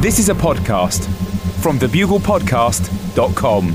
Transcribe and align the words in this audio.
This 0.00 0.18
is 0.18 0.30
a 0.30 0.34
podcast 0.34 1.04
from 1.60 1.78
thebuglepodcast.com. 1.78 3.66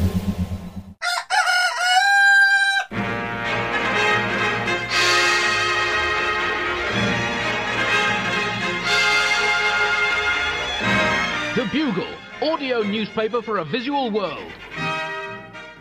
The 11.53 11.69
Bugle, 11.71 12.07
audio 12.41 12.81
newspaper 12.81 13.43
for 13.43 13.59
a 13.59 13.63
visual 13.63 14.09
world. 14.09 14.51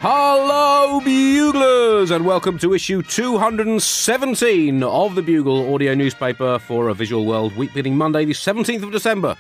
Hello, 0.01 1.01
Buglers, 1.01 2.11
and 2.11 2.27
welcome 2.27 2.59
to 2.59 2.75
issue 2.75 3.01
217 3.01 4.83
of 4.83 5.15
the 5.15 5.23
Bugle 5.23 5.73
audio 5.73 5.95
newspaper 5.95 6.59
for 6.59 6.91
a 6.91 6.95
visual 6.95 7.25
world, 7.25 7.57
week 7.57 7.71
beginning 7.71 7.97
Monday, 7.97 8.27
the 8.27 8.35
17th 8.35 8.83
of 8.83 8.93
December, 8.93 9.39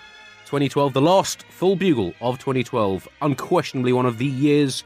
2012, 0.54 0.92
the 0.92 1.02
last 1.02 1.42
full 1.50 1.74
Bugle 1.74 2.14
of 2.20 2.38
2012. 2.38 3.08
Unquestionably 3.22 3.92
one 3.92 4.06
of 4.06 4.18
the 4.18 4.26
years 4.26 4.84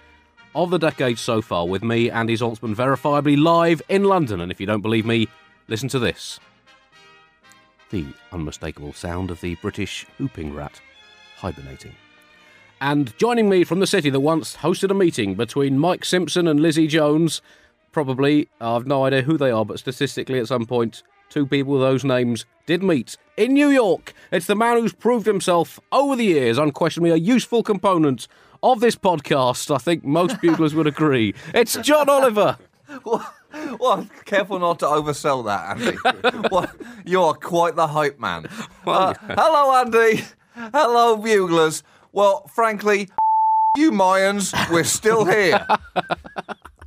of 0.54 0.70
the 0.70 0.78
decade 0.78 1.18
so 1.18 1.42
far, 1.42 1.68
with 1.68 1.84
me, 1.84 2.10
Andy 2.10 2.34
Zaltzman, 2.38 2.74
verifiably 2.74 3.36
live 3.38 3.82
in 3.90 4.04
London. 4.04 4.40
And 4.40 4.50
if 4.50 4.60
you 4.60 4.66
don't 4.66 4.80
believe 4.80 5.04
me, 5.04 5.28
listen 5.68 5.90
to 5.90 5.98
this 5.98 6.40
the 7.90 8.06
unmistakable 8.32 8.94
sound 8.94 9.30
of 9.30 9.42
the 9.42 9.56
British 9.56 10.06
whooping 10.18 10.54
rat 10.54 10.80
hibernating. 11.36 11.94
And 12.80 13.14
joining 13.18 13.50
me 13.50 13.62
from 13.64 13.80
the 13.80 13.86
city 13.86 14.08
that 14.08 14.20
once 14.20 14.56
hosted 14.56 14.90
a 14.90 14.94
meeting 14.94 15.34
between 15.34 15.78
Mike 15.78 16.06
Simpson 16.06 16.48
and 16.48 16.60
Lizzie 16.60 16.86
Jones, 16.86 17.42
probably, 17.92 18.48
I've 18.58 18.86
no 18.86 19.04
idea 19.04 19.20
who 19.20 19.36
they 19.36 19.50
are, 19.50 19.66
but 19.66 19.78
statistically 19.78 20.38
at 20.38 20.48
some 20.48 20.64
point, 20.64 21.02
two 21.28 21.46
people 21.46 21.74
with 21.74 21.82
those 21.82 22.04
names 22.04 22.46
did 22.66 22.82
meet 22.82 23.16
in 23.36 23.54
New 23.54 23.68
York. 23.70 24.12
It's 24.30 24.46
the 24.46 24.56
man 24.56 24.76
who's 24.78 24.92
proved 24.92 25.26
himself 25.26 25.80
over 25.92 26.16
the 26.16 26.24
years, 26.24 26.58
unquestionably 26.58 27.10
a 27.10 27.16
useful 27.16 27.62
component 27.62 28.28
of 28.62 28.80
this 28.80 28.96
podcast. 28.96 29.74
I 29.74 29.78
think 29.78 30.04
most 30.04 30.40
buglers 30.42 30.74
would 30.74 30.86
agree. 30.86 31.34
It's 31.54 31.76
John 31.78 32.08
Oliver. 32.08 32.58
Well, 33.04 33.34
well, 33.78 34.08
careful 34.24 34.58
not 34.58 34.78
to 34.78 34.86
oversell 34.86 35.44
that, 35.44 35.76
Andy. 35.76 36.48
well, 36.50 36.70
you 37.04 37.22
are 37.22 37.34
quite 37.34 37.76
the 37.76 37.86
hype 37.86 38.18
man. 38.18 38.46
Uh, 38.86 39.12
hello, 39.20 39.76
Andy. 39.76 40.24
Hello, 40.54 41.18
buglers. 41.18 41.82
Well, 42.12 42.46
frankly, 42.46 43.10
you 43.76 43.90
Mayans, 43.90 44.54
we're 44.70 44.84
still 44.84 45.26
here. 45.26 45.66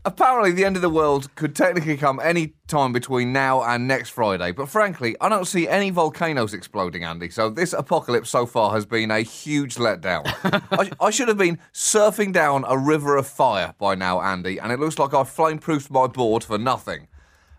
Apparently, 0.03 0.51
the 0.51 0.65
end 0.65 0.75
of 0.75 0.81
the 0.81 0.89
world 0.89 1.33
could 1.35 1.55
technically 1.55 1.95
come 1.95 2.19
any 2.23 2.53
time 2.67 2.91
between 2.91 3.31
now 3.31 3.61
and 3.61 3.87
next 3.87 4.09
Friday, 4.09 4.51
but 4.51 4.67
frankly, 4.67 5.15
I 5.21 5.29
don't 5.29 5.45
see 5.45 5.67
any 5.67 5.91
volcanoes 5.91 6.55
exploding, 6.55 7.03
Andy. 7.03 7.29
So 7.29 7.51
this 7.51 7.71
apocalypse 7.73 8.31
so 8.31 8.47
far 8.47 8.71
has 8.73 8.83
been 8.83 9.11
a 9.11 9.19
huge 9.21 9.75
letdown. 9.75 10.23
I, 10.71 10.89
I 11.05 11.11
should 11.11 11.27
have 11.27 11.37
been 11.37 11.59
surfing 11.71 12.33
down 12.33 12.65
a 12.67 12.75
river 12.79 13.15
of 13.15 13.27
fire 13.27 13.75
by 13.77 13.93
now, 13.93 14.21
Andy, 14.21 14.57
and 14.59 14.71
it 14.71 14.79
looks 14.79 14.97
like 14.97 15.13
I've 15.13 15.29
flame-proofed 15.29 15.91
my 15.91 16.07
board 16.07 16.43
for 16.43 16.57
nothing. 16.57 17.07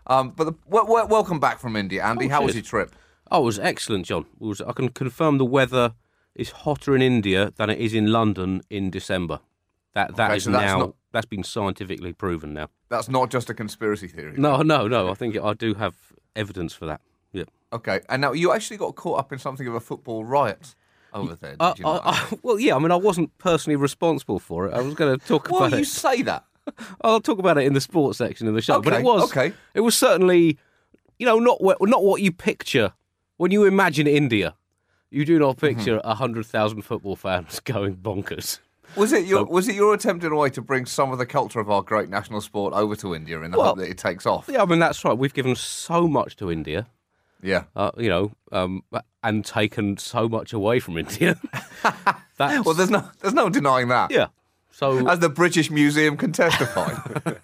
Um, 0.07 0.31
but 0.31 0.43
the, 0.43 0.51
w- 0.69 0.85
w- 0.85 1.07
welcome 1.07 1.39
back 1.39 1.59
from 1.59 1.77
India, 1.77 2.03
Andy. 2.03 2.25
Oh, 2.25 2.29
How 2.29 2.43
was 2.43 2.55
your 2.55 2.63
trip? 2.63 2.93
Oh, 3.31 3.43
it 3.43 3.45
was 3.45 3.59
excellent, 3.59 4.05
John. 4.05 4.25
Was, 4.39 4.59
I 4.59 4.73
can 4.73 4.89
confirm 4.89 5.37
the 5.37 5.45
weather 5.45 5.93
is 6.35 6.51
hotter 6.51 6.93
in 6.93 7.01
India 7.01 7.53
than 7.55 7.69
it 7.69 7.79
is 7.79 7.93
in 7.93 8.07
London 8.11 8.63
in 8.69 8.89
December. 8.89 9.39
That 9.93 10.17
that 10.17 10.31
Okay, 10.31 10.37
is 10.37 10.43
so 10.43 10.51
now 10.51 10.77
not- 10.79 10.95
that's 11.13 11.25
been 11.25 11.43
scientifically 11.43 12.11
proven 12.11 12.53
now. 12.53 12.67
That's 12.89 13.07
not 13.07 13.29
just 13.31 13.49
a 13.49 13.53
conspiracy 13.53 14.07
theory. 14.09 14.33
No, 14.37 14.61
no, 14.63 14.87
no. 14.89 15.09
I 15.09 15.13
think 15.13 15.37
I 15.37 15.53
do 15.53 15.73
have 15.75 15.95
evidence 16.35 16.73
for 16.73 16.85
that. 16.87 16.99
Yeah. 17.31 17.43
Okay, 17.71 18.01
and 18.09 18.21
now 18.21 18.33
you 18.33 18.51
actually 18.51 18.77
got 18.77 18.95
caught 18.95 19.19
up 19.19 19.31
in 19.31 19.39
something 19.39 19.65
of 19.67 19.73
a 19.75 19.79
football 19.79 20.25
riot 20.25 20.75
over 21.13 21.35
there, 21.35 21.51
did 21.51 21.61
Uh, 21.61 21.73
you? 21.77 21.85
I- 21.87 21.93
not, 21.93 22.01
I- 22.05 22.37
well, 22.43 22.59
yeah. 22.59 22.75
I 22.75 22.79
mean, 22.79 22.91
I 22.91 22.95
wasn't 22.97 23.35
personally 23.37 23.75
responsible 23.77 24.39
for 24.39 24.67
it. 24.67 24.73
I 24.73 24.81
was 24.81 24.93
going 24.95 25.17
to 25.17 25.25
talk 25.25 25.49
well, 25.49 25.65
about 25.65 25.77
you 25.77 25.83
it. 25.83 25.87
say 25.87 26.21
that. 26.23 26.43
I'll 27.01 27.21
talk 27.21 27.39
about 27.39 27.57
it 27.57 27.65
in 27.65 27.73
the 27.73 27.81
sports 27.81 28.17
section 28.17 28.47
of 28.47 28.53
the 28.55 28.61
show. 28.61 28.81
but 28.81 28.93
Okay, 28.93 29.01
it 29.01 29.05
was 29.05 29.23
okay. 29.31 29.53
It 29.75 29.81
was 29.81 29.95
certainly, 29.95 30.57
you 31.19 31.25
know, 31.25 31.37
not 31.39 31.61
what 31.61 31.77
not 31.81 32.03
what 32.03 32.21
you 32.21 32.31
picture 32.31 32.93
when 33.37 33.51
you 33.51 33.65
imagine 33.65 34.07
India. 34.07 34.55
You 35.11 35.25
do 35.25 35.37
not 35.37 35.57
Mm-hmm. 35.57 35.67
picture 35.77 36.01
a 36.03 36.15
hundred 36.15 36.45
thousand 36.47 36.81
football 36.83 37.15
fans 37.15 37.59
going 37.63 37.97
bonkers. 37.97 38.59
Was 38.95 39.11
it 39.13 39.25
your 39.25 39.45
was 39.45 39.67
it 39.67 39.75
your 39.75 39.93
attempt 39.93 40.23
in 40.23 40.31
a 40.31 40.35
way 40.35 40.49
to 40.51 40.61
bring 40.61 40.85
some 40.85 41.11
of 41.11 41.17
the 41.17 41.25
culture 41.25 41.59
of 41.59 41.69
our 41.69 41.81
great 41.81 42.09
national 42.09 42.41
sport 42.41 42.73
over 42.73 42.95
to 42.97 43.15
India 43.15 43.41
in 43.41 43.51
the 43.51 43.57
Well, 43.57 43.67
hope 43.69 43.77
that 43.79 43.89
it 43.89 43.97
takes 43.97 44.25
off? 44.25 44.49
Yeah, 44.51 44.61
I 44.61 44.65
mean 44.65 44.79
that's 44.79 45.03
right. 45.03 45.17
We've 45.17 45.33
given 45.33 45.55
so 45.55 46.07
much 46.07 46.35
to 46.37 46.51
India. 46.51 46.87
Yeah. 47.41 47.63
uh, 47.75 47.91
you 47.97 48.07
know, 48.07 48.31
um, 48.53 48.83
and 49.21 49.43
taken 49.43 49.97
so 49.97 50.29
much 50.29 50.53
away 50.53 50.79
from 50.79 50.97
India. 50.97 51.39
Well, 52.39 52.73
there's 52.73 52.89
no 52.89 53.07
there's 53.21 53.33
no 53.33 53.49
denying 53.49 53.87
that. 53.89 54.11
yeah. 54.11 54.27
So, 54.71 55.07
As 55.07 55.19
the 55.19 55.29
British 55.29 55.69
Museum 55.69 56.17
can 56.17 56.31
testify. 56.33 56.93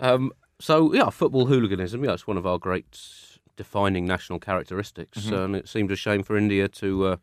um, 0.00 0.32
so 0.58 0.92
yeah, 0.94 1.10
football 1.10 1.46
hooliganism. 1.46 2.04
Yeah, 2.04 2.12
it's 2.12 2.26
one 2.26 2.36
of 2.38 2.46
our 2.46 2.58
great 2.58 2.86
defining 3.56 4.06
national 4.06 4.38
characteristics, 4.38 5.18
Mm-hmm. 5.26 5.34
and 5.34 5.56
it 5.56 5.68
seemed 5.68 5.90
a 5.92 5.96
shame 5.96 6.22
for 6.22 6.36
India 6.36 6.66
to 6.68 7.06
uh, 7.06 7.16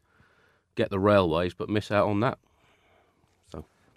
get 0.76 0.90
the 0.92 1.00
railways, 1.00 1.54
but 1.54 1.70
miss 1.70 1.92
out 1.92 2.08
on 2.08 2.20
that. 2.22 2.38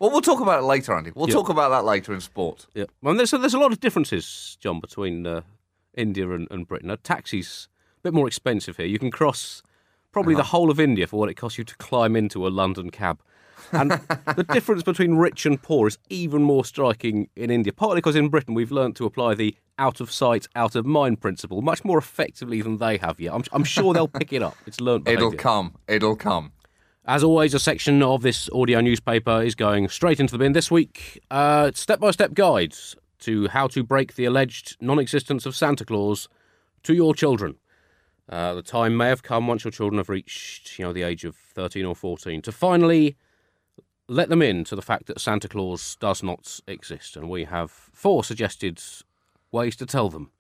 Well, 0.03 0.11
we'll 0.11 0.21
talk 0.21 0.41
about 0.41 0.63
it 0.63 0.67
later, 0.67 0.95
Andy. 0.97 1.13
We'll 1.15 1.29
Yeah. 1.29 1.35
talk 1.35 1.49
about 1.49 1.71
that 1.71 1.85
later 1.85 2.13
in 2.13 2.21
sport. 2.21 2.67
Yeah, 2.75 2.85
well, 3.03 3.15
there's 3.15 3.31
there's 3.31 3.55
a 3.55 3.59
lot 3.59 3.73
of 3.73 3.81
differences, 3.81 4.57
John, 4.61 4.81
between 4.81 5.27
uh, 5.27 5.43
India 5.97 6.29
and, 6.31 6.49
and 6.51 6.67
Britain. 6.67 6.91
A 6.91 6.97
taxi's 6.97 7.69
a 7.99 8.03
bit 8.03 8.12
more 8.12 8.27
expensive 8.27 8.77
here. 8.77 8.87
You 8.87 8.99
can 8.99 9.11
cross 9.11 9.62
probably 10.11 10.35
Uh-huh. 10.35 10.43
the 10.43 10.49
whole 10.49 10.71
of 10.71 10.81
India 10.81 11.07
for 11.07 11.19
what 11.21 11.29
it 11.31 11.35
costs 11.35 11.57
you 11.57 11.65
to 11.65 11.77
climb 11.77 12.17
into 12.17 12.47
a 12.47 12.51
London 12.51 12.91
cab. 12.91 13.21
And 13.71 13.91
the 14.37 14.45
difference 14.53 14.83
between 14.83 15.15
rich 15.15 15.47
and 15.47 15.62
poor 15.62 15.87
is 15.87 15.97
even 16.11 16.43
more 16.43 16.65
striking 16.65 17.29
in 17.37 17.51
India, 17.51 17.73
partly 17.73 17.99
because 17.99 18.17
in 18.17 18.29
Britain 18.29 18.55
we've 18.55 18.73
learnt 18.73 18.97
to 18.97 19.05
apply 19.07 19.35
the 19.35 19.55
out 19.79 20.01
of 20.01 20.11
sight, 20.11 20.49
out 20.57 20.75
of 20.75 20.85
mind 20.85 21.21
principle 21.21 21.62
much 21.62 21.85
more 21.85 21.97
effectively 21.99 22.61
than 22.61 22.79
they 22.79 22.97
have 22.99 23.21
yet. 23.21 23.33
I'm, 23.35 23.45
I'm 23.53 23.65
sure 23.65 23.95
they'll 23.95 24.09
pick 24.09 24.33
it 24.33 24.43
up. 24.43 24.57
It's 24.67 24.81
learnt 24.81 25.05
behaviour. 25.05 25.29
It'll 25.29 25.39
come. 25.39 25.75
It'll 25.89 26.17
come. 26.17 26.53
As 27.05 27.25
always, 27.25 27.53
a 27.53 27.59
section 27.59 28.01
of 28.01 28.23
this 28.23 28.49
audio 28.53 28.81
newspaper 28.81 29.43
is 29.43 29.57
going 29.57 29.89
straight 29.89 30.21
into 30.21 30.31
the 30.31 30.39
bin. 30.39 30.53
This 30.53 30.71
week, 30.71 31.21
step 31.73 31.99
by 31.99 32.13
step 32.13 32.33
guides 32.35 32.95
to 33.21 33.49
how 33.49 33.67
to 33.69 33.83
break 33.83 34.15
the 34.15 34.25
alleged 34.25 34.77
non 34.81 35.01
existence 35.01 35.45
of 35.45 35.57
Santa 35.57 35.85
Claus 35.85 36.29
to 36.85 36.95
your 36.95 37.12
children. 37.12 37.57
Uh, 38.29 38.55
the 38.55 38.62
time 38.62 38.97
may 38.97 39.09
have 39.09 39.25
come 39.25 39.49
once 39.49 39.65
your 39.65 39.73
children 39.73 39.99
have 39.99 40.09
reached, 40.09 40.79
you 40.79 40.85
know, 40.85 40.93
the 40.93 41.03
age 41.03 41.25
of 41.25 41.35
13 41.35 41.85
or 41.85 41.97
14 41.97 42.41
to 42.43 42.53
finally 42.53 43.17
let 44.09 44.29
them 44.29 44.41
in 44.41 44.62
to 44.62 44.77
the 44.77 44.81
fact 44.81 45.07
that 45.07 45.21
Santa 45.21 45.49
Claus 45.49 45.97
does 45.97 46.23
not 46.23 46.61
exist. 46.69 47.17
And 47.17 47.29
we 47.29 47.45
have 47.45 47.73
four 47.73 48.23
suggested 48.23 48.81
ways 49.51 49.75
to 49.77 49.87
tell 49.87 50.09
them. 50.09 50.31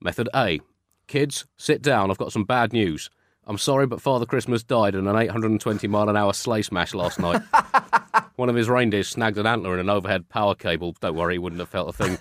Method 0.00 0.28
A 0.34 0.60
Kids, 1.06 1.46
sit 1.56 1.80
down. 1.80 2.10
I've 2.10 2.18
got 2.18 2.32
some 2.32 2.44
bad 2.44 2.72
news. 2.72 3.08
I'm 3.48 3.56
sorry, 3.56 3.86
but 3.86 4.02
Father 4.02 4.26
Christmas 4.26 4.62
died 4.62 4.94
in 4.94 5.06
an 5.06 5.16
820 5.16 5.88
mile 5.88 6.10
an 6.10 6.18
hour 6.18 6.34
sleigh 6.34 6.60
smash 6.60 6.92
last 6.92 7.18
night. 7.18 7.40
One 8.36 8.50
of 8.50 8.54
his 8.54 8.68
reindeer 8.68 9.02
snagged 9.02 9.38
an 9.38 9.46
antler 9.46 9.72
in 9.72 9.80
an 9.80 9.88
overhead 9.88 10.28
power 10.28 10.54
cable. 10.54 10.94
Don't 11.00 11.16
worry, 11.16 11.34
he 11.34 11.38
wouldn't 11.38 11.58
have 11.58 11.70
felt 11.70 11.88
a 11.88 11.92
thing. 11.92 12.18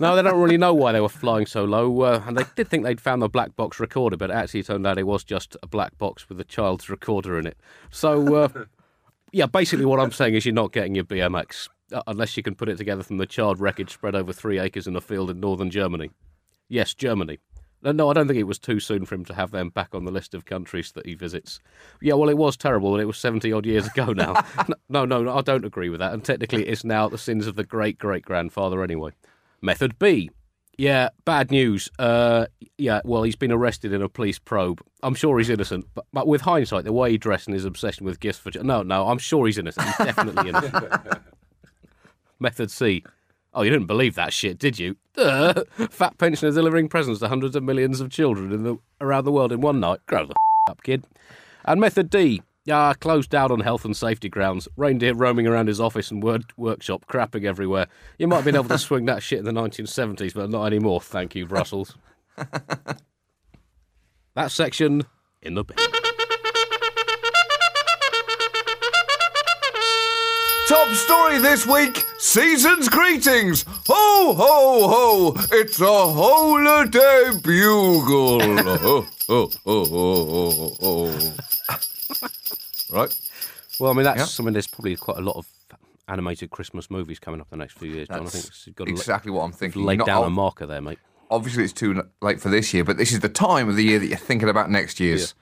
No, 0.00 0.16
they 0.16 0.22
don't 0.22 0.40
really 0.40 0.58
know 0.58 0.74
why 0.74 0.90
they 0.90 1.00
were 1.00 1.08
flying 1.08 1.46
so 1.46 1.64
low, 1.64 2.02
uh, 2.02 2.22
and 2.26 2.36
they 2.36 2.42
did 2.56 2.68
think 2.68 2.82
they'd 2.82 3.00
found 3.00 3.22
the 3.22 3.28
black 3.28 3.54
box 3.54 3.78
recorder, 3.78 4.16
but 4.16 4.30
actually 4.30 4.40
it 4.40 4.42
actually 4.42 4.62
turned 4.74 4.86
out 4.88 4.98
it 4.98 5.06
was 5.06 5.22
just 5.22 5.56
a 5.62 5.68
black 5.68 5.96
box 5.98 6.28
with 6.28 6.40
a 6.40 6.44
child's 6.44 6.90
recorder 6.90 7.38
in 7.38 7.46
it. 7.46 7.56
So, 7.90 8.34
uh, 8.34 8.48
yeah, 9.32 9.46
basically 9.46 9.86
what 9.86 10.00
I'm 10.00 10.12
saying 10.12 10.34
is 10.34 10.44
you're 10.44 10.54
not 10.54 10.72
getting 10.72 10.96
your 10.96 11.04
BMX 11.04 11.68
uh, 11.92 12.02
unless 12.08 12.36
you 12.36 12.42
can 12.42 12.56
put 12.56 12.68
it 12.68 12.76
together 12.76 13.04
from 13.04 13.18
the 13.18 13.26
child 13.26 13.60
wreckage 13.60 13.92
spread 13.92 14.16
over 14.16 14.32
three 14.32 14.58
acres 14.58 14.88
in 14.88 14.96
a 14.96 15.00
field 15.00 15.30
in 15.30 15.38
northern 15.38 15.70
Germany. 15.70 16.10
Yes, 16.68 16.92
Germany. 16.92 17.38
No, 17.86 17.92
no, 17.92 18.10
I 18.10 18.14
don't 18.14 18.26
think 18.26 18.40
it 18.40 18.48
was 18.48 18.58
too 18.58 18.80
soon 18.80 19.06
for 19.06 19.14
him 19.14 19.24
to 19.26 19.34
have 19.34 19.52
them 19.52 19.68
back 19.68 19.94
on 19.94 20.04
the 20.04 20.10
list 20.10 20.34
of 20.34 20.44
countries 20.44 20.90
that 20.92 21.06
he 21.06 21.14
visits. 21.14 21.60
Yeah, 22.02 22.14
well, 22.14 22.28
it 22.28 22.36
was 22.36 22.56
terrible, 22.56 22.92
and 22.94 23.00
it 23.00 23.06
was 23.06 23.16
70 23.16 23.52
odd 23.52 23.64
years 23.64 23.86
ago 23.86 24.06
now. 24.12 24.44
no, 24.88 25.04
no, 25.04 25.22
no, 25.22 25.38
I 25.38 25.40
don't 25.40 25.64
agree 25.64 25.88
with 25.88 26.00
that. 26.00 26.12
And 26.12 26.24
technically, 26.24 26.66
it's 26.66 26.82
now 26.82 27.08
the 27.08 27.16
sins 27.16 27.46
of 27.46 27.54
the 27.54 27.62
great 27.62 27.96
great 27.96 28.24
grandfather 28.24 28.82
anyway. 28.82 29.12
Method 29.62 30.00
B. 30.00 30.30
Yeah, 30.76 31.10
bad 31.24 31.52
news. 31.52 31.88
Uh, 31.96 32.46
yeah, 32.76 33.02
well, 33.04 33.22
he's 33.22 33.36
been 33.36 33.52
arrested 33.52 33.92
in 33.92 34.02
a 34.02 34.08
police 34.08 34.40
probe. 34.40 34.82
I'm 35.04 35.14
sure 35.14 35.38
he's 35.38 35.48
innocent, 35.48 35.86
but, 35.94 36.06
but 36.12 36.26
with 36.26 36.40
hindsight, 36.40 36.84
the 36.84 36.92
way 36.92 37.12
he 37.12 37.18
dressed 37.18 37.46
and 37.46 37.54
his 37.54 37.64
obsession 37.64 38.04
with 38.04 38.18
gifts 38.18 38.40
for 38.40 38.50
no, 38.64 38.82
no, 38.82 39.06
I'm 39.06 39.18
sure 39.18 39.46
he's 39.46 39.58
innocent. 39.58 39.86
He's 39.86 40.06
definitely 40.06 40.48
innocent. 40.48 40.92
Method 42.40 42.72
C. 42.72 43.04
Oh, 43.56 43.62
you 43.62 43.70
didn't 43.70 43.86
believe 43.86 44.16
that 44.16 44.34
shit, 44.34 44.58
did 44.58 44.78
you? 44.78 44.96
Fat 45.16 46.18
pensioners 46.18 46.56
delivering 46.56 46.90
presents 46.90 47.20
to 47.20 47.28
hundreds 47.28 47.56
of 47.56 47.62
millions 47.62 48.02
of 48.02 48.10
children 48.10 48.62
the, 48.62 48.76
around 49.00 49.24
the 49.24 49.32
world 49.32 49.50
in 49.50 49.62
one 49.62 49.80
night. 49.80 50.00
Grow 50.04 50.26
the 50.26 50.32
f- 50.32 50.72
up, 50.72 50.82
kid. 50.82 51.06
And 51.64 51.80
method 51.80 52.10
D. 52.10 52.42
Ah, 52.70 52.92
closed 52.92 53.30
down 53.30 53.50
on 53.50 53.60
health 53.60 53.86
and 53.86 53.96
safety 53.96 54.28
grounds. 54.28 54.68
Reindeer 54.76 55.14
roaming 55.14 55.46
around 55.46 55.68
his 55.68 55.80
office 55.80 56.10
and 56.10 56.22
word 56.22 56.44
workshop, 56.58 57.06
crapping 57.06 57.44
everywhere. 57.44 57.86
You 58.18 58.28
might 58.28 58.36
have 58.36 58.44
been 58.44 58.56
able 58.56 58.68
to 58.68 58.76
swing 58.76 59.06
that 59.06 59.22
shit 59.22 59.38
in 59.38 59.46
the 59.46 59.52
1970s, 59.52 60.34
but 60.34 60.50
not 60.50 60.66
anymore. 60.66 61.00
Thank 61.00 61.34
you, 61.34 61.46
Brussels. 61.46 61.96
that 64.34 64.50
section 64.50 65.02
in 65.40 65.54
the 65.54 65.64
bin. 65.64 65.78
Top 70.68 70.88
story 70.92 71.38
this 71.38 71.64
week 71.66 72.05
season's 72.26 72.88
greetings. 72.88 73.64
Ho, 73.88 74.34
ho, 74.34 74.88
ho. 74.88 75.46
It's 75.52 75.80
a 75.80 75.84
holiday 75.86 77.30
bugle. 77.42 78.40
ho, 78.56 79.06
ho, 79.28 79.50
ho, 79.64 79.84
ho, 79.84 80.50
ho, 80.50 80.76
ho. 80.80 81.32
Right? 82.90 83.18
Well, 83.78 83.90
I 83.90 83.94
mean, 83.94 84.04
that's 84.04 84.18
Yeah. 84.18 84.24
something. 84.26 84.52
There's 84.52 84.66
probably 84.66 84.96
quite 84.96 85.18
a 85.18 85.22
lot 85.22 85.36
of 85.36 85.46
animated 86.08 86.50
Christmas 86.50 86.90
movies 86.90 87.18
coming 87.18 87.40
up 87.40 87.48
in 87.52 87.58
the 87.58 87.62
next 87.64 87.78
few 87.78 87.90
years. 87.90 88.08
John. 88.08 88.26
I 88.26 88.28
think 88.28 88.44
That's 88.44 88.66
you've 88.66 88.76
got 88.76 88.84
to 88.86 88.90
exactly 88.90 89.32
what 89.32 89.42
I'm 89.42 89.52
thinking. 89.52 89.84
lay 89.84 89.96
Not- 89.96 90.06
down 90.06 90.24
a 90.24 90.30
marker 90.30 90.66
there, 90.66 90.80
mate. 90.80 90.98
obviously 91.30 91.64
it's 91.64 91.72
too 91.72 92.02
late 92.22 92.40
for 92.40 92.48
this 92.48 92.72
year, 92.72 92.84
but 92.84 92.96
this 92.96 93.10
is 93.12 93.18
the 93.20 93.28
time 93.28 93.68
of 93.68 93.74
the 93.76 93.82
year 93.84 93.98
that 93.98 94.06
you're 94.06 94.16
thinking 94.16 94.48
about 94.48 94.70
next 94.70 95.00
year's 95.00 95.34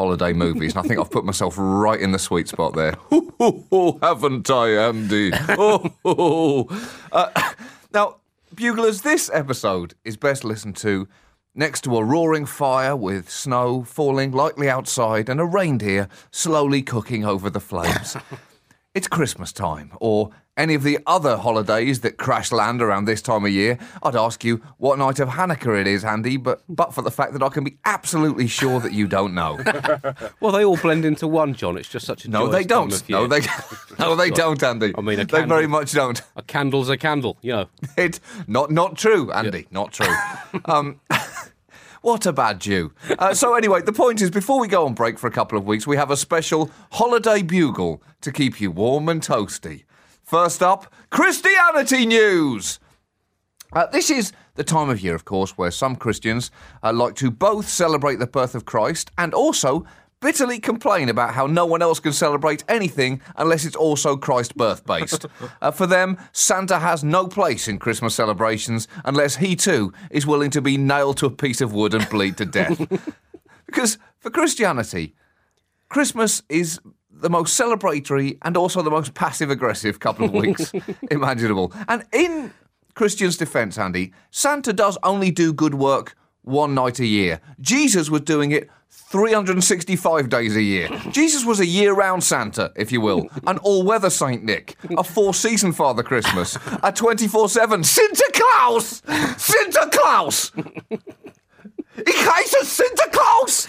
holiday 0.00 0.32
movies, 0.32 0.74
and 0.74 0.82
I 0.82 0.88
think 0.88 0.98
I've 0.98 1.10
put 1.10 1.26
myself 1.26 1.56
right 1.58 2.00
in 2.00 2.12
the 2.12 2.18
sweet 2.18 2.48
spot 2.48 2.74
there. 2.74 2.94
Haven't 4.02 4.48
I, 4.50 4.68
Andy? 4.88 5.30
Uh, 7.12 7.52
now, 7.92 8.16
buglers, 8.54 9.02
this 9.02 9.28
episode 9.34 9.94
is 10.04 10.16
best 10.16 10.42
listened 10.44 10.76
to 10.76 11.06
next 11.54 11.82
to 11.82 11.96
a 11.98 12.04
roaring 12.04 12.46
fire 12.46 12.96
with 12.96 13.28
snow 13.28 13.82
falling 13.82 14.30
lightly 14.30 14.70
outside 14.70 15.28
and 15.28 15.40
a 15.40 15.44
reindeer 15.44 16.08
slowly 16.30 16.80
cooking 16.80 17.24
over 17.24 17.50
the 17.50 17.60
flames. 17.60 18.16
It's 18.92 19.06
Christmas 19.06 19.52
time, 19.52 19.92
or 20.00 20.30
any 20.60 20.74
of 20.74 20.82
the 20.82 20.98
other 21.06 21.38
holidays 21.38 22.00
that 22.00 22.18
crash 22.18 22.52
land 22.52 22.82
around 22.82 23.06
this 23.06 23.22
time 23.22 23.44
of 23.46 23.50
year. 23.50 23.78
I'd 24.02 24.14
ask 24.14 24.44
you 24.44 24.58
what 24.76 24.98
night 24.98 25.18
of 25.18 25.30
Hanukkah 25.30 25.80
it 25.80 25.86
is, 25.86 26.04
Andy, 26.04 26.36
but 26.36 26.62
but 26.68 26.92
for 26.94 27.00
the 27.00 27.10
fact 27.10 27.32
that 27.32 27.42
I 27.42 27.48
can 27.48 27.64
be 27.64 27.78
absolutely 27.86 28.46
sure 28.46 28.78
that 28.80 28.92
you 28.92 29.06
don't 29.08 29.34
know. 29.34 29.58
Well, 30.40 30.52
they 30.52 30.64
all 30.64 30.76
blend 30.76 31.04
into 31.04 31.26
one, 31.28 31.54
John. 31.54 31.76
It's 31.76 31.88
just 31.88 32.06
such 32.06 32.24
a 32.24 32.30
No, 32.30 32.48
they 32.48 32.64
don't. 32.64 32.90
No, 33.08 33.26
they 33.26 33.40
no, 33.98 34.14
they 34.14 34.30
don't, 34.30 34.62
Andy. 34.62 34.92
I 34.96 35.00
mean, 35.00 35.18
a 35.20 35.24
they 35.24 35.38
candle. 35.38 35.56
very 35.56 35.66
much 35.66 35.92
don't. 35.92 36.20
a 36.36 36.42
candle's 36.42 36.88
a 36.88 36.96
candle. 36.96 37.36
You 37.42 37.52
know. 37.52 37.66
It's 37.96 38.20
not 38.46 38.70
not 38.70 38.96
true, 38.96 39.32
Andy. 39.32 39.66
Not 39.70 39.92
true. 39.92 40.14
um, 40.66 41.00
what 42.02 42.24
a 42.26 42.32
bad 42.32 42.60
Jew. 42.60 42.92
Uh, 43.18 43.34
so 43.34 43.54
anyway, 43.54 43.82
the 43.82 43.92
point 43.92 44.20
is, 44.22 44.30
before 44.30 44.58
we 44.60 44.68
go 44.68 44.86
on 44.86 44.94
break 44.94 45.18
for 45.18 45.26
a 45.26 45.30
couple 45.30 45.58
of 45.58 45.66
weeks, 45.66 45.86
we 45.86 45.96
have 45.96 46.10
a 46.10 46.16
special 46.16 46.70
holiday 46.92 47.42
bugle 47.42 48.02
to 48.22 48.32
keep 48.32 48.60
you 48.60 48.70
warm 48.70 49.08
and 49.08 49.22
toasty. 49.22 49.84
First 50.30 50.62
up, 50.62 50.94
Christianity 51.10 52.06
news. 52.06 52.78
Uh, 53.72 53.86
this 53.86 54.10
is 54.10 54.32
the 54.54 54.62
time 54.62 54.88
of 54.88 55.00
year, 55.00 55.16
of 55.16 55.24
course, 55.24 55.58
where 55.58 55.72
some 55.72 55.96
Christians 55.96 56.52
uh, 56.84 56.92
like 56.92 57.16
to 57.16 57.32
both 57.32 57.68
celebrate 57.68 58.20
the 58.20 58.28
birth 58.28 58.54
of 58.54 58.64
Christ 58.64 59.10
and 59.18 59.34
also 59.34 59.84
bitterly 60.20 60.60
complain 60.60 61.08
about 61.08 61.34
how 61.34 61.48
no 61.48 61.66
one 61.66 61.82
else 61.82 61.98
can 61.98 62.12
celebrate 62.12 62.62
anything 62.68 63.20
unless 63.38 63.64
it's 63.64 63.74
also 63.74 64.16
Christ 64.16 64.56
birth 64.56 64.86
based. 64.86 65.26
uh, 65.60 65.72
for 65.72 65.88
them, 65.88 66.16
Santa 66.30 66.78
has 66.78 67.02
no 67.02 67.26
place 67.26 67.66
in 67.66 67.80
Christmas 67.80 68.14
celebrations 68.14 68.86
unless 69.04 69.34
he 69.34 69.56
too 69.56 69.92
is 70.12 70.28
willing 70.28 70.50
to 70.50 70.62
be 70.62 70.78
nailed 70.78 71.16
to 71.16 71.26
a 71.26 71.30
piece 71.30 71.60
of 71.60 71.72
wood 71.72 71.92
and 71.92 72.08
bleed 72.08 72.36
to 72.36 72.46
death. 72.46 72.78
because 73.66 73.98
for 74.20 74.30
Christianity, 74.30 75.16
Christmas 75.88 76.44
is 76.48 76.78
the 77.20 77.30
most 77.30 77.58
celebratory 77.58 78.38
and 78.42 78.56
also 78.56 78.82
the 78.82 78.90
most 78.90 79.14
passive 79.14 79.50
aggressive 79.50 80.00
couple 80.00 80.24
of 80.24 80.32
weeks 80.32 80.72
imaginable. 81.10 81.72
And 81.88 82.04
in 82.12 82.52
Christians' 82.94 83.36
defense, 83.36 83.78
Andy, 83.78 84.12
Santa 84.30 84.72
does 84.72 84.98
only 85.02 85.30
do 85.30 85.52
good 85.52 85.74
work 85.74 86.16
one 86.42 86.74
night 86.74 86.98
a 86.98 87.06
year. 87.06 87.40
Jesus 87.60 88.10
was 88.10 88.22
doing 88.22 88.50
it 88.50 88.70
365 88.90 90.28
days 90.28 90.56
a 90.56 90.62
year. 90.62 90.88
Jesus 91.10 91.44
was 91.44 91.60
a 91.60 91.66
year 91.66 91.92
round 91.92 92.22
Santa, 92.24 92.72
if 92.76 92.90
you 92.92 93.00
will, 93.00 93.28
an 93.46 93.58
all 93.58 93.84
weather 93.84 94.10
Saint 94.10 94.44
Nick, 94.44 94.76
a 94.96 95.04
four 95.04 95.34
season 95.34 95.72
Father 95.72 96.02
Christmas, 96.02 96.58
a 96.82 96.92
24 96.92 97.48
7 97.48 97.84
Santa 97.84 98.30
Claus! 98.32 99.02
Santa 99.36 99.88
Claus! 99.92 100.52
Ich 102.06 102.14
heiße 102.14 102.64
Santa 102.64 103.10
Claus! 103.10 103.68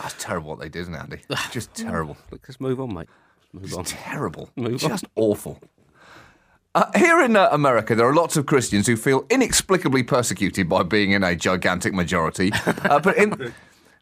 That's 0.00 0.14
terrible 0.18 0.50
what 0.50 0.60
they 0.60 0.68
did, 0.68 0.80
isn't 0.82 0.94
it, 0.94 0.98
Andy? 0.98 1.20
Just 1.50 1.74
terrible. 1.74 2.16
Let's 2.30 2.60
move 2.60 2.80
on, 2.80 2.94
mate. 2.94 3.08
Let's 3.52 3.70
move 3.70 3.78
on. 3.78 3.84
Terrible. 3.84 4.50
Move 4.56 4.84
on. 4.84 4.90
Just 4.90 5.04
awful. 5.16 5.60
Uh, 6.74 6.90
here 6.96 7.20
in 7.20 7.36
uh, 7.36 7.48
America, 7.52 7.94
there 7.94 8.08
are 8.08 8.14
lots 8.14 8.36
of 8.36 8.46
Christians 8.46 8.88
who 8.88 8.96
feel 8.96 9.24
inexplicably 9.30 10.02
persecuted 10.02 10.68
by 10.68 10.82
being 10.82 11.12
in 11.12 11.22
a 11.22 11.36
gigantic 11.36 11.94
majority. 11.94 12.50
Uh, 12.84 13.00
but 13.00 13.16
in 13.16 13.52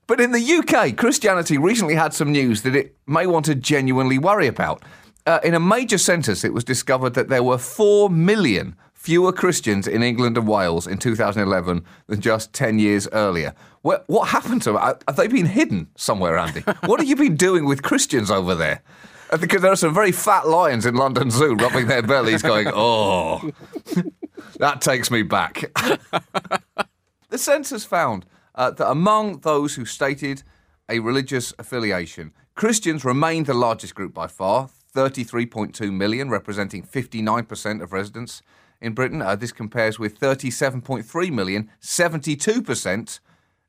but 0.06 0.20
in 0.20 0.32
the 0.32 0.40
UK, 0.40 0.96
Christianity 0.96 1.56
recently 1.56 1.94
had 1.94 2.12
some 2.12 2.32
news 2.32 2.62
that 2.62 2.74
it 2.74 2.96
may 3.06 3.26
want 3.26 3.44
to 3.46 3.54
genuinely 3.54 4.18
worry 4.18 4.46
about. 4.46 4.82
Uh, 5.26 5.38
in 5.44 5.54
a 5.54 5.60
major 5.60 5.98
census, 5.98 6.42
it 6.42 6.52
was 6.52 6.64
discovered 6.64 7.14
that 7.14 7.28
there 7.28 7.44
were 7.44 7.58
four 7.58 8.10
million 8.10 8.74
fewer 8.92 9.32
Christians 9.32 9.86
in 9.86 10.02
England 10.02 10.36
and 10.36 10.48
Wales 10.48 10.86
in 10.86 10.98
2011 10.98 11.84
than 12.08 12.20
just 12.20 12.52
10 12.52 12.78
years 12.78 13.08
earlier. 13.12 13.54
What, 13.82 14.04
what 14.08 14.28
happened 14.28 14.62
to 14.62 14.72
them? 14.72 14.94
Have 15.06 15.16
they 15.16 15.26
been 15.26 15.46
hidden 15.46 15.88
somewhere, 15.96 16.38
Andy? 16.38 16.60
what 16.86 17.00
have 17.00 17.08
you 17.08 17.16
been 17.16 17.36
doing 17.36 17.64
with 17.64 17.82
Christians 17.82 18.30
over 18.30 18.54
there? 18.54 18.82
Uh, 19.30 19.36
Because 19.36 19.60
there 19.60 19.72
are 19.72 19.76
some 19.76 19.92
very 19.92 20.12
fat 20.12 20.46
lions 20.46 20.86
in 20.86 20.94
London 20.94 21.30
Zoo 21.30 21.54
rubbing 21.54 21.88
their 21.88 22.02
bellies, 22.02 22.42
going, 22.42 22.68
oh, 22.72 23.50
that 24.58 24.80
takes 24.80 25.10
me 25.10 25.22
back. 25.22 25.64
the 27.28 27.38
census 27.38 27.84
found 27.84 28.24
uh, 28.54 28.70
that 28.70 28.88
among 28.88 29.40
those 29.40 29.74
who 29.74 29.84
stated 29.84 30.44
a 30.88 31.00
religious 31.00 31.52
affiliation, 31.58 32.32
Christians 32.54 33.04
remained 33.04 33.46
the 33.46 33.54
largest 33.54 33.94
group 33.94 34.14
by 34.14 34.28
far, 34.28 34.68
33.2 34.94 35.92
million, 35.92 36.28
representing 36.30 36.82
59% 36.84 37.82
of 37.82 37.92
residents 37.92 38.42
in 38.80 38.92
Britain. 38.92 39.22
Uh, 39.22 39.34
this 39.34 39.52
compares 39.52 39.98
with 39.98 40.20
37.3 40.20 41.32
million, 41.32 41.70
72% 41.80 43.20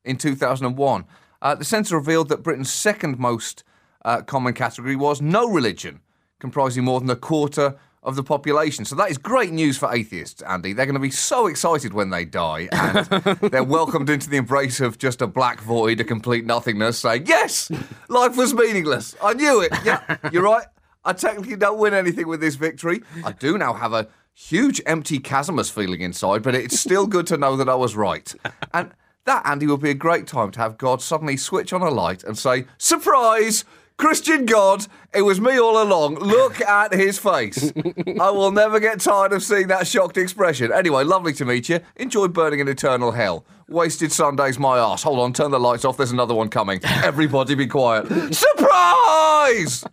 in 0.05 0.17
2001. 0.17 1.05
Uh, 1.41 1.55
the 1.55 1.65
census 1.65 1.91
revealed 1.91 2.29
that 2.29 2.43
Britain's 2.43 2.71
second 2.71 3.19
most 3.19 3.63
uh, 4.05 4.21
common 4.21 4.53
category 4.53 4.95
was 4.95 5.21
no 5.21 5.47
religion, 5.47 6.01
comprising 6.39 6.83
more 6.83 6.99
than 6.99 7.09
a 7.09 7.15
quarter 7.15 7.77
of 8.03 8.15
the 8.15 8.23
population. 8.23 8.85
So 8.85 8.95
that 8.95 9.09
is 9.09 9.17
great 9.17 9.51
news 9.51 9.77
for 9.77 9.93
atheists, 9.93 10.41
Andy. 10.41 10.73
They're 10.73 10.85
going 10.85 10.95
to 10.95 10.99
be 10.99 11.09
so 11.09 11.47
excited 11.47 11.93
when 11.93 12.09
they 12.09 12.25
die, 12.25 12.67
and 12.71 13.05
they're 13.51 13.63
welcomed 13.63 14.09
into 14.09 14.29
the 14.29 14.37
embrace 14.37 14.79
of 14.81 14.97
just 14.97 15.21
a 15.21 15.27
black 15.27 15.61
void, 15.61 15.99
a 15.99 16.03
complete 16.03 16.45
nothingness, 16.45 16.99
saying, 16.99 17.25
Yes, 17.27 17.71
life 18.09 18.37
was 18.37 18.53
meaningless. 18.53 19.15
I 19.23 19.33
knew 19.33 19.61
it. 19.61 19.71
Yeah, 19.85 20.17
you're 20.31 20.43
right. 20.43 20.67
I 21.05 21.13
technically 21.13 21.55
don't 21.55 21.79
win 21.79 21.93
anything 21.93 22.27
with 22.27 22.39
this 22.39 22.55
victory. 22.55 23.01
I 23.25 23.33
do 23.33 23.57
now 23.57 23.73
have 23.73 23.93
a 23.93 24.07
huge 24.33 24.81
empty 24.85 25.19
chasmus 25.19 25.69
feeling 25.69 26.01
inside, 26.01 26.43
but 26.43 26.55
it's 26.55 26.79
still 26.79 27.07
good 27.07 27.27
to 27.27 27.37
know 27.37 27.55
that 27.57 27.69
I 27.69 27.75
was 27.75 27.95
right. 27.95 28.33
And 28.73 28.91
that, 29.25 29.45
Andy, 29.45 29.67
would 29.67 29.81
be 29.81 29.89
a 29.89 29.95
great 29.95 30.27
time 30.27 30.51
to 30.51 30.59
have 30.59 30.77
God 30.77 31.01
suddenly 31.01 31.37
switch 31.37 31.71
on 31.73 31.81
a 31.81 31.89
light 31.89 32.23
and 32.23 32.37
say, 32.37 32.65
Surprise! 32.77 33.65
Christian 33.95 34.45
God, 34.45 34.87
it 35.13 35.21
was 35.21 35.39
me 35.39 35.57
all 35.59 35.81
along. 35.81 36.15
Look 36.15 36.59
at 36.67 36.93
his 36.93 37.19
face. 37.19 37.71
I 38.19 38.31
will 38.31 38.51
never 38.51 38.79
get 38.79 38.99
tired 38.99 39.31
of 39.33 39.43
seeing 39.43 39.67
that 39.67 39.87
shocked 39.87 40.17
expression. 40.17 40.71
Anyway, 40.73 41.03
lovely 41.03 41.31
to 41.33 41.45
meet 41.45 41.69
you. 41.69 41.79
Enjoy 41.95 42.27
burning 42.27 42.59
in 42.59 42.67
eternal 42.67 43.11
hell. 43.11 43.45
Wasted 43.69 44.11
Sunday's 44.11 44.59
my 44.59 44.77
ass. 44.77 45.03
Hold 45.03 45.19
on, 45.19 45.31
turn 45.31 45.51
the 45.51 45.59
lights 45.59 45.85
off. 45.85 45.97
There's 45.97 46.11
another 46.11 46.33
one 46.33 46.49
coming. 46.49 46.79
Everybody 46.83 47.55
be 47.55 47.67
quiet. 47.67 48.07
Surprise! 48.35 49.83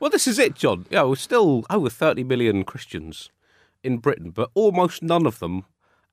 Well, 0.00 0.10
this 0.10 0.26
is 0.26 0.38
it, 0.38 0.54
John. 0.54 0.86
Yeah, 0.90 1.04
we're 1.04 1.16
still 1.16 1.64
over 1.70 1.88
30 1.88 2.24
million 2.24 2.64
Christians 2.64 3.30
in 3.82 3.98
Britain, 3.98 4.30
but 4.30 4.50
almost 4.54 5.02
none 5.02 5.24
of 5.24 5.38
them 5.38 5.64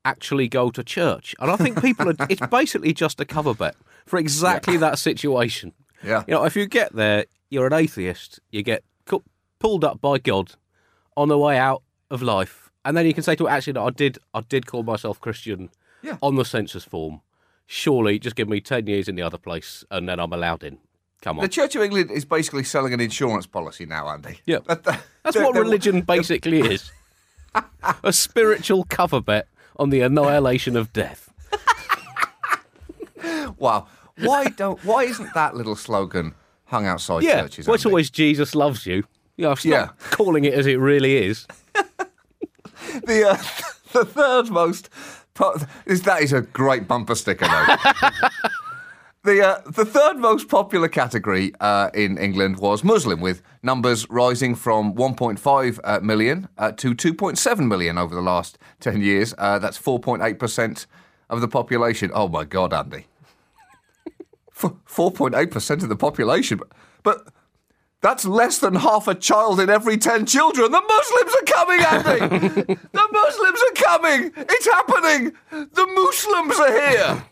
actually 0.04 0.48
go 0.48 0.70
to 0.70 0.82
church. 0.82 1.34
And 1.38 1.50
I 1.50 1.56
think 1.56 1.80
people 1.80 2.08
are, 2.10 2.14
it's 2.28 2.44
basically 2.50 2.92
just 2.92 3.20
a 3.20 3.24
cover 3.24 3.54
bet 3.54 3.76
for 4.06 4.18
exactly 4.18 4.76
that 4.78 4.98
situation. 4.98 5.72
Yeah. 6.02 6.24
You 6.26 6.34
know, 6.34 6.44
if 6.44 6.56
you 6.56 6.66
get 6.66 6.92
there, 6.94 7.26
you're 7.50 7.66
an 7.66 7.72
atheist, 7.72 8.40
you 8.50 8.62
get 8.62 8.82
cu- 9.06 9.22
pulled 9.58 9.84
up 9.84 10.00
by 10.00 10.18
God 10.18 10.52
on 11.16 11.28
the 11.28 11.38
way 11.38 11.56
out 11.58 11.82
of 12.10 12.22
life. 12.22 12.70
And 12.84 12.96
then 12.96 13.06
you 13.06 13.14
can 13.14 13.22
say 13.22 13.36
to 13.36 13.46
it, 13.46 13.50
actually, 13.50 13.74
no, 13.74 13.86
I 13.86 13.90
did, 13.90 14.18
I 14.34 14.40
did 14.40 14.66
call 14.66 14.82
myself 14.82 15.20
Christian 15.20 15.70
Yeah. 16.02 16.16
on 16.20 16.34
the 16.34 16.44
census 16.44 16.82
form. 16.84 17.20
Surely, 17.66 18.18
just 18.18 18.34
give 18.34 18.48
me 18.48 18.60
10 18.60 18.86
years 18.88 19.08
in 19.08 19.14
the 19.14 19.22
other 19.22 19.38
place 19.38 19.84
and 19.90 20.08
then 20.08 20.18
I'm 20.18 20.32
allowed 20.32 20.64
in. 20.64 20.78
Come 21.22 21.38
on. 21.38 21.44
The 21.44 21.48
Church 21.48 21.76
of 21.76 21.82
England 21.82 22.10
is 22.10 22.24
basically 22.24 22.64
selling 22.64 22.92
an 22.92 23.00
insurance 23.00 23.46
policy 23.46 23.86
now, 23.86 24.08
Andy. 24.08 24.40
Yeah. 24.46 24.58
That- 24.66 24.82
that- 24.82 25.02
That's 25.22 25.36
they're- 25.36 25.44
what 25.44 25.54
they're- 25.54 25.62
religion 25.62 26.00
basically 26.06 26.58
is. 26.60 26.90
A 28.02 28.12
spiritual 28.12 28.84
cover 28.84 29.20
bet 29.20 29.46
on 29.82 29.90
the 29.90 30.00
annihilation 30.00 30.76
of 30.76 30.92
death. 30.92 31.28
Wow. 33.58 33.86
Why 34.18 34.44
don't? 34.46 34.82
Why 34.84 35.04
isn't 35.04 35.32
that 35.34 35.54
little 35.56 35.76
slogan 35.76 36.34
hung 36.66 36.86
outside 36.86 37.22
Yeah, 37.22 37.42
churches? 37.42 37.66
well, 37.66 37.74
it's 37.74 37.86
always 37.86 38.10
Jesus 38.10 38.54
loves 38.54 38.86
you. 38.86 39.04
You 39.36 39.44
know, 39.48 39.54
stop 39.54 39.70
Yeah. 39.70 39.88
calling 40.10 40.44
it 40.44 40.54
as 40.54 40.66
it 40.66 40.78
really 40.78 41.16
is. 41.16 41.46
the 43.04 43.28
uh, 43.30 43.36
the 43.92 44.04
third 44.04 44.50
most. 44.50 44.88
that 45.34 46.18
is 46.22 46.32
a 46.32 46.40
great 46.42 46.86
bumper 46.88 47.14
sticker 47.14 47.46
though. 47.46 47.66
The, 49.24 49.46
uh, 49.46 49.60
the 49.70 49.84
third 49.84 50.18
most 50.18 50.48
popular 50.48 50.88
category 50.88 51.52
uh, 51.60 51.90
in 51.94 52.18
England 52.18 52.58
was 52.58 52.82
Muslim, 52.82 53.20
with 53.20 53.40
numbers 53.62 54.08
rising 54.10 54.56
from 54.56 54.94
1.5 54.94 55.78
uh, 55.84 56.00
million 56.00 56.48
uh, 56.58 56.72
to 56.72 56.92
2.7 56.92 57.68
million 57.68 57.98
over 57.98 58.16
the 58.16 58.20
last 58.20 58.58
10 58.80 59.00
years. 59.00 59.32
Uh, 59.38 59.60
that's 59.60 59.78
4.8% 59.78 60.86
of 61.30 61.40
the 61.40 61.46
population. 61.46 62.10
Oh 62.12 62.26
my 62.26 62.44
God, 62.44 62.74
Andy. 62.74 63.06
4.8% 64.58 65.82
of 65.84 65.88
the 65.88 65.96
population. 65.96 66.58
But, 66.58 66.72
but 67.04 67.28
that's 68.00 68.24
less 68.24 68.58
than 68.58 68.74
half 68.74 69.06
a 69.06 69.14
child 69.14 69.60
in 69.60 69.70
every 69.70 69.98
10 69.98 70.26
children. 70.26 70.72
The 70.72 70.82
Muslims 70.82 71.34
are 71.36 71.46
coming, 71.46 71.80
Andy! 71.80 72.74
the 72.92 73.08
Muslims 73.12 73.60
are 73.62 73.84
coming! 73.84 74.32
It's 74.36 74.66
happening! 74.66 75.32
The 75.50 75.86
Muslims 75.86 76.58
are 76.58 76.80
here! 76.90 77.24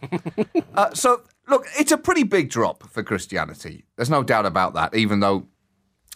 Uh, 0.76 0.94
so, 0.94 1.22
look, 1.50 1.66
it's 1.78 1.92
a 1.92 1.98
pretty 1.98 2.22
big 2.22 2.50
drop 2.50 2.88
for 2.88 3.02
Christianity. 3.02 3.84
There's 3.96 4.10
no 4.10 4.22
doubt 4.22 4.46
about 4.46 4.74
that, 4.74 4.94
even 4.94 5.20
though 5.20 5.46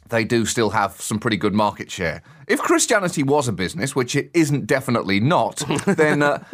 they 0.08 0.24
do 0.24 0.44
still 0.46 0.70
have 0.70 1.00
some 1.00 1.18
pretty 1.18 1.36
good 1.36 1.54
market 1.54 1.90
share. 1.90 2.22
If 2.46 2.60
Christianity 2.60 3.22
was 3.22 3.48
a 3.48 3.52
business, 3.52 3.96
which 3.96 4.14
it 4.16 4.30
isn't 4.34 4.66
definitely 4.66 5.20
not, 5.20 5.62
then. 5.86 6.22
Uh, 6.22 6.44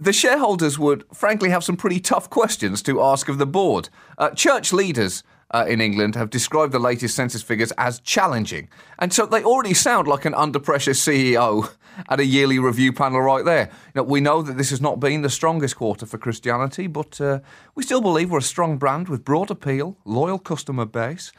the 0.00 0.12
shareholders 0.12 0.78
would, 0.78 1.04
frankly, 1.12 1.50
have 1.50 1.64
some 1.64 1.76
pretty 1.76 1.98
tough 1.98 2.30
questions 2.30 2.82
to 2.82 3.02
ask 3.02 3.28
of 3.28 3.38
the 3.38 3.46
board. 3.46 3.88
Uh, 4.16 4.30
church 4.30 4.72
leaders 4.72 5.24
uh, 5.50 5.64
in 5.68 5.80
England 5.80 6.14
have 6.14 6.30
described 6.30 6.72
the 6.72 6.78
latest 6.78 7.16
census 7.16 7.42
figures 7.42 7.72
as 7.78 8.00
challenging. 8.00 8.68
And 8.98 9.12
so 9.12 9.26
they 9.26 9.42
already 9.42 9.74
sound 9.74 10.06
like 10.06 10.24
an 10.24 10.34
under 10.34 10.60
pressure 10.60 10.92
CEO 10.92 11.68
at 12.08 12.20
a 12.20 12.24
yearly 12.24 12.58
review 12.58 12.92
panel 12.92 13.20
right 13.20 13.44
there. 13.44 13.66
You 13.66 13.92
know, 13.96 14.02
we 14.04 14.20
know 14.20 14.42
that 14.42 14.56
this 14.56 14.70
has 14.70 14.80
not 14.80 15.00
been 15.00 15.22
the 15.22 15.30
strongest 15.30 15.76
quarter 15.76 16.06
for 16.06 16.18
Christianity, 16.18 16.86
but 16.86 17.20
uh, 17.20 17.40
we 17.74 17.82
still 17.82 18.00
believe 18.00 18.30
we're 18.30 18.38
a 18.38 18.42
strong 18.42 18.78
brand 18.78 19.08
with 19.08 19.24
broad 19.24 19.50
appeal, 19.50 19.96
loyal 20.04 20.38
customer 20.38 20.84
base. 20.84 21.32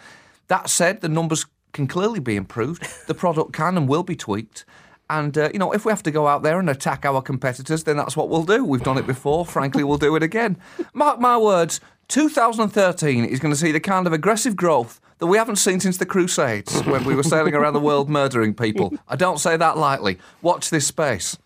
That 0.48 0.70
said, 0.70 1.02
the 1.02 1.10
numbers 1.10 1.46
can 1.74 1.88
clearly 1.88 2.20
be 2.20 2.36
improved. 2.36 2.88
The 3.08 3.14
product 3.14 3.54
can 3.54 3.78
and 3.78 3.88
will 3.88 4.04
be 4.04 4.16
tweaked. 4.16 4.66
And, 5.10 5.38
uh, 5.38 5.50
you 5.52 5.60
know, 5.60 5.72
if 5.72 5.86
we 5.86 5.92
have 5.92 6.04
to 6.04 6.12
go 6.12 6.28
out 6.28 6.44
there 6.44 6.60
and 6.60 6.70
attack 6.70 7.06
our 7.06 7.22
competitors, 7.22 7.84
then 7.84 7.98
that's 7.98 8.16
what 8.16 8.30
we'll 8.30 8.44
do. 8.44 8.64
We've 8.64 8.84
done 8.84 8.98
it 8.98 9.08
before. 9.08 9.46
Frankly, 9.46 9.84
we'll 9.84 9.98
do 9.98 10.16
it 10.16 10.22
again. 10.22 10.58
Mark 10.94 11.20
my 11.20 11.38
words, 11.38 11.82
2013 12.10 13.26
is 13.26 13.40
going 13.40 13.54
to 13.54 13.60
see 13.60 13.72
the 13.72 13.80
kind 13.80 14.06
of 14.06 14.14
aggressive 14.14 14.56
growth 14.56 15.02
that 15.20 15.28
we 15.28 15.38
haven't 15.38 15.58
seen 15.58 15.80
since 15.80 15.98
the 15.98 16.06
Crusades 16.06 16.82
when 16.86 17.04
we 17.06 17.16
were 17.16 17.24
sailing 17.24 17.54
around 17.54 17.74
the 17.74 17.80
world 17.80 18.10
murdering 18.10 18.54
people. 18.54 18.94
I 19.08 19.16
don't 19.16 19.40
say 19.40 19.56
that 19.58 19.78
lightly. 19.78 20.18
Watch 20.42 20.70
this 20.70 20.88
space. 20.88 21.38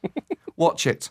Watch 0.55 0.87
it. 0.87 1.09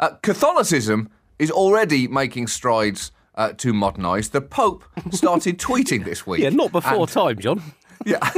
Uh, 0.00 0.10
Catholicism 0.22 1.10
is 1.38 1.50
already 1.50 2.06
making 2.08 2.46
strides 2.46 3.10
uh, 3.34 3.52
to 3.58 3.72
modernise. 3.72 4.28
The 4.30 4.40
Pope 4.40 4.84
started 5.12 5.58
tweeting 5.60 6.04
this 6.04 6.26
week. 6.26 6.40
Yeah, 6.40 6.50
not 6.50 6.72
before 6.72 7.00
and- 7.00 7.08
time, 7.08 7.38
John. 7.38 7.62
Yeah. 8.06 8.30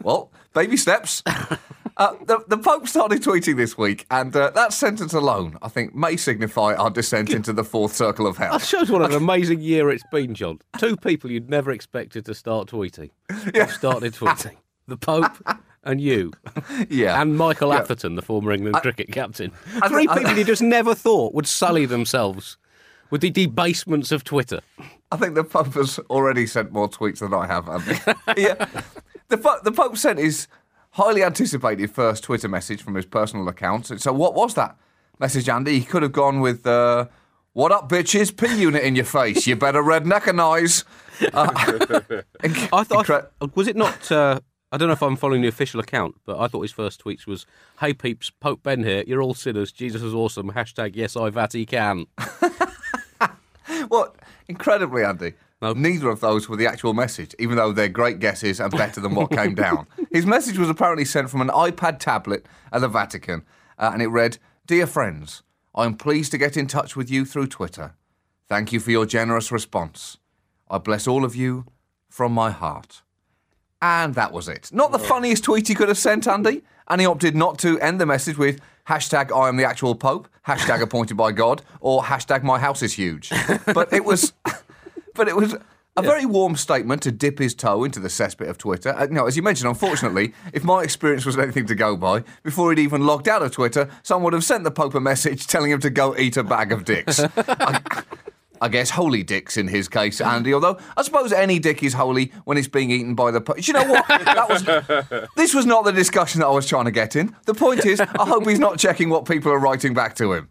well, 0.00 0.30
baby 0.54 0.76
steps. 0.76 1.24
Uh, 1.96 2.14
the, 2.24 2.42
the 2.48 2.56
Pope 2.56 2.88
started 2.88 3.22
tweeting 3.22 3.56
this 3.56 3.76
week, 3.76 4.06
and 4.10 4.34
uh, 4.34 4.50
that 4.50 4.72
sentence 4.72 5.12
alone, 5.12 5.58
I 5.62 5.68
think, 5.68 5.94
may 5.94 6.16
signify 6.16 6.74
our 6.74 6.90
descent 6.90 7.30
into 7.30 7.52
the 7.52 7.64
fourth 7.64 7.94
circle 7.94 8.26
of 8.26 8.36
hell. 8.38 8.52
That 8.52 8.66
shows 8.66 8.90
what 8.90 9.02
an 9.02 9.12
amazing 9.16 9.60
year 9.60 9.90
it's 9.90 10.04
been, 10.10 10.34
John. 10.34 10.58
Two 10.78 10.96
people 10.96 11.30
you'd 11.30 11.50
never 11.50 11.70
expected 11.70 12.24
to 12.26 12.34
start 12.34 12.68
tweeting. 12.68 13.10
have 13.54 13.70
started 13.70 14.14
tweeting. 14.14 14.56
The 14.88 14.96
Pope 14.96 15.32
and 15.84 16.00
you. 16.00 16.32
Yeah. 16.88 17.20
And 17.20 17.36
Michael 17.36 17.70
Yeah. 17.70 17.80
Atherton, 17.80 18.14
the 18.16 18.22
former 18.22 18.52
England 18.52 18.76
cricket 18.76 19.12
captain. 19.12 19.52
I 19.82 19.88
Three 19.88 20.08
I- 20.08 20.18
people 20.18 20.36
you 20.38 20.44
just 20.44 20.62
never 20.62 20.94
thought 20.94 21.34
would 21.34 21.46
sully 21.46 21.86
themselves 21.86 22.56
with 23.10 23.20
the 23.20 23.30
debasements 23.30 24.10
of 24.12 24.24
Twitter. 24.24 24.60
I 25.12 25.16
think 25.18 25.34
the 25.34 25.44
Pope 25.44 25.74
has 25.74 25.98
already 26.10 26.46
sent 26.46 26.72
more 26.72 26.88
tweets 26.88 27.18
than 27.18 27.34
I 27.34 27.46
have. 27.46 27.66
Yeah. 28.36 28.66
The, 29.28 29.60
the 29.62 29.72
Pope 29.72 29.96
sent 29.96 30.18
his 30.18 30.46
highly 30.92 31.22
anticipated 31.22 31.90
first 31.90 32.24
Twitter 32.24 32.48
message 32.48 32.82
from 32.82 32.94
his 32.94 33.06
personal 33.06 33.48
account. 33.48 33.86
So, 34.00 34.12
what 34.12 34.34
was 34.34 34.54
that 34.54 34.76
message, 35.18 35.48
Andy? 35.48 35.78
He 35.78 35.84
could 35.84 36.02
have 36.02 36.12
gone 36.12 36.40
with, 36.40 36.66
uh, 36.66 37.06
What 37.52 37.70
up, 37.72 37.88
bitches? 37.88 38.34
P 38.36 38.60
unit 38.60 38.82
in 38.82 38.96
your 38.96 39.04
face. 39.04 39.46
You 39.46 39.56
better 39.56 39.82
redneck 39.82 40.26
and 40.26 40.40
eyes. 40.40 40.84
Uh, 41.34 41.50
I 42.72 42.84
thought, 42.84 43.06
incre- 43.06 43.54
was 43.54 43.68
it 43.68 43.76
not? 43.76 44.10
Uh, 44.10 44.40
I 44.72 44.78
don't 44.78 44.88
know 44.88 44.94
if 44.94 45.02
I'm 45.02 45.16
following 45.16 45.42
the 45.42 45.48
official 45.48 45.80
account, 45.80 46.14
but 46.24 46.38
I 46.40 46.46
thought 46.48 46.62
his 46.62 46.72
first 46.72 47.04
tweets 47.04 47.26
was, 47.26 47.44
"Hey 47.80 47.92
peeps, 47.92 48.30
Pope 48.30 48.62
Ben 48.62 48.82
here. 48.84 49.04
You're 49.06 49.20
all 49.20 49.34
sinners. 49.34 49.70
Jesus 49.70 50.00
is 50.00 50.14
awesome. 50.14 50.52
Hashtag 50.52 50.92
Yes 50.96 51.14
I 51.16 51.28
Vatican." 51.30 52.06
What? 53.88 54.16
Incredibly, 54.48 55.04
Andy. 55.04 55.34
No. 55.62 55.72
Neither 55.72 56.10
of 56.10 56.18
those 56.20 56.48
were 56.48 56.56
the 56.56 56.66
actual 56.66 56.92
message, 56.92 57.34
even 57.38 57.56
though 57.56 57.72
they're 57.72 57.88
great 57.88 58.18
guesses 58.18 58.58
and 58.58 58.70
better 58.72 59.00
than 59.00 59.14
what 59.14 59.30
came 59.30 59.54
down. 59.66 59.86
His 60.10 60.26
message 60.26 60.58
was 60.58 60.68
apparently 60.68 61.04
sent 61.04 61.30
from 61.30 61.40
an 61.40 61.48
iPad 61.48 62.00
tablet 62.00 62.44
at 62.72 62.80
the 62.80 62.88
Vatican, 62.88 63.44
uh, 63.78 63.90
and 63.92 64.02
it 64.02 64.08
read 64.08 64.38
Dear 64.66 64.88
friends, 64.88 65.44
I'm 65.74 65.96
pleased 65.96 66.32
to 66.32 66.38
get 66.38 66.56
in 66.56 66.66
touch 66.66 66.96
with 66.96 67.10
you 67.10 67.24
through 67.24 67.46
Twitter. 67.46 67.94
Thank 68.48 68.72
you 68.72 68.80
for 68.80 68.90
your 68.90 69.06
generous 69.06 69.52
response. 69.52 70.18
I 70.68 70.78
bless 70.78 71.06
all 71.06 71.24
of 71.24 71.36
you 71.36 71.66
from 72.08 72.32
my 72.32 72.50
heart. 72.50 73.02
And 73.80 74.14
that 74.14 74.32
was 74.32 74.48
it. 74.48 74.70
Not 74.72 74.92
the 74.92 74.98
funniest 74.98 75.44
tweet 75.44 75.68
he 75.68 75.74
could 75.74 75.88
have 75.88 75.98
sent, 75.98 76.28
Andy. 76.28 76.62
And 76.88 77.00
he 77.00 77.06
opted 77.06 77.34
not 77.34 77.58
to 77.60 77.80
end 77.80 78.00
the 78.00 78.06
message 78.06 78.36
with 78.36 78.60
hashtag 78.88 79.34
I 79.34 79.48
am 79.48 79.56
the 79.56 79.64
actual 79.64 79.94
Pope, 79.94 80.28
hashtag 80.46 80.82
appointed 80.82 81.16
by 81.16 81.32
God, 81.32 81.62
or 81.80 82.02
hashtag 82.02 82.42
my 82.42 82.58
house 82.58 82.82
is 82.82 82.92
huge. 82.94 83.30
But 83.72 83.92
it 83.92 84.04
was 84.04 84.32
but 85.14 85.28
it 85.28 85.36
was 85.36 85.56
a 85.96 86.02
very 86.02 86.24
warm 86.24 86.56
statement 86.56 87.02
to 87.02 87.12
dip 87.12 87.38
his 87.38 87.54
toe 87.54 87.84
into 87.84 88.00
the 88.00 88.08
cesspit 88.08 88.48
of 88.48 88.56
Twitter. 88.56 88.94
Uh, 88.94 89.04
you 89.04 89.10
know, 89.10 89.26
as 89.26 89.36
you 89.36 89.42
mentioned, 89.42 89.68
unfortunately, 89.68 90.32
if 90.52 90.64
my 90.64 90.82
experience 90.82 91.26
was 91.26 91.38
anything 91.38 91.66
to 91.66 91.74
go 91.74 91.96
by, 91.96 92.24
before 92.42 92.70
he'd 92.70 92.82
even 92.82 93.06
logged 93.06 93.28
out 93.28 93.42
of 93.42 93.52
Twitter, 93.52 93.90
someone 94.02 94.24
would 94.24 94.32
have 94.32 94.44
sent 94.44 94.64
the 94.64 94.70
Pope 94.70 94.94
a 94.94 95.00
message 95.00 95.46
telling 95.48 95.70
him 95.70 95.80
to 95.80 95.90
go 95.90 96.16
eat 96.16 96.36
a 96.36 96.42
bag 96.44 96.72
of 96.72 96.84
dicks. 96.84 97.20
I, 97.36 97.80
I 98.62 98.68
guess 98.68 98.90
holy 98.90 99.22
dicks 99.22 99.56
in 99.56 99.68
his 99.68 99.88
case, 99.88 100.20
Andy. 100.20 100.54
Although 100.54 100.78
I 100.96 101.02
suppose 101.02 101.32
any 101.32 101.58
dick 101.58 101.82
is 101.82 101.94
holy 101.94 102.32
when 102.44 102.56
it's 102.56 102.68
being 102.68 102.90
eaten 102.90 103.14
by 103.14 103.30
the. 103.32 103.40
Po- 103.40 103.54
Do 103.54 103.60
you 103.60 103.72
know 103.72 103.84
what? 103.84 104.06
That 104.08 104.48
was. 104.48 105.28
This 105.36 105.52
was 105.54 105.66
not 105.66 105.84
the 105.84 105.92
discussion 105.92 106.40
that 106.40 106.46
I 106.46 106.50
was 106.50 106.66
trying 106.68 106.84
to 106.84 106.90
get 106.92 107.16
in. 107.16 107.34
The 107.46 107.54
point 107.54 107.84
is, 107.84 108.00
I 108.00 108.06
hope 108.26 108.46
he's 108.46 108.58
not 108.60 108.78
checking 108.78 109.10
what 109.10 109.24
people 109.26 109.50
are 109.52 109.58
writing 109.58 109.92
back 109.94 110.14
to 110.16 110.32
him. 110.32 110.48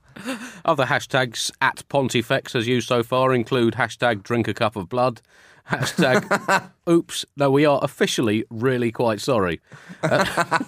Other 0.65 0.85
hashtags 0.85 1.49
at 1.61 1.87
Pontifex 1.87 2.53
has 2.53 2.67
used 2.67 2.87
so 2.89 3.01
far 3.03 3.33
include 3.33 3.75
hashtag 3.75 4.21
Drink 4.23 4.47
a 4.49 4.53
cup 4.53 4.75
of 4.75 4.89
blood, 4.89 5.21
hashtag 5.69 6.69
Oops. 6.89 7.25
No, 7.37 7.49
we 7.49 7.65
are 7.65 7.79
officially 7.81 8.43
really 8.49 8.91
quite 8.91 9.21
sorry. 9.21 9.61
Uh, 10.03 10.25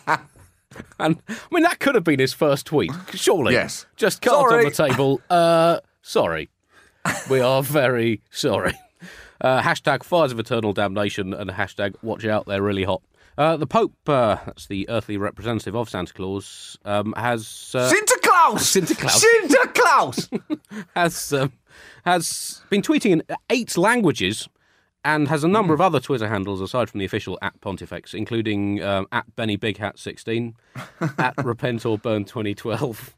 and 1.00 1.22
I 1.30 1.36
mean 1.52 1.64
that 1.64 1.80
could 1.80 1.96
have 1.96 2.04
been 2.06 2.20
his 2.20 2.34
first 2.34 2.66
tweet, 2.66 2.92
surely. 3.14 3.54
Yes. 3.54 3.86
Just 3.96 4.22
cards 4.22 4.50
Sorry. 4.50 4.66
on 4.66 4.70
the 4.72 4.76
table. 4.76 5.22
Uh, 5.30 5.80
sorry. 6.02 6.50
We 7.30 7.42
are 7.42 7.64
very 7.64 8.22
sorry. 8.32 8.74
Uh, 9.42 9.62
hashtag 9.62 10.04
fires 10.04 10.32
of 10.32 10.40
eternal 10.40 10.74
damnation 10.74 11.34
and 11.34 11.50
hashtag 11.50 11.96
watch 12.02 12.26
out, 12.26 12.46
they're 12.46 12.62
really 12.62 12.84
hot. 12.84 13.02
Uh, 13.38 13.58
the 13.58 13.68
Pope, 13.68 13.94
uh, 14.08 14.38
that's 14.46 14.68
the 14.68 14.88
earthly 14.90 15.18
representative 15.18 15.76
of 15.76 15.90
Santa 15.90 16.14
Claus, 16.14 16.78
um, 16.86 17.14
has 17.18 17.72
uh, 17.76 17.92
Sinterklaas! 17.92 18.60
Sinterklaas. 18.60 19.24
Sinterklaas! 19.24 20.84
has 20.96 21.34
um, 21.34 21.52
has 22.06 22.62
been 22.70 22.82
tweeting 22.82 23.12
in 23.12 23.24
eight 23.50 23.76
languages 23.78 24.48
and 25.04 25.28
has 25.28 25.44
a 25.44 25.48
number 25.48 25.74
of 25.74 25.82
other 25.82 26.00
Twitter 26.00 26.28
handles 26.30 26.62
aside 26.62 26.90
from 26.90 27.00
the 27.00 27.06
official 27.06 27.38
at 27.42 27.60
Pontifex, 27.60 28.14
including 28.14 28.82
um, 28.82 29.08
at 29.12 29.36
Benny 29.36 29.58
Big 29.58 29.78
Hat 29.78 30.00
16, 30.00 30.56
at 31.18 31.34
Repent 31.44 31.86
or 31.86 31.98
Burn 31.98 32.24
2012, 32.24 33.16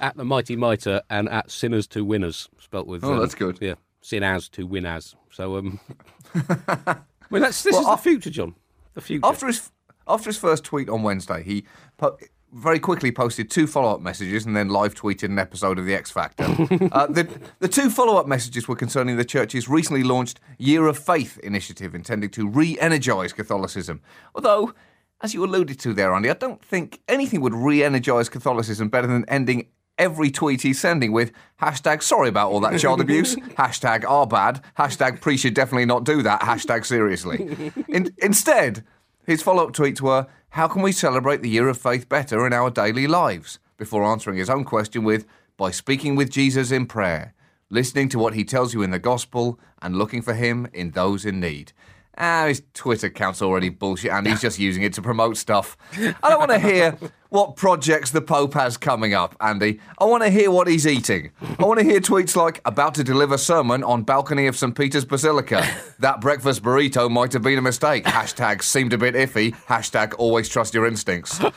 at 0.00 0.16
the 0.16 0.24
Mighty 0.24 0.56
Mitre, 0.56 1.02
and 1.10 1.28
at 1.28 1.50
Sinners 1.50 1.86
to 1.88 2.04
Winners, 2.04 2.48
spelt 2.58 2.86
with. 2.86 3.04
Oh, 3.04 3.14
um, 3.14 3.20
that's 3.20 3.34
good. 3.34 3.58
Yeah, 3.60 3.74
sin 4.00 4.22
as 4.22 4.48
to 4.50 4.66
win 4.66 4.86
as. 4.86 5.14
So, 5.30 5.56
um, 5.56 5.80
I 6.34 6.96
mean, 7.30 7.42
that's 7.42 7.62
this 7.62 7.74
Well, 7.74 7.82
is 7.82 7.86
the 7.88 7.96
future, 7.96 8.30
John. 8.30 8.54
The 8.94 9.00
future. 9.00 9.26
After 9.26 9.46
his 9.46 9.70
after 10.06 10.30
his 10.30 10.38
first 10.38 10.64
tweet 10.64 10.88
on 10.88 11.02
Wednesday, 11.02 11.42
he 11.42 11.64
po- 11.98 12.16
very 12.52 12.78
quickly 12.78 13.12
posted 13.12 13.50
two 13.50 13.66
follow 13.66 13.94
up 13.94 14.00
messages 14.00 14.46
and 14.46 14.56
then 14.56 14.68
live 14.70 14.94
tweeted 14.94 15.24
an 15.24 15.38
episode 15.38 15.78
of 15.78 15.84
The 15.84 15.94
X 15.94 16.10
Factor. 16.10 16.44
uh, 16.92 17.06
the 17.06 17.28
the 17.58 17.68
two 17.68 17.90
follow 17.90 18.16
up 18.16 18.26
messages 18.26 18.66
were 18.66 18.76
concerning 18.76 19.16
the 19.16 19.24
church's 19.24 19.68
recently 19.68 20.02
launched 20.02 20.40
Year 20.58 20.86
of 20.86 20.98
Faith 20.98 21.38
initiative, 21.42 21.94
intending 21.94 22.30
to 22.30 22.48
re-energise 22.48 23.32
Catholicism. 23.32 24.00
Although. 24.34 24.74
As 25.20 25.34
you 25.34 25.44
alluded 25.44 25.80
to 25.80 25.92
there, 25.94 26.14
Andy, 26.14 26.30
I 26.30 26.34
don't 26.34 26.64
think 26.64 27.00
anything 27.08 27.40
would 27.40 27.52
re 27.52 27.82
energise 27.82 28.28
Catholicism 28.28 28.88
better 28.88 29.08
than 29.08 29.24
ending 29.28 29.66
every 29.98 30.30
tweet 30.30 30.62
he's 30.62 30.80
sending 30.80 31.12
with 31.12 31.32
hashtag 31.60 32.02
sorry 32.02 32.28
about 32.28 32.50
all 32.50 32.60
that 32.60 32.78
child 32.78 33.00
abuse, 33.00 33.36
hashtag 33.58 34.08
are 34.08 34.26
bad, 34.26 34.62
hashtag 34.78 35.20
pre 35.20 35.36
should 35.36 35.54
definitely 35.54 35.86
not 35.86 36.04
do 36.04 36.22
that, 36.22 36.40
hashtag 36.40 36.86
seriously. 36.86 37.72
In, 37.88 38.14
instead, 38.18 38.84
his 39.26 39.42
follow 39.42 39.66
up 39.66 39.72
tweets 39.72 40.00
were 40.00 40.26
how 40.50 40.68
can 40.68 40.82
we 40.82 40.92
celebrate 40.92 41.42
the 41.42 41.50
year 41.50 41.68
of 41.68 41.76
faith 41.76 42.08
better 42.08 42.46
in 42.46 42.52
our 42.52 42.70
daily 42.70 43.06
lives? 43.06 43.58
Before 43.76 44.04
answering 44.04 44.38
his 44.38 44.50
own 44.50 44.64
question 44.64 45.04
with 45.04 45.26
by 45.56 45.70
speaking 45.70 46.16
with 46.16 46.30
Jesus 46.30 46.70
in 46.70 46.86
prayer. 46.86 47.34
listening 47.70 48.08
to 48.08 48.18
what 48.18 48.34
he 48.34 48.44
tells 48.44 48.72
you 48.72 48.82
in 48.82 48.90
the 48.90 48.98
gospel, 48.98 49.60
and 49.82 49.96
looking 49.96 50.22
for 50.22 50.34
him 50.34 50.66
in 50.72 50.92
those 50.92 51.26
in 51.26 51.38
need. 51.38 51.72
Ah, 52.20 52.46
his 52.48 52.62
Twitter 52.74 53.06
account's 53.06 53.40
already 53.40 53.68
bullshit, 53.68 54.10
and 54.10 54.26
he's 54.26 54.40
just 54.40 54.58
using 54.58 54.82
it 54.82 54.92
to 54.94 55.02
promote 55.02 55.36
stuff. 55.36 55.76
I 55.96 56.28
don't 56.28 56.40
want 56.40 56.50
to 56.50 56.58
hear 56.58 56.98
what 57.28 57.54
projects 57.54 58.10
the 58.10 58.20
Pope 58.20 58.54
has 58.54 58.76
coming 58.76 59.14
up, 59.14 59.36
Andy. 59.40 59.78
I 59.98 60.04
want 60.04 60.24
to 60.24 60.30
hear 60.30 60.50
what 60.50 60.66
he's 60.66 60.84
eating. 60.84 61.30
I 61.60 61.64
want 61.64 61.78
to 61.78 61.84
hear 61.84 62.00
tweets 62.00 62.34
like, 62.34 62.60
about 62.64 62.94
to 62.96 63.04
deliver 63.04 63.38
sermon 63.38 63.84
on 63.84 64.02
balcony 64.02 64.48
of 64.48 64.56
St. 64.56 64.74
Peter's 64.74 65.04
Basilica. 65.04 65.64
That 66.00 66.20
breakfast 66.20 66.62
burrito 66.62 67.08
might 67.08 67.32
have 67.34 67.42
been 67.42 67.58
a 67.58 67.62
mistake. 67.62 68.04
Hashtag 68.06 68.62
seemed 68.62 68.92
a 68.92 68.98
bit 68.98 69.14
iffy. 69.14 69.54
Hashtag 69.66 70.14
always 70.18 70.48
trust 70.48 70.74
your 70.74 70.86
instincts. 70.86 71.38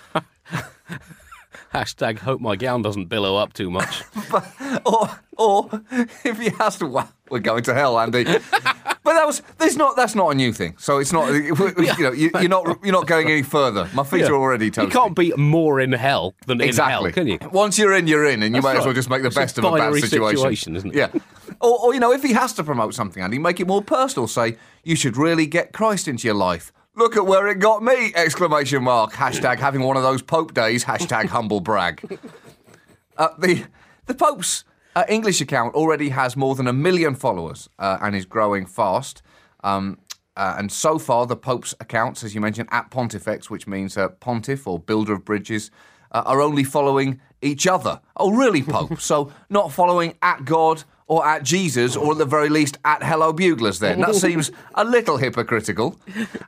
Hashtag 1.74 2.20
hope 2.20 2.39
my 2.41 2.56
gown 2.56 2.82
doesn't 2.82 3.06
billow 3.06 3.38
up 3.38 3.53
too 3.53 3.72
much. 3.72 4.03
or, 4.86 5.10
or 5.38 5.70
if 6.24 6.38
he 6.38 6.50
has 6.50 6.77
to, 6.80 7.08
we're 7.32 7.40
going 7.40 7.64
to 7.64 7.74
hell, 7.74 8.00
Andy. 8.00 8.26
But 9.04 9.14
that 9.14 9.26
was 9.26 9.42
there's 9.58 9.78
not 9.78 9.96
that's 9.96 10.14
not 10.14 10.30
a 10.30 10.36
new 10.36 10.54
thing. 10.54 10.76
So 10.78 11.00
it's 11.00 11.12
not 11.12 11.34
you 11.34 11.56
know 11.56 12.12
you, 12.12 12.30
are 12.36 12.48
not 12.48 12.80
you're 12.84 12.94
not 12.94 13.08
going 13.08 13.30
any 13.30 13.42
further. 13.42 13.90
My 13.94 14.04
feet 14.04 14.26
are 14.26 14.36
already 14.36 14.70
toast. 14.70 14.94
you 14.94 15.00
can't 15.00 15.16
be 15.16 15.34
more 15.36 15.80
in 15.80 15.92
hell 15.92 16.36
than 16.46 16.62
exactly. 16.62 17.10
in 17.10 17.16
hell, 17.16 17.24
can 17.24 17.28
you? 17.28 17.40
Once 17.52 17.80
you're 17.80 17.94
in, 17.94 18.06
you're 18.06 18.26
in, 18.26 18.44
and 18.44 18.56
you 18.56 18.62
That's 18.62 18.76
might 18.76 18.80
as 18.80 18.86
well 18.86 18.94
just 18.94 19.10
make 19.10 19.24
the 19.24 19.28
It's 19.28 19.36
best 19.36 19.58
of 19.58 19.64
a 19.64 19.72
bad 19.72 19.94
situation. 19.96 20.38
situation, 20.38 20.76
isn't 20.76 20.96
it? 20.96 20.96
Yeah. 20.96 21.22
Or, 21.60 21.80
or 21.80 21.94
you 21.94 22.00
know, 22.00 22.12
if 22.12 22.22
he 22.22 22.34
has 22.34 22.54
to 22.54 22.64
promote 22.64 22.94
something, 22.94 23.22
Andy, 23.24 23.40
make 23.40 23.60
it 23.60 23.68
more 23.68 23.82
personal. 23.82 24.28
Say 24.28 24.58
you 24.84 24.96
should 24.96 25.18
really 25.18 25.48
get 25.48 25.74
Christ 25.74 26.08
into 26.08 26.28
your 26.28 26.36
life. 26.36 26.72
Look 26.96 27.18
at 27.18 27.26
where 27.26 27.48
it 27.48 27.60
got 27.60 27.82
me! 27.82 28.12
Exclamation 28.16 28.84
mark. 28.84 29.14
Hashtag 29.14 29.58
having 29.58 29.82
one 29.82 29.98
of 29.98 30.04
those 30.04 30.22
Pope 30.22 30.54
days. 30.54 30.86
Hashtag 30.86 31.26
humble 31.26 31.60
brag. 31.60 32.20
Uh, 33.18 33.30
the 33.40 33.66
the 34.06 34.14
Pope's 34.14 34.64
uh, 34.96 35.04
English 35.08 35.42
account 35.42 35.76
already 35.76 36.10
has 36.10 36.36
more 36.36 36.56
than 36.56 36.68
a 36.68 36.74
million 36.74 37.16
followers 37.16 37.70
uh, 37.80 37.98
and 38.02 38.16
is 38.16 38.26
growing 38.26 38.66
fast. 38.66 39.22
Um, 39.64 40.00
uh, 40.36 40.56
and 40.58 40.72
so 40.72 40.98
far, 40.98 41.26
the 41.26 41.36
Pope's 41.36 41.74
accounts, 41.80 42.24
as 42.24 42.34
you 42.34 42.42
mentioned, 42.42 42.70
at 42.72 42.90
Pontifex, 42.90 43.50
which 43.50 43.68
means 43.68 43.98
uh, 43.98 44.10
pontiff 44.10 44.66
or 44.66 44.80
builder 44.80 45.14
of 45.14 45.26
bridges, 45.26 45.72
uh, 46.12 46.24
are 46.26 46.42
only 46.42 46.64
following 46.64 47.20
each 47.42 47.68
other. 47.68 48.02
Oh, 48.18 48.32
really, 48.32 48.64
Pope? 48.64 49.00
so 49.00 49.32
not 49.50 49.72
following 49.72 50.18
at 50.22 50.46
God 50.46 50.84
or 51.08 51.28
at 51.28 51.44
Jesus, 51.44 51.98
or 51.98 52.14
at 52.14 52.18
the 52.18 52.26
very 52.26 52.48
least 52.48 52.78
at 52.86 53.04
Hello 53.04 53.34
Buglers. 53.34 53.80
Then 53.80 54.00
that 54.00 54.16
seems 54.28 54.50
a 54.76 54.86
little 54.86 55.18
hypocritical. 55.18 56.00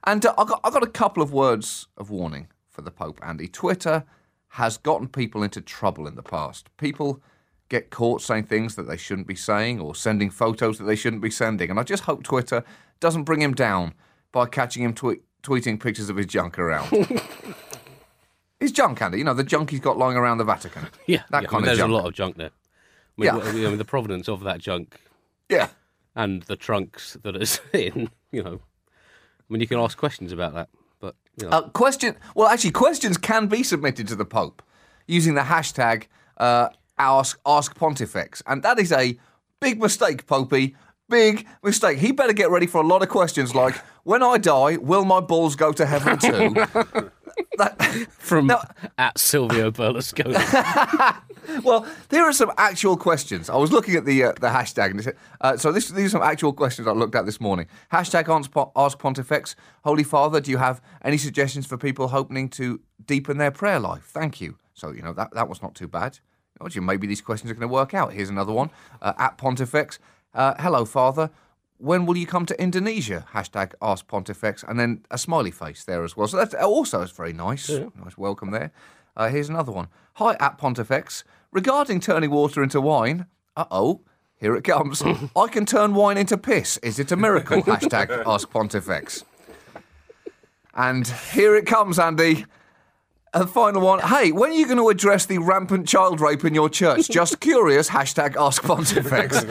And 0.05 0.25
uh, 0.25 0.33
I 0.37 0.45
got 0.45 0.61
I 0.63 0.69
got 0.69 0.83
a 0.83 0.87
couple 0.87 1.21
of 1.21 1.33
words 1.33 1.87
of 1.97 2.09
warning 2.09 2.47
for 2.69 2.81
the 2.81 2.91
Pope, 2.91 3.19
Andy. 3.21 3.49
Twitter 3.49 4.05
has 4.49 4.77
gotten 4.77 5.07
people 5.07 5.43
into 5.43 5.59
trouble 5.59 6.07
in 6.07 6.15
the 6.15 6.23
past. 6.23 6.69
People 6.77 7.21
get 7.69 7.89
caught 7.89 8.21
saying 8.21 8.43
things 8.43 8.75
that 8.75 8.83
they 8.83 8.97
shouldn't 8.97 9.27
be 9.27 9.35
saying 9.35 9.79
or 9.79 9.95
sending 9.95 10.29
photos 10.29 10.77
that 10.77 10.83
they 10.85 10.95
shouldn't 10.95 11.21
be 11.21 11.31
sending. 11.31 11.69
And 11.69 11.79
I 11.79 11.83
just 11.83 12.03
hope 12.03 12.23
Twitter 12.23 12.63
doesn't 12.99 13.23
bring 13.23 13.41
him 13.41 13.53
down 13.53 13.93
by 14.31 14.45
catching 14.45 14.83
him 14.83 14.93
twe- 14.93 15.21
tweeting 15.41 15.79
pictures 15.79 16.09
of 16.09 16.17
his 16.17 16.25
junk 16.27 16.59
around. 16.59 16.89
his 18.59 18.71
junk, 18.71 19.01
Andy, 19.01 19.17
you 19.17 19.23
know, 19.23 19.33
the 19.33 19.43
junk 19.43 19.69
he's 19.71 19.79
got 19.79 19.97
lying 19.97 20.17
around 20.17 20.37
the 20.37 20.43
Vatican. 20.43 20.87
Yeah, 21.07 21.23
That 21.31 21.43
yeah, 21.43 21.47
I 21.49 21.51
kind 21.51 21.51
mean, 21.51 21.57
of 21.61 21.65
there's 21.65 21.77
junk. 21.79 21.91
a 21.91 21.95
lot 21.95 22.05
of 22.07 22.13
junk 22.13 22.37
there. 22.37 22.47
I 22.51 23.21
mean, 23.21 23.25
Yeah. 23.25 23.31
w- 23.39 23.65
I 23.65 23.69
mean, 23.69 23.77
the 23.77 23.85
provenance 23.85 24.27
of 24.29 24.41
that 24.43 24.59
junk 24.59 24.99
Yeah. 25.49 25.69
and 26.15 26.43
the 26.43 26.55
trunks 26.55 27.17
that 27.23 27.35
it's 27.35 27.59
in, 27.73 28.09
you 28.31 28.43
know, 28.43 28.59
I 28.59 29.53
mean, 29.53 29.61
you 29.61 29.67
can 29.67 29.79
ask 29.79 29.97
questions 29.97 30.31
about 30.31 30.53
that, 30.53 30.69
but 30.99 31.15
you 31.37 31.45
know, 31.49 31.57
Uh, 31.57 31.69
question. 31.69 32.15
Well, 32.35 32.47
actually, 32.47 32.71
questions 32.71 33.17
can 33.17 33.47
be 33.47 33.61
submitted 33.63 34.07
to 34.07 34.15
the 34.15 34.25
Pope 34.25 34.63
using 35.07 35.35
the 35.35 35.41
hashtag 35.41 36.05
uh, 36.37 36.69
Ask 36.97 37.39
Ask 37.45 37.75
Pontifex, 37.75 38.43
and 38.45 38.63
that 38.63 38.79
is 38.79 38.91
a 38.91 39.17
big 39.59 39.81
mistake, 39.81 40.25
Popey. 40.25 40.75
Big 41.09 41.45
mistake. 41.63 41.97
He 41.97 42.11
better 42.11 42.33
get 42.33 42.49
ready 42.49 42.65
for 42.65 42.81
a 42.81 42.87
lot 42.87 43.03
of 43.03 43.09
questions 43.09 43.53
like, 43.53 43.75
"When 44.03 44.23
I 44.23 44.37
die, 44.37 44.77
will 44.77 45.05
my 45.05 45.19
balls 45.19 45.55
go 45.55 45.71
to 45.73 45.85
heaven 45.85 46.17
too?" 46.17 47.11
that, 47.57 48.07
from 48.17 48.47
no. 48.47 48.61
at 48.97 49.17
Silvio 49.17 49.71
Berlusconi. 49.71 50.33
well, 51.63 51.85
there 52.09 52.23
are 52.23 52.33
some 52.33 52.51
actual 52.57 52.97
questions. 52.97 53.49
I 53.49 53.55
was 53.57 53.71
looking 53.71 53.95
at 53.95 54.05
the 54.05 54.23
uh, 54.23 54.31
the 54.33 54.47
hashtag, 54.47 54.91
and 54.91 54.99
it 54.99 55.03
said, 55.03 55.17
uh, 55.41 55.57
so 55.57 55.71
this, 55.71 55.89
these 55.89 56.07
are 56.07 56.17
some 56.17 56.21
actual 56.21 56.53
questions 56.53 56.87
I 56.87 56.91
looked 56.91 57.15
at 57.15 57.25
this 57.25 57.41
morning. 57.41 57.67
Hashtag 57.91 58.71
Ask 58.75 58.99
Pontifex. 58.99 59.55
Holy 59.83 60.03
Father, 60.03 60.39
do 60.39 60.51
you 60.51 60.57
have 60.57 60.81
any 61.03 61.17
suggestions 61.17 61.65
for 61.65 61.77
people 61.77 62.07
hoping 62.07 62.49
to 62.49 62.79
deepen 63.05 63.37
their 63.37 63.51
prayer 63.51 63.79
life? 63.79 64.05
Thank 64.05 64.41
you. 64.41 64.57
So 64.73 64.91
you 64.91 65.01
know 65.01 65.13
that 65.13 65.33
that 65.33 65.49
was 65.49 65.61
not 65.61 65.75
too 65.75 65.87
bad. 65.87 66.19
Oh, 66.63 66.69
gee, 66.69 66.79
maybe 66.79 67.07
these 67.07 67.21
questions 67.21 67.51
are 67.51 67.53
going 67.53 67.67
to 67.67 67.73
work 67.73 67.93
out. 67.93 68.13
Here's 68.13 68.29
another 68.29 68.53
one 68.53 68.69
uh, 69.01 69.13
at 69.17 69.37
Pontifex. 69.37 69.99
Uh, 70.33 70.53
Hello, 70.59 70.85
Father. 70.85 71.29
When 71.77 72.05
will 72.05 72.15
you 72.15 72.25
come 72.25 72.45
to 72.45 72.61
Indonesia? 72.61 73.25
Hashtag 73.33 73.73
Ask 73.81 74.07
Pontifex, 74.07 74.63
and 74.63 74.79
then 74.79 75.03
a 75.11 75.17
smiley 75.17 75.51
face 75.51 75.83
there 75.83 76.05
as 76.05 76.15
well. 76.15 76.27
So 76.27 76.37
that's 76.37 76.53
also 76.53 77.01
is 77.01 77.11
very 77.11 77.33
nice. 77.33 77.69
Nice 77.69 78.17
welcome 78.17 78.51
there. 78.51 78.71
Uh, 79.17 79.27
here's 79.27 79.49
another 79.49 79.73
one. 79.73 79.89
Hi, 80.13 80.37
at 80.39 80.57
Pontifex. 80.57 81.25
Regarding 81.51 81.99
turning 81.99 82.31
water 82.31 82.63
into 82.63 82.79
wine, 82.79 83.25
uh 83.57 83.65
oh, 83.69 84.01
here 84.37 84.55
it 84.55 84.63
comes. 84.63 85.03
I 85.35 85.47
can 85.47 85.65
turn 85.65 85.93
wine 85.93 86.17
into 86.17 86.37
piss. 86.37 86.77
Is 86.77 86.99
it 86.99 87.11
a 87.11 87.17
miracle? 87.17 87.61
Hashtag 87.63 88.23
Ask 88.25 88.49
Pontifex. 88.49 89.25
And 90.73 91.05
here 91.33 91.55
it 91.55 91.65
comes, 91.65 91.99
Andy. 91.99 92.45
A 93.35 93.47
final 93.47 93.81
one. 93.81 93.99
Hey, 93.99 94.31
when 94.31 94.51
are 94.51 94.53
you 94.53 94.65
going 94.65 94.77
to 94.77 94.89
address 94.89 95.25
the 95.25 95.39
rampant 95.39 95.87
child 95.87 96.21
rape 96.21 96.45
in 96.45 96.53
your 96.53 96.69
church? 96.69 97.07
Just 97.11 97.39
curious. 97.39 97.89
Hashtag 97.89 98.35
Ask 98.35 98.61
Pontifex. 98.63 99.43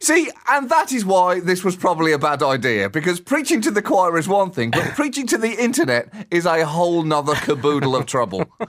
See, 0.00 0.30
and 0.50 0.68
that 0.68 0.92
is 0.92 1.06
why 1.06 1.40
this 1.40 1.64
was 1.64 1.74
probably 1.74 2.12
a 2.12 2.18
bad 2.18 2.42
idea 2.42 2.90
because 2.90 3.20
preaching 3.20 3.62
to 3.62 3.70
the 3.70 3.80
choir 3.80 4.18
is 4.18 4.28
one 4.28 4.50
thing, 4.50 4.70
but 4.70 4.84
preaching 4.94 5.26
to 5.28 5.38
the 5.38 5.52
internet 5.62 6.12
is 6.30 6.44
a 6.44 6.66
whole 6.66 7.02
nother 7.02 7.34
caboodle 7.34 7.96
of 7.96 8.06
trouble. 8.06 8.44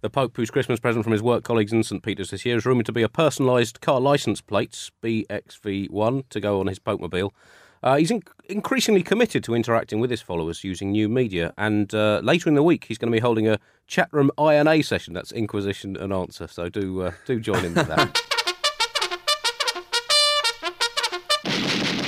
The 0.00 0.10
Pope, 0.10 0.36
whose 0.36 0.50
Christmas 0.50 0.80
present 0.80 1.04
from 1.04 1.12
his 1.12 1.22
work 1.22 1.44
colleagues 1.44 1.72
in 1.72 1.82
St. 1.82 2.02
Peter's 2.02 2.30
this 2.30 2.44
year, 2.44 2.56
is 2.56 2.66
rumoured 2.66 2.86
to 2.86 2.92
be 2.92 3.02
a 3.02 3.08
personalised 3.08 3.80
car 3.80 4.00
licence 4.00 4.40
plates, 4.40 4.90
BXV1, 5.02 6.24
to 6.30 6.40
go 6.40 6.60
on 6.60 6.66
his 6.66 6.78
Pope 6.80 7.00
mobile. 7.00 7.32
Uh, 7.86 7.96
he's 7.98 8.10
in- 8.10 8.22
increasingly 8.48 9.00
committed 9.00 9.44
to 9.44 9.54
interacting 9.54 10.00
with 10.00 10.10
his 10.10 10.20
followers 10.20 10.64
using 10.64 10.90
new 10.90 11.08
media, 11.08 11.54
and 11.56 11.94
uh, 11.94 12.18
later 12.20 12.48
in 12.48 12.56
the 12.56 12.62
week 12.64 12.86
he's 12.86 12.98
going 12.98 13.12
to 13.12 13.16
be 13.16 13.20
holding 13.20 13.46
a 13.46 13.60
chat 13.86 14.08
room 14.10 14.28
INA 14.36 14.82
session. 14.82 15.14
That's 15.14 15.30
Inquisition 15.30 15.96
and 15.96 16.12
Answer. 16.12 16.48
So 16.48 16.68
do 16.68 17.02
uh, 17.02 17.12
do 17.26 17.38
join 17.38 17.64
in 17.64 17.74
with 17.74 17.86
that. 17.86 18.12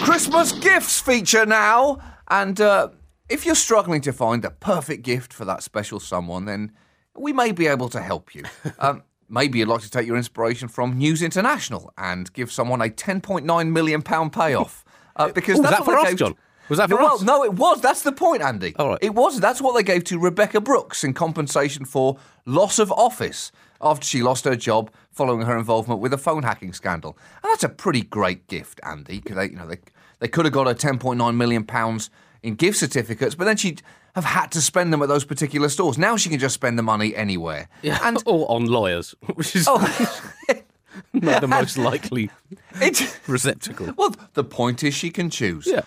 Christmas 0.02 0.50
gifts 0.50 1.00
feature 1.00 1.46
now. 1.46 1.98
And 2.26 2.60
uh, 2.60 2.88
if 3.28 3.46
you're 3.46 3.54
struggling 3.54 4.00
to 4.00 4.12
find 4.12 4.42
the 4.42 4.50
perfect 4.50 5.04
gift 5.04 5.32
for 5.32 5.44
that 5.44 5.62
special 5.62 6.00
someone, 6.00 6.46
then 6.46 6.72
we 7.16 7.32
may 7.32 7.52
be 7.52 7.68
able 7.68 7.88
to 7.90 8.02
help 8.02 8.34
you. 8.34 8.42
Um, 8.80 9.04
maybe 9.28 9.60
you'd 9.60 9.68
like 9.68 9.82
to 9.82 9.90
take 9.90 10.08
your 10.08 10.16
inspiration 10.16 10.66
from 10.66 10.98
News 10.98 11.22
International 11.22 11.92
and 11.96 12.32
give 12.32 12.50
someone 12.50 12.80
a 12.80 12.88
£10.9 12.88 13.70
million 13.70 14.02
payoff. 14.02 14.84
Uh, 15.18 15.28
because 15.28 15.58
Oh, 15.58 15.62
was 15.62 15.70
that's 15.70 15.84
that 15.84 15.86
what 15.86 16.00
for 16.02 16.06
us, 16.06 16.14
John? 16.14 16.34
Was 16.68 16.78
that 16.78 16.90
for 16.90 16.96
well, 16.96 17.14
us? 17.14 17.22
No, 17.22 17.44
it 17.44 17.54
was. 17.54 17.80
That's 17.80 18.02
the 18.02 18.12
point, 18.12 18.42
Andy. 18.42 18.74
All 18.76 18.90
right. 18.90 18.98
It 19.00 19.14
was. 19.14 19.40
That's 19.40 19.60
what 19.60 19.74
they 19.74 19.82
gave 19.82 20.04
to 20.04 20.18
Rebekah 20.18 20.60
Brooks 20.60 21.02
in 21.02 21.14
compensation 21.14 21.84
for 21.84 22.18
loss 22.44 22.78
of 22.78 22.92
office 22.92 23.50
after 23.80 24.04
she 24.06 24.22
lost 24.22 24.44
her 24.44 24.56
job 24.56 24.90
following 25.10 25.46
her 25.46 25.56
involvement 25.56 26.00
with 26.00 26.12
a 26.12 26.18
phone 26.18 26.42
hacking 26.42 26.72
scandal. 26.72 27.16
And 27.42 27.50
that's 27.50 27.64
a 27.64 27.68
pretty 27.68 28.02
great 28.02 28.46
gift, 28.48 28.80
Andy. 28.84 29.20
They, 29.24 29.44
you 29.46 29.56
know, 29.56 29.66
they 29.66 29.78
they 30.18 30.28
could 30.28 30.44
have 30.44 30.52
got 30.52 30.66
her 30.66 30.74
10.9 30.74 31.36
million 31.36 31.64
pounds 31.64 32.10
in 32.42 32.54
gift 32.54 32.78
certificates, 32.78 33.34
but 33.34 33.44
then 33.44 33.56
she'd 33.56 33.82
have 34.14 34.24
had 34.24 34.50
to 34.52 34.60
spend 34.60 34.92
them 34.92 35.00
at 35.02 35.08
those 35.08 35.24
particular 35.24 35.68
stores. 35.68 35.96
Now 35.96 36.16
she 36.16 36.28
can 36.28 36.38
just 36.38 36.54
spend 36.54 36.78
the 36.78 36.82
money 36.82 37.14
anywhere. 37.14 37.68
Yeah, 37.82 37.98
And 38.02 38.18
or 38.26 38.50
on 38.50 38.66
lawyers, 38.66 39.14
which 39.34 39.54
is 39.56 39.66
oh, 39.68 39.78
not 41.12 41.40
the 41.40 41.48
most 41.48 41.78
likely 41.78 42.30
it, 42.80 43.20
receptacle. 43.26 43.92
well, 43.96 44.14
the 44.34 44.44
point 44.44 44.82
is 44.82 44.94
she 44.94 45.10
can 45.10 45.30
choose. 45.30 45.66
Yeah. 45.66 45.82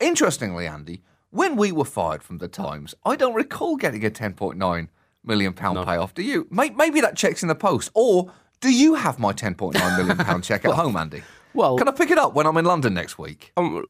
Interestingly, 0.00 0.66
Andy, 0.66 1.02
when 1.30 1.56
we 1.56 1.72
were 1.72 1.84
fired 1.84 2.22
from 2.22 2.38
the 2.38 2.48
Times, 2.48 2.94
I 3.04 3.16
don't 3.16 3.34
recall 3.34 3.76
getting 3.76 4.04
a 4.04 4.10
10.9 4.10 4.88
million 5.24 5.52
pound 5.52 5.84
payoff. 5.86 6.14
Do 6.14 6.22
you? 6.22 6.46
Maybe 6.50 7.00
that 7.00 7.16
check's 7.16 7.42
in 7.42 7.48
the 7.48 7.54
post. 7.54 7.90
Or 7.94 8.32
do 8.60 8.72
you 8.72 8.94
have 8.94 9.18
my 9.18 9.32
10.9 9.32 9.74
million 9.98 10.16
pound 10.18 10.44
check 10.44 10.64
at 10.64 10.72
home, 10.74 10.96
Andy? 10.96 11.22
well- 11.54 11.76
can 11.76 11.88
I 11.88 11.92
pick 11.92 12.10
it 12.10 12.18
up 12.18 12.34
when 12.34 12.46
I'm 12.46 12.56
in 12.56 12.64
London 12.64 12.94
next 12.94 13.18
week? 13.18 13.52
Um, 13.56 13.84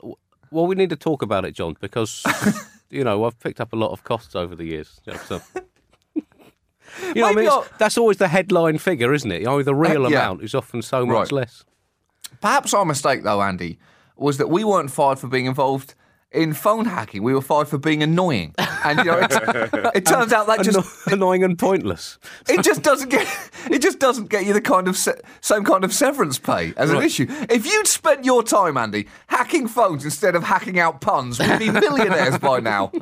well, 0.51 0.67
we 0.67 0.75
need 0.75 0.91
to 0.91 0.97
talk 0.97 1.21
about 1.23 1.45
it, 1.45 1.53
John, 1.53 1.77
because 1.81 2.25
you 2.91 3.05
know 3.05 3.25
I've 3.25 3.39
picked 3.39 3.61
up 3.61 3.73
a 3.75 3.77
lot 3.77 3.91
of 3.93 4.03
costs 4.05 4.35
over 4.35 4.57
the 4.57 4.65
years. 4.65 5.01
So. 5.27 5.43
You 7.15 7.23
know, 7.23 7.29
I 7.29 7.35
mean, 7.35 7.51
that's 7.79 7.97
always 7.99 8.17
the 8.19 8.29
headline 8.29 8.79
figure, 8.79 9.13
isn't 9.15 9.31
it? 9.31 9.41
You 9.41 9.47
know, 9.47 9.63
the 9.63 9.75
real 9.75 10.07
Uh, 10.07 10.11
yeah. 10.11 10.21
amount 10.25 10.43
is 10.43 10.55
often 10.55 10.83
so 10.83 11.05
much 11.07 11.15
Right. 11.15 11.33
less. 11.33 11.65
Perhaps 12.41 12.75
our 12.75 12.85
mistake, 12.85 13.23
though, 13.23 13.43
Andy, 13.43 13.79
was 14.17 14.37
that 14.39 14.49
we 14.49 14.65
weren't 14.65 14.91
fired 14.91 15.19
for 15.19 15.27
being 15.29 15.47
involved 15.47 15.95
in 16.31 16.53
phone 16.53 16.85
hacking, 16.85 17.23
we 17.23 17.33
were 17.33 17.41
fired 17.41 17.69
for 17.69 17.79
being 17.79 18.03
annoying. 18.03 18.55
And 18.85 18.99
you 18.99 19.05
know, 19.07 19.19
it, 19.19 19.33
it 19.97 20.05
turns 20.05 20.31
out 20.31 20.47
that 20.47 20.61
just 20.63 20.77
Anno- 20.77 20.87
annoying 21.17 21.43
and 21.43 21.59
pointless. 21.59 22.19
it 22.51 22.63
just 22.63 22.83
doesn't 22.83 23.09
get 23.09 23.27
it 23.71 23.81
just 23.81 23.99
doesn't 23.99 24.29
get 24.29 24.45
you 24.45 24.53
the 24.53 24.61
kind 24.61 24.89
of 24.89 24.97
se- 24.99 25.21
same 25.41 25.65
kind 25.65 25.85
of 25.85 25.93
severance 25.95 26.39
pay 26.39 26.75
as 26.77 26.91
an 26.91 27.03
issue. 27.03 27.27
If 27.49 27.65
you'd 27.65 27.87
spent 27.87 28.27
your 28.27 28.43
time, 28.43 28.77
Andy, 28.77 29.09
hacking 29.29 29.69
phones 29.69 30.05
instead 30.05 30.37
of 30.37 30.43
hacking 30.45 30.79
out 30.79 31.01
puns, 31.01 31.39
we'd 31.39 31.59
be 31.61 31.71
millionaires 31.71 32.37
by 32.37 32.61
now. 32.61 32.93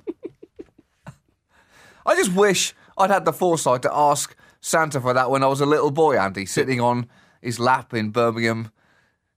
I 2.04 2.14
just 2.14 2.32
wish 2.32 2.74
I'd 2.98 3.10
had 3.10 3.24
the 3.24 3.32
foresight 3.32 3.82
to 3.82 3.94
ask 3.94 4.36
Santa 4.60 5.00
for 5.00 5.12
that 5.12 5.30
when 5.30 5.42
I 5.42 5.46
was 5.46 5.60
a 5.60 5.66
little 5.66 5.90
boy, 5.90 6.18
Andy, 6.18 6.46
sitting 6.46 6.80
on 6.80 7.06
his 7.42 7.60
lap 7.60 7.92
in 7.94 8.10
Birmingham 8.10 8.70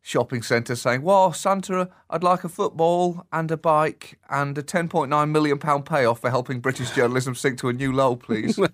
shopping 0.01 0.41
centre 0.41 0.75
saying, 0.75 1.01
Well, 1.01 1.33
Santa, 1.33 1.89
I'd 2.09 2.23
like 2.23 2.43
a 2.43 2.49
football 2.49 3.25
and 3.31 3.51
a 3.51 3.57
bike 3.57 4.17
and 4.29 4.57
a 4.57 4.63
£10.9 4.63 5.29
million 5.29 5.59
payoff 5.59 6.21
for 6.21 6.29
helping 6.29 6.59
British 6.59 6.91
journalism 6.91 7.35
sink 7.35 7.59
to 7.59 7.69
a 7.69 7.73
new 7.73 7.91
low, 7.91 8.15
please. 8.15 8.59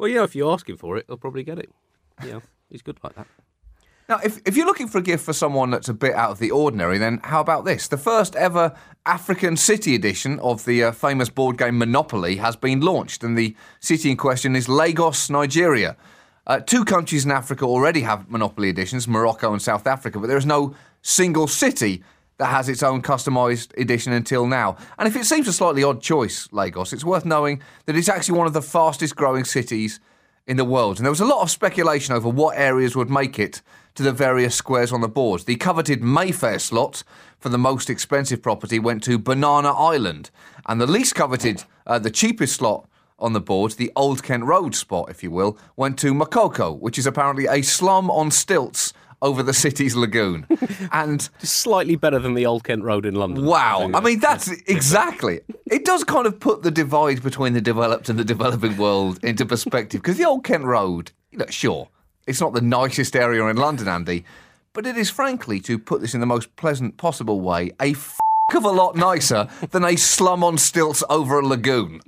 Well, 0.00 0.10
know, 0.10 0.22
if 0.22 0.34
you 0.34 0.50
ask 0.50 0.66
him 0.66 0.78
for 0.78 0.96
it, 0.96 1.04
he'll 1.08 1.18
probably 1.18 1.42
get 1.42 1.58
it. 1.58 1.68
Yeah, 2.26 2.40
he's 2.70 2.80
good 2.80 2.98
like 3.04 3.16
that. 3.16 3.26
Now, 4.10 4.18
if, 4.24 4.40
if 4.44 4.56
you're 4.56 4.66
looking 4.66 4.88
for 4.88 4.98
a 4.98 5.02
gift 5.02 5.24
for 5.24 5.32
someone 5.32 5.70
that's 5.70 5.88
a 5.88 5.94
bit 5.94 6.14
out 6.14 6.32
of 6.32 6.40
the 6.40 6.50
ordinary, 6.50 6.98
then 6.98 7.20
how 7.22 7.40
about 7.40 7.64
this? 7.64 7.86
The 7.86 7.96
first 7.96 8.34
ever 8.34 8.76
African 9.06 9.56
city 9.56 9.94
edition 9.94 10.40
of 10.40 10.64
the 10.64 10.82
uh, 10.82 10.90
famous 10.90 11.28
board 11.28 11.56
game 11.56 11.78
Monopoly 11.78 12.34
has 12.38 12.56
been 12.56 12.80
launched, 12.80 13.22
and 13.22 13.38
the 13.38 13.54
city 13.78 14.10
in 14.10 14.16
question 14.16 14.56
is 14.56 14.68
Lagos, 14.68 15.30
Nigeria. 15.30 15.96
Uh, 16.44 16.58
two 16.58 16.84
countries 16.84 17.24
in 17.24 17.30
Africa 17.30 17.64
already 17.64 18.00
have 18.00 18.28
Monopoly 18.28 18.68
editions, 18.68 19.06
Morocco 19.06 19.52
and 19.52 19.62
South 19.62 19.86
Africa, 19.86 20.18
but 20.18 20.26
there 20.26 20.36
is 20.36 20.44
no 20.44 20.74
single 21.02 21.46
city 21.46 22.02
that 22.38 22.46
has 22.46 22.68
its 22.68 22.82
own 22.82 23.02
customised 23.02 23.78
edition 23.80 24.12
until 24.12 24.44
now. 24.44 24.76
And 24.98 25.06
if 25.06 25.14
it 25.14 25.24
seems 25.24 25.46
a 25.46 25.52
slightly 25.52 25.84
odd 25.84 26.02
choice, 26.02 26.48
Lagos, 26.50 26.92
it's 26.92 27.04
worth 27.04 27.24
knowing 27.24 27.62
that 27.86 27.94
it's 27.94 28.08
actually 28.08 28.38
one 28.38 28.48
of 28.48 28.54
the 28.54 28.62
fastest 28.62 29.14
growing 29.14 29.44
cities 29.44 30.00
in 30.48 30.56
the 30.56 30.64
world. 30.64 30.96
And 30.96 31.06
there 31.06 31.12
was 31.12 31.20
a 31.20 31.24
lot 31.24 31.42
of 31.42 31.50
speculation 31.50 32.12
over 32.12 32.28
what 32.28 32.58
areas 32.58 32.96
would 32.96 33.08
make 33.08 33.38
it 33.38 33.62
to 33.94 34.02
the 34.02 34.12
various 34.12 34.54
squares 34.54 34.92
on 34.92 35.00
the 35.00 35.08
board. 35.08 35.42
The 35.42 35.56
coveted 35.56 36.02
Mayfair 36.02 36.58
slot 36.58 37.02
for 37.38 37.48
the 37.48 37.58
most 37.58 37.90
expensive 37.90 38.42
property 38.42 38.78
went 38.78 39.02
to 39.04 39.18
Banana 39.18 39.72
Island, 39.72 40.30
and 40.66 40.80
the 40.80 40.86
least 40.86 41.14
coveted, 41.14 41.64
uh, 41.86 41.98
the 41.98 42.10
cheapest 42.10 42.56
slot 42.56 42.86
on 43.18 43.32
the 43.32 43.40
board, 43.40 43.72
the 43.72 43.92
Old 43.96 44.22
Kent 44.22 44.44
Road 44.44 44.74
spot, 44.74 45.10
if 45.10 45.22
you 45.22 45.30
will, 45.30 45.58
went 45.76 45.98
to 45.98 46.14
Makoko, 46.14 46.78
which 46.78 46.98
is 46.98 47.06
apparently 47.06 47.46
a 47.46 47.62
slum 47.62 48.10
on 48.10 48.30
stilts 48.30 48.92
over 49.22 49.42
the 49.42 49.52
city's 49.52 49.94
lagoon. 49.94 50.46
and 50.92 51.28
slightly 51.38 51.96
better 51.96 52.18
than 52.18 52.34
the 52.34 52.46
Old 52.46 52.64
Kent 52.64 52.82
Road 52.82 53.04
in 53.04 53.14
London. 53.14 53.44
Wow. 53.44 53.90
I 53.92 54.00
mean, 54.00 54.20
that's 54.20 54.48
exactly. 54.66 55.40
It 55.70 55.84
does 55.84 56.04
kind 56.04 56.26
of 56.26 56.40
put 56.40 56.62
the 56.62 56.70
divide 56.70 57.22
between 57.22 57.52
the 57.52 57.60
developed 57.60 58.08
and 58.08 58.18
the 58.18 58.24
developing 58.24 58.76
world 58.76 59.22
into 59.22 59.44
perspective. 59.44 60.00
Because 60.00 60.16
the 60.16 60.24
Old 60.24 60.44
Kent 60.44 60.64
Road, 60.64 61.12
you 61.30 61.38
know, 61.38 61.46
sure, 61.48 61.88
it's 62.30 62.40
not 62.40 62.54
the 62.54 62.60
nicest 62.62 63.14
area 63.14 63.44
in 63.46 63.56
London, 63.56 63.88
Andy, 63.88 64.24
but 64.72 64.86
it 64.86 64.96
is, 64.96 65.10
frankly, 65.10 65.60
to 65.60 65.78
put 65.78 66.00
this 66.00 66.14
in 66.14 66.20
the 66.20 66.26
most 66.26 66.54
pleasant 66.56 66.96
possible 66.96 67.40
way, 67.40 67.72
a 67.80 67.90
f 67.90 68.18
of 68.54 68.64
a 68.64 68.68
lot 68.70 68.96
nicer 68.96 69.46
than 69.70 69.84
a 69.84 69.94
slum 69.96 70.42
on 70.42 70.58
stilts 70.58 71.04
over 71.08 71.38
a 71.38 71.46
lagoon. 71.46 72.00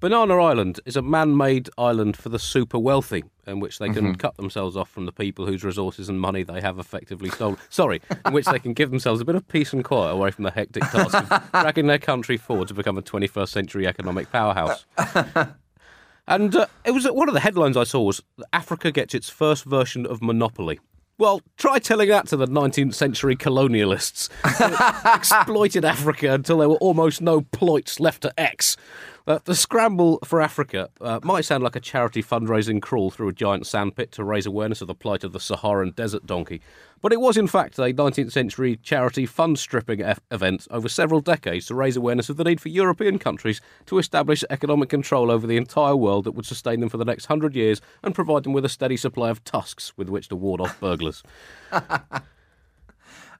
Banana 0.00 0.36
Island 0.40 0.78
is 0.84 0.94
a 0.96 1.02
man 1.02 1.36
made 1.36 1.68
island 1.76 2.16
for 2.16 2.28
the 2.28 2.38
super 2.38 2.78
wealthy, 2.78 3.24
in 3.48 3.58
which 3.60 3.78
they 3.78 3.88
can 3.88 4.04
Mm-hmm. 4.04 4.12
cut 4.14 4.36
themselves 4.36 4.76
off 4.76 4.88
from 4.88 5.06
the 5.06 5.12
people 5.12 5.46
whose 5.46 5.64
resources 5.64 6.08
and 6.08 6.20
money 6.20 6.42
they 6.44 6.60
have 6.60 6.78
effectively 6.78 7.30
stolen. 7.30 7.56
Sorry, 7.68 8.00
in 8.24 8.32
which 8.32 8.44
they 8.46 8.58
can 8.60 8.74
give 8.74 8.90
themselves 8.90 9.20
a 9.20 9.24
bit 9.24 9.34
of 9.34 9.48
peace 9.48 9.72
and 9.72 9.82
quiet 9.82 10.12
away 10.12 10.30
from 10.30 10.44
the 10.44 10.52
hectic 10.52 10.84
task 10.84 11.14
of 11.16 11.50
dragging 11.50 11.88
their 11.88 11.98
country 11.98 12.36
forward 12.36 12.68
to 12.68 12.74
become 12.74 12.96
a 12.96 13.02
21st 13.02 13.48
century 13.48 13.86
economic 13.88 14.30
powerhouse. 14.30 14.86
And 16.28 16.54
uh, 16.54 16.66
it 16.84 16.90
was 16.90 17.10
one 17.10 17.28
of 17.28 17.34
the 17.34 17.40
headlines 17.40 17.76
I 17.76 17.84
saw 17.84 18.02
was 18.02 18.22
Africa 18.52 18.92
gets 18.92 19.14
its 19.14 19.30
first 19.30 19.64
version 19.64 20.04
of 20.04 20.22
Monopoly. 20.22 20.78
Well, 21.16 21.40
try 21.56 21.80
telling 21.80 22.10
that 22.10 22.28
to 22.28 22.36
the 22.36 22.46
19th 22.46 22.94
century 22.94 23.34
colonialists. 23.34 24.28
exploited 25.16 25.84
Africa 25.84 26.34
until 26.34 26.58
there 26.58 26.68
were 26.68 26.76
almost 26.76 27.20
no 27.22 27.40
ploits 27.40 27.98
left 27.98 28.22
to 28.22 28.32
X. 28.38 28.76
Uh, 29.28 29.38
the 29.44 29.54
scramble 29.54 30.18
for 30.24 30.40
Africa 30.40 30.88
uh, 31.02 31.20
might 31.22 31.44
sound 31.44 31.62
like 31.62 31.76
a 31.76 31.80
charity 31.80 32.22
fundraising 32.22 32.80
crawl 32.80 33.10
through 33.10 33.28
a 33.28 33.32
giant 33.34 33.66
sandpit 33.66 34.10
to 34.10 34.24
raise 34.24 34.46
awareness 34.46 34.80
of 34.80 34.86
the 34.88 34.94
plight 34.94 35.22
of 35.22 35.34
the 35.34 35.38
Saharan 35.38 35.90
desert 35.90 36.24
donkey, 36.24 36.62
but 37.02 37.12
it 37.12 37.20
was 37.20 37.36
in 37.36 37.46
fact 37.46 37.78
a 37.78 37.82
19th 37.82 38.32
century 38.32 38.76
charity 38.76 39.26
fund 39.26 39.58
stripping 39.58 40.00
event 40.30 40.66
over 40.70 40.88
several 40.88 41.20
decades 41.20 41.66
to 41.66 41.74
raise 41.74 41.94
awareness 41.94 42.30
of 42.30 42.38
the 42.38 42.44
need 42.44 42.58
for 42.58 42.70
European 42.70 43.18
countries 43.18 43.60
to 43.84 43.98
establish 43.98 44.44
economic 44.48 44.88
control 44.88 45.30
over 45.30 45.46
the 45.46 45.58
entire 45.58 45.94
world 45.94 46.24
that 46.24 46.32
would 46.32 46.46
sustain 46.46 46.80
them 46.80 46.88
for 46.88 46.96
the 46.96 47.04
next 47.04 47.26
hundred 47.26 47.54
years 47.54 47.82
and 48.02 48.14
provide 48.14 48.44
them 48.44 48.54
with 48.54 48.64
a 48.64 48.70
steady 48.70 48.96
supply 48.96 49.28
of 49.28 49.44
tusks 49.44 49.92
with 49.98 50.08
which 50.08 50.28
to 50.28 50.36
ward 50.36 50.58
off 50.58 50.80
burglars. 50.80 51.22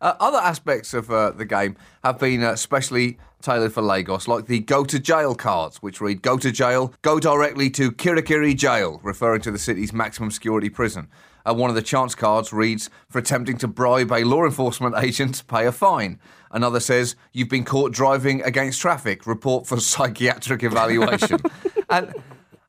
Uh, 0.01 0.15
other 0.21 0.39
aspects 0.39 0.95
of 0.95 1.11
uh, 1.11 1.31
the 1.31 1.45
game 1.45 1.77
have 2.05 2.19
been 2.19 2.43
uh, 2.43 2.55
specially 2.55 3.19
tailored 3.43 3.73
for 3.73 3.83
Lagos, 3.83 4.29
like 4.29 4.47
the 4.47 4.61
go 4.61 4.85
to 4.85 4.99
jail 4.99 5.35
cards, 5.35 5.79
which 5.79 6.01
read 6.01 6.23
Go 6.23 6.39
to 6.39 6.53
jail, 6.53 6.93
go 7.03 7.19
directly 7.21 7.71
to 7.71 7.91
Kirikiri 7.91 8.57
Jail, 8.57 9.01
referring 9.03 9.41
to 9.43 9.51
the 9.51 9.59
city's 9.59 9.93
maximum 9.93 10.31
security 10.31 10.71
prison. 10.71 11.09
Uh, 11.49 11.55
one 11.55 11.71
of 11.71 11.77
the 11.77 11.83
chance 11.83 12.15
cards 12.15 12.53
reads 12.53 12.91
For 13.09 13.19
attempting 13.19 13.59
to 13.59 13.69
bribe 13.69 14.13
a 14.13 14.25
law 14.25 14.45
enforcement 14.45 14.95
agent, 15.03 15.47
pay 15.47 15.67
a 15.67 15.73
fine. 15.73 16.19
Another 16.51 16.81
says 16.81 17.17
You've 17.33 17.49
been 17.49 17.65
caught 17.65 17.93
driving 17.93 18.43
against 18.43 18.81
traffic, 18.81 19.27
report 19.27 19.67
for 19.67 19.81
psychiatric 19.81 20.63
evaluation. 20.63 21.41
and 21.91 22.15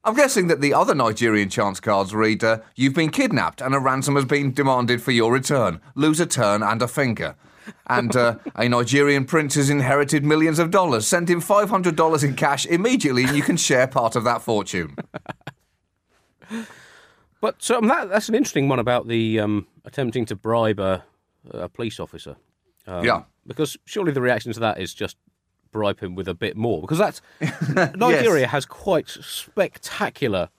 I'm 0.04 0.16
guessing 0.16 0.48
that 0.48 0.62
the 0.62 0.74
other 0.74 0.96
Nigerian 0.96 1.50
chance 1.50 1.80
cards 1.80 2.16
read, 2.16 2.44
uh, 2.44 2.60
You've 2.76 2.94
been 2.94 3.10
kidnapped 3.10 3.62
and 3.62 3.76
a 3.76 3.80
ransom 3.80 4.16
has 4.16 4.26
been 4.26 4.54
demanded 4.54 5.02
for 5.02 5.12
your 5.12 5.32
return. 5.32 5.82
Lose 5.96 6.20
a 6.20 6.26
turn 6.26 6.64
and 6.64 6.82
a 6.82 6.88
finger. 6.88 7.36
And 7.88 8.16
uh, 8.16 8.38
a 8.56 8.68
Nigerian 8.70 9.26
prince 9.26 9.56
has 9.56 9.70
inherited 9.70 10.24
millions 10.24 10.58
of 10.58 10.72
dollars. 10.72 11.06
Send 11.06 11.30
him 11.30 11.42
$500 11.42 12.24
in 12.24 12.36
cash 12.36 12.66
immediately 12.66 13.26
and 13.26 13.36
you 13.36 13.44
can 13.44 13.58
share 13.58 13.88
part 13.88 14.16
of 14.16 14.24
that 14.24 14.42
fortune. 14.42 14.96
But 17.42 17.70
um, 17.72 17.88
that, 17.88 18.10
that's 18.10 18.28
an 18.28 18.36
interesting 18.36 18.68
one 18.68 18.80
about 18.80 19.08
the 19.08 19.40
um, 19.40 19.68
attempting 19.86 20.26
to 20.26 20.36
bribe 20.36 20.80
a, 20.80 21.04
a 21.52 21.70
police 21.70 22.00
officer. 22.00 22.36
Um, 22.88 23.06
Yeah. 23.06 23.24
Because 23.48 23.78
surely 23.86 24.12
the 24.12 24.22
reaction 24.22 24.52
to 24.54 24.60
that 24.60 24.80
is 24.80 24.94
just 24.94 25.18
bribe 25.71 25.99
him 26.01 26.15
with 26.15 26.27
a 26.27 26.34
bit 26.34 26.55
more. 26.55 26.82
Because 26.82 26.97
that's 26.97 27.21
Nigeria 27.95 28.47
has 28.47 28.65
quite 28.65 29.08
spectacular 29.10 30.49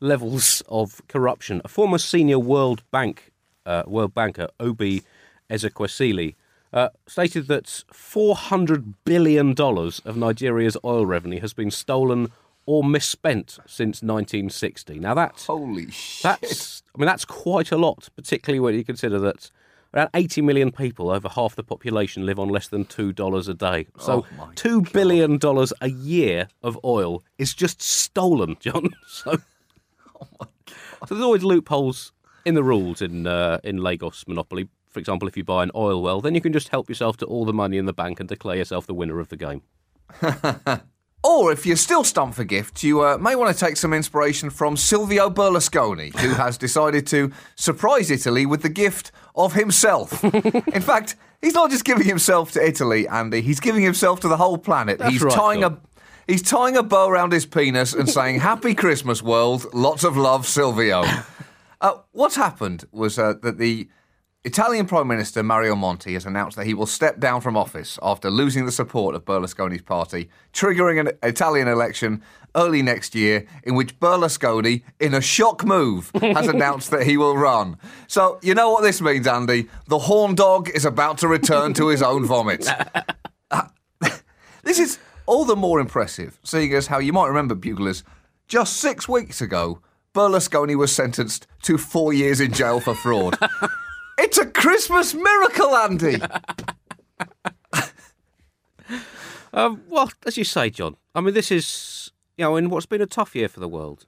levels 0.00 0.62
of 0.68 1.02
corruption. 1.08 1.60
A 1.64 1.68
former 1.68 1.98
senior 1.98 2.38
World 2.38 2.82
Bank 2.90 3.32
uh, 3.66 3.82
World 3.86 4.14
banker 4.14 4.48
Obi 4.58 5.02
Ezekwesili 5.50 6.34
uh, 6.72 6.88
stated 7.06 7.46
that 7.48 7.84
four 7.92 8.34
hundred 8.34 9.04
billion 9.04 9.54
dollars 9.54 10.00
of 10.04 10.16
Nigeria's 10.16 10.76
oil 10.84 11.06
revenue 11.06 11.40
has 11.40 11.52
been 11.52 11.70
stolen 11.70 12.28
or 12.66 12.84
misspent 12.84 13.52
since 13.66 14.02
1960. 14.02 14.98
Now 14.98 15.14
that's 15.14 15.46
Holy 15.46 15.90
shit. 15.90 16.22
that's, 16.22 16.82
I 16.94 16.98
mean, 16.98 17.06
that's 17.06 17.24
quite 17.24 17.72
a 17.72 17.78
lot, 17.78 18.10
particularly 18.14 18.60
when 18.60 18.74
you 18.74 18.84
consider 18.84 19.18
that 19.20 19.50
around 19.94 20.10
80 20.14 20.42
million 20.42 20.70
people, 20.70 21.10
over 21.10 21.28
half 21.28 21.56
the 21.56 21.62
population, 21.62 22.26
live 22.26 22.38
on 22.38 22.48
less 22.48 22.68
than 22.68 22.84
$2 22.84 23.48
a 23.48 23.54
day. 23.54 23.86
So 23.98 24.26
Oh 24.38 24.50
$2 24.54 24.92
billion 24.92 25.38
a 25.80 25.88
year 25.88 26.48
of 26.62 26.78
oil 26.84 27.22
is 27.38 27.54
just 27.54 27.80
stolen, 27.80 28.56
John. 28.60 28.90
So, 29.06 29.38
Oh 30.20 30.46
so 31.06 31.14
there's 31.14 31.22
always 31.22 31.44
loopholes 31.44 32.12
in 32.44 32.54
the 32.54 32.62
rules 32.64 33.00
in, 33.00 33.26
uh, 33.26 33.58
in 33.62 33.78
Lagos 33.78 34.24
Monopoly. 34.26 34.68
For 34.88 34.98
example, 34.98 35.28
if 35.28 35.36
you 35.36 35.44
buy 35.44 35.62
an 35.62 35.70
oil 35.74 36.02
well, 36.02 36.20
then 36.20 36.34
you 36.34 36.40
can 36.40 36.52
just 36.52 36.68
help 36.68 36.88
yourself 36.88 37.16
to 37.18 37.26
all 37.26 37.44
the 37.44 37.52
money 37.52 37.76
in 37.76 37.86
the 37.86 37.92
bank 37.92 38.20
and 38.20 38.28
declare 38.28 38.56
yourself 38.56 38.86
the 38.86 38.94
winner 38.94 39.20
of 39.20 39.28
the 39.28 39.36
game. 39.36 39.62
Or 41.38 41.52
if 41.52 41.64
you're 41.64 41.76
still 41.76 42.02
stumped 42.02 42.34
for 42.34 42.42
gifts, 42.42 42.82
you 42.82 43.00
uh, 43.04 43.16
may 43.16 43.36
want 43.36 43.56
to 43.56 43.64
take 43.64 43.76
some 43.76 43.92
inspiration 43.92 44.50
from 44.50 44.76
Silvio 44.76 45.30
Berlusconi, 45.30 46.12
who 46.18 46.30
has 46.30 46.58
decided 46.58 47.06
to 47.06 47.30
surprise 47.54 48.10
Italy 48.10 48.44
with 48.44 48.62
the 48.62 48.68
gift 48.68 49.12
of 49.36 49.52
himself. 49.52 50.24
In 50.24 50.82
fact, 50.82 51.14
he's 51.40 51.54
not 51.54 51.70
just 51.70 51.84
giving 51.84 52.08
himself 52.08 52.50
to 52.52 52.66
Italy, 52.66 53.06
Andy. 53.06 53.40
He's 53.40 53.60
giving 53.60 53.84
himself 53.84 54.18
to 54.20 54.28
the 54.28 54.36
whole 54.36 54.58
planet. 54.58 54.98
That's 54.98 55.12
he's 55.12 55.22
right, 55.22 55.32
tying 55.32 55.62
a 55.62 55.78
he's 56.26 56.42
tying 56.42 56.76
a 56.76 56.82
bow 56.82 57.08
around 57.08 57.32
his 57.32 57.46
penis 57.46 57.94
and 57.94 58.10
saying, 58.10 58.40
"Happy 58.40 58.74
Christmas, 58.74 59.22
world! 59.22 59.72
Lots 59.72 60.02
of 60.02 60.16
love, 60.16 60.44
Silvio." 60.44 61.04
Uh, 61.80 61.98
what 62.10 62.34
happened 62.34 62.84
was 62.90 63.16
uh, 63.16 63.34
that 63.42 63.58
the 63.58 63.88
Italian 64.44 64.86
Prime 64.86 65.08
Minister 65.08 65.42
Mario 65.42 65.74
Monti 65.74 66.12
has 66.14 66.24
announced 66.24 66.56
that 66.56 66.66
he 66.66 66.72
will 66.72 66.86
step 66.86 67.18
down 67.18 67.40
from 67.40 67.56
office 67.56 67.98
after 68.02 68.30
losing 68.30 68.66
the 68.66 68.72
support 68.72 69.16
of 69.16 69.24
Berlusconi's 69.24 69.82
party, 69.82 70.30
triggering 70.52 71.00
an 71.00 71.10
Italian 71.24 71.66
election 71.66 72.22
early 72.54 72.80
next 72.80 73.16
year 73.16 73.46
in 73.64 73.74
which 73.74 73.98
Berlusconi, 73.98 74.84
in 75.00 75.12
a 75.12 75.20
shock 75.20 75.64
move, 75.64 76.12
has 76.22 76.46
announced 76.54 76.92
that 76.92 77.02
he 77.02 77.16
will 77.16 77.36
run. 77.36 77.78
So, 78.06 78.38
you 78.40 78.54
know 78.54 78.70
what 78.70 78.82
this 78.82 79.00
means, 79.00 79.26
Andy? 79.26 79.68
The 79.88 79.98
horn 79.98 80.36
dog 80.36 80.70
is 80.70 80.84
about 80.84 81.18
to 81.18 81.28
return 81.28 81.74
to 81.74 81.88
his 81.88 82.00
own 82.00 82.24
vomit. 82.24 82.68
Uh, 83.50 83.62
this 84.62 84.78
is 84.78 85.00
all 85.26 85.46
the 85.46 85.56
more 85.56 85.80
impressive, 85.80 86.38
seeing 86.44 86.72
as 86.74 86.86
how 86.86 87.00
you 87.00 87.12
might 87.12 87.26
remember, 87.26 87.56
Buglers, 87.56 88.04
just 88.46 88.76
six 88.76 89.08
weeks 89.08 89.40
ago, 89.40 89.80
Berlusconi 90.14 90.76
was 90.76 90.94
sentenced 90.94 91.48
to 91.62 91.76
four 91.76 92.12
years 92.12 92.40
in 92.40 92.52
jail 92.52 92.78
for 92.78 92.94
fraud. 92.94 93.36
It's 94.28 94.36
a 94.36 94.44
Christmas 94.44 95.14
miracle, 95.14 95.74
Andy. 95.74 96.18
Um, 99.54 99.82
well, 99.88 100.10
as 100.26 100.36
you 100.36 100.44
say, 100.44 100.68
John, 100.68 100.96
I 101.14 101.22
mean, 101.22 101.32
this 101.32 101.50
is, 101.50 102.12
you 102.36 102.44
know, 102.44 102.56
in 102.56 102.68
what's 102.68 102.84
been 102.84 103.00
a 103.00 103.06
tough 103.06 103.34
year 103.34 103.48
for 103.48 103.60
the 103.60 103.66
world, 103.68 104.04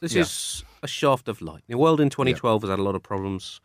this 0.00 0.12
Yeah. 0.12 0.20
is 0.20 0.64
a 0.82 0.86
shaft 0.86 1.28
of 1.28 1.40
light. 1.40 1.62
The 1.66 1.78
world 1.78 1.98
in 1.98 2.10
2012 2.10 2.62
has 2.62 2.68
had 2.70 2.78
a 2.78 2.82
lot 2.82 2.94
of 2.94 3.02
problems. 3.02 3.60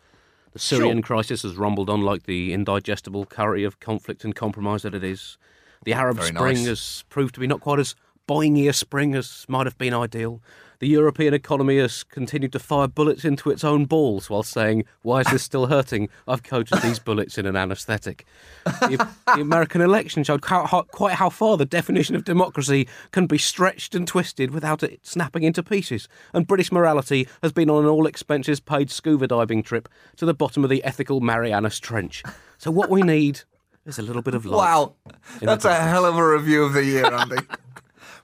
The 0.53 0.59
Syrian 0.59 1.01
crisis 1.01 1.43
has 1.43 1.57
rumbled 1.57 1.89
on 1.89 2.01
like 2.01 2.23
the 2.23 2.53
indigestible 2.53 3.25
curry 3.25 3.65
of 3.65 3.81
conflict 3.81 4.23
and 4.23 4.33
compromise 4.33 4.83
that 4.83 4.95
it 4.95 5.03
is. 5.03 5.37
The 5.83 5.93
Arab 5.93 6.15
Very 6.17 6.29
Spring 6.29 6.57
nice. 6.59 6.65
has 6.67 7.03
proved 7.09 7.33
to 7.35 7.41
be 7.41 7.45
not 7.47 7.59
quite 7.59 7.79
as 7.79 7.93
boingy 8.27 8.69
a 8.69 8.73
spring 8.73 9.13
as 9.13 9.45
might 9.49 9.67
have 9.67 9.77
been 9.77 9.93
ideal. 9.93 10.41
The 10.79 10.87
European 10.87 11.33
economy 11.33 11.79
has 11.79 12.03
continued 12.03 12.51
to 12.51 12.59
fire 12.59 12.87
bullets 12.87 13.25
into 13.25 13.49
its 13.49 13.63
own 13.63 13.85
balls 13.85 14.29
while 14.29 14.43
saying, 14.43 14.85
Why 15.01 15.21
is 15.21 15.27
this 15.27 15.41
still 15.41 15.65
hurting? 15.65 16.09
I've 16.27 16.43
coated 16.43 16.81
these 16.83 16.99
bullets 16.99 17.37
in 17.37 17.47
an 17.47 17.55
anaesthetic. 17.55 18.25
The, 18.65 19.07
the 19.35 19.41
American 19.41 19.81
election 19.81 20.23
showed 20.23 20.45
how, 20.45 20.67
how, 20.67 20.83
quite 20.83 21.15
how 21.15 21.29
far 21.29 21.57
the 21.57 21.65
definition 21.65 22.15
of 22.15 22.25
democracy 22.25 22.87
can 23.11 23.25
be 23.25 23.39
stretched 23.39 23.95
and 23.95 24.07
twisted 24.07 24.51
without 24.51 24.83
it 24.83 24.99
snapping 25.01 25.43
into 25.43 25.63
pieces. 25.63 26.07
And 26.31 26.45
British 26.45 26.71
morality 26.71 27.27
has 27.41 27.51
been 27.51 27.71
on 27.71 27.83
an 27.83 27.89
all 27.89 28.05
expenses 28.05 28.59
paid 28.59 28.91
scuba 28.91 29.27
diving 29.27 29.63
trip 29.63 29.89
to 30.17 30.25
the 30.25 30.33
bottom 30.33 30.63
of 30.63 30.69
the 30.69 30.83
ethical 30.83 31.21
Marianas 31.21 31.79
Trench. 31.79 32.21
So, 32.59 32.69
what 32.69 32.91
we 32.91 33.01
need 33.01 33.41
is 33.87 33.97
a 33.97 34.03
little 34.03 34.21
bit 34.21 34.35
of 34.35 34.45
light. 34.45 34.57
Wow. 34.57 34.93
That's 35.41 35.65
a 35.65 35.75
hell 35.75 36.05
of 36.05 36.17
a 36.17 36.27
review 36.27 36.63
of 36.63 36.73
the 36.73 36.83
year, 36.83 37.05
Andy. 37.05 37.37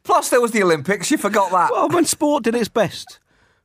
Plus, 0.04 0.30
there 0.30 0.42
was 0.42 0.52
the 0.52 0.64
Olympics. 0.64 1.10
You 1.12 1.18
forgot 1.18 1.52
that. 1.52 1.72
Well, 1.72 1.90
when 1.90 2.06
sport 2.06 2.44
did 2.44 2.56
its 2.56 2.70
best 2.70 3.20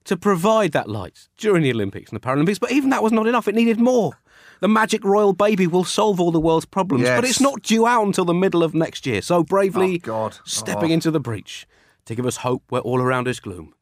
to 0.04 0.16
provide 0.16 0.72
that 0.72 0.88
light 0.88 1.28
during 1.36 1.62
the 1.62 1.70
Olympics 1.72 2.10
and 2.10 2.20
the 2.20 2.26
Paralympics, 2.26 2.60
but 2.60 2.72
even 2.72 2.90
that 2.90 3.02
was 3.02 3.12
not 3.12 3.26
enough. 3.26 3.48
It 3.48 3.54
needed 3.54 3.80
more. 3.80 4.18
The 4.60 4.68
magic 4.68 5.04
royal 5.04 5.32
baby 5.32 5.66
will 5.66 5.84
solve 5.84 6.20
all 6.20 6.32
the 6.32 6.40
world's 6.40 6.64
problems, 6.66 7.04
but 7.04 7.24
it's 7.24 7.40
not 7.40 7.62
due 7.62 7.86
out 7.86 8.04
until 8.06 8.24
the 8.24 8.34
middle 8.34 8.62
of 8.62 8.74
next 8.74 9.06
year. 9.06 9.22
So 9.22 9.44
bravely 9.44 9.96
Oh, 9.96 10.06
God. 10.06 10.38
stepping 10.44 10.90
Oh. 10.90 10.94
into 10.94 11.10
the 11.10 11.20
breach 11.20 11.66
to 12.06 12.14
give 12.14 12.26
us 12.26 12.38
hope 12.38 12.62
where 12.68 12.80
all 12.80 13.00
around 13.00 13.28
is 13.28 13.38
gloom. 13.38 13.74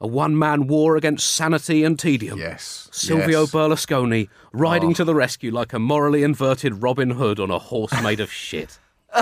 A 0.00 0.06
one 0.06 0.38
man 0.38 0.66
war 0.66 0.96
against 0.96 1.32
sanity 1.32 1.84
and 1.84 1.98
tedium. 1.98 2.38
Yes. 2.38 2.88
Silvio 2.92 3.40
yes. 3.42 3.54
Oh. 3.54 3.58
Berlusconi 3.58 4.28
riding 4.52 4.90
oh. 4.90 4.94
to 4.94 5.04
the 5.04 5.14
rescue 5.14 5.50
like 5.50 5.72
a 5.72 5.78
morally 5.78 6.22
inverted 6.22 6.82
Robin 6.82 7.10
Hood 7.10 7.38
on 7.38 7.50
a 7.50 7.58
horse 7.58 7.92
made 8.02 8.20
of 8.20 8.32
shit. 8.32 8.78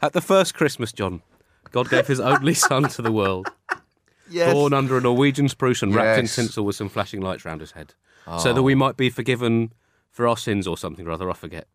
At 0.00 0.12
the 0.12 0.20
first 0.20 0.54
Christmas, 0.54 0.92
John, 0.92 1.22
God 1.70 1.88
gave 1.88 2.06
his 2.06 2.20
only 2.20 2.54
son 2.68 2.84
to 2.84 3.02
the 3.02 3.12
world, 3.12 3.48
Yes. 4.30 4.52
born 4.52 4.72
under 4.72 4.96
a 4.96 5.00
Norwegian 5.00 5.48
spruce 5.48 5.82
and 5.82 5.94
wrapped 5.94 6.18
in 6.18 6.26
tinsel 6.26 6.64
with 6.64 6.76
some 6.76 6.88
flashing 6.88 7.20
lights 7.20 7.44
round 7.44 7.60
his 7.60 7.72
head, 7.72 7.94
so 8.38 8.52
that 8.52 8.60
oh. 8.60 8.62
we 8.62 8.74
might 8.74 8.96
be 8.96 9.10
forgiven 9.10 9.72
for 10.10 10.26
our 10.26 10.36
sins 10.36 10.66
or 10.66 10.76
something 10.76 11.06
or 11.06 11.10
other, 11.10 11.30
I 11.30 11.34
forget. 11.34 11.66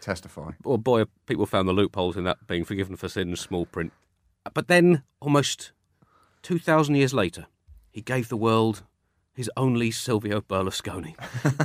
Testify. 0.00 0.52
Oh 0.64 0.76
boy, 0.76 1.04
people 1.26 1.46
found 1.46 1.68
the 1.68 1.72
loopholes 1.72 2.16
in 2.16 2.24
that 2.24 2.46
being 2.46 2.64
forgiven 2.64 2.96
for 2.96 3.08
sins, 3.08 3.40
small 3.40 3.66
print. 3.66 3.92
But 4.54 4.68
then, 4.68 5.02
almost 5.20 5.72
2,000 6.42 6.94
years 6.94 7.12
later, 7.12 7.46
he 7.90 8.02
gave 8.02 8.28
the 8.28 8.36
world 8.36 8.84
his 9.34 9.50
only 9.56 9.90
Silvio 9.90 10.40
Berlusconi, 10.40 11.16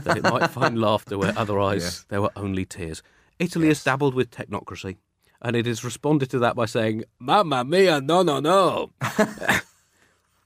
that 0.04 0.18
it 0.18 0.24
might 0.24 0.50
find 0.50 0.78
laughter 0.82 1.18
where 1.18 1.34
otherwise 1.38 2.06
there 2.10 2.22
were 2.22 2.32
only 2.36 2.66
tears. 2.66 3.02
Italy 3.40 3.68
has 3.68 3.84
dabbled 3.84 4.14
with 4.14 4.30
technocracy, 4.30 4.98
and 5.42 5.56
it 5.56 5.66
has 5.66 5.84
responded 5.84 6.30
to 6.32 6.40
that 6.40 6.56
by 6.56 6.66
saying, 6.66 7.04
Mamma 7.20 7.64
mia, 7.64 8.02
no, 8.02 8.24
no, 8.24 8.40
no. 8.40 8.92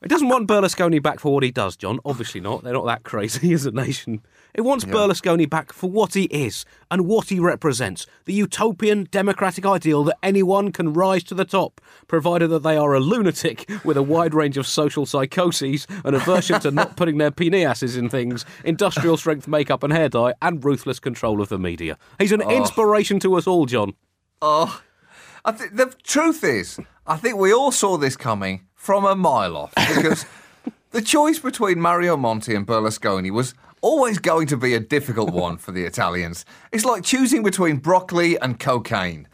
It 0.05 0.09
doesn't 0.09 0.29
want 0.29 0.47
Berlusconi 0.47 1.01
back 1.01 1.19
for 1.19 1.33
what 1.33 1.41
he 1.41 1.49
does, 1.49 1.75
John. 1.75 1.99
Obviously 2.05 2.39
not. 2.39 2.63
They're 2.63 2.73
not 2.73 2.85
that 2.85 3.03
crazy 3.03 3.53
as 3.55 3.65
a 3.65 3.71
nation. 3.71 4.21
It 4.53 4.61
wants 4.61 4.85
Berlusconi 4.85 5.49
back 5.49 5.73
for 5.73 5.89
what 5.89 6.13
he 6.13 6.25
is 6.25 6.63
and 6.91 7.07
what 7.07 7.29
he 7.29 7.39
represents 7.39 8.05
the 8.25 8.33
utopian 8.33 9.07
democratic 9.09 9.65
ideal 9.65 10.03
that 10.03 10.17
anyone 10.21 10.71
can 10.71 10.93
rise 10.93 11.23
to 11.23 11.33
the 11.33 11.43
top, 11.43 11.81
provided 12.07 12.49
that 12.49 12.61
they 12.61 12.77
are 12.77 12.93
a 12.93 12.99
lunatic 12.99 13.67
with 13.83 13.97
a 13.97 14.03
wide 14.03 14.35
range 14.35 14.57
of 14.57 14.67
social 14.67 15.07
psychoses, 15.07 15.87
an 16.03 16.13
aversion 16.13 16.59
to 16.59 16.69
not 16.69 16.95
putting 16.97 17.17
their 17.17 17.31
peniasses 17.31 17.97
in 17.97 18.07
things, 18.07 18.45
industrial 18.63 19.17
strength 19.17 19.47
makeup 19.47 19.81
and 19.81 19.91
hair 19.91 20.07
dye, 20.07 20.35
and 20.39 20.63
ruthless 20.63 20.99
control 20.99 21.41
of 21.41 21.49
the 21.49 21.57
media. 21.57 21.97
He's 22.19 22.31
an 22.31 22.43
oh. 22.43 22.49
inspiration 22.55 23.19
to 23.21 23.35
us 23.37 23.47
all, 23.47 23.65
John. 23.65 23.95
Oh, 24.41 24.81
I 25.43 25.51
th- 25.51 25.71
the 25.71 25.93
truth 26.03 26.43
is, 26.43 26.79
I 27.07 27.17
think 27.17 27.37
we 27.37 27.53
all 27.53 27.71
saw 27.71 27.97
this 27.97 28.17
coming 28.17 28.67
from 28.73 29.05
a 29.05 29.15
mile 29.15 29.55
off 29.55 29.73
because 29.75 30.25
the 30.91 31.01
choice 31.01 31.39
between 31.39 31.79
Mario 31.79 32.17
Monti 32.17 32.55
and 32.55 32.65
Berlusconi 32.67 33.31
was 33.31 33.53
always 33.81 34.17
going 34.19 34.47
to 34.47 34.57
be 34.57 34.73
a 34.73 34.79
difficult 34.79 35.31
one 35.45 35.57
for 35.57 35.71
the 35.71 35.85
Italians. 35.85 36.45
It's 36.71 36.85
like 36.85 37.03
choosing 37.03 37.43
between 37.43 37.77
broccoli 37.77 38.39
and 38.39 38.59
cocaine. 38.59 39.27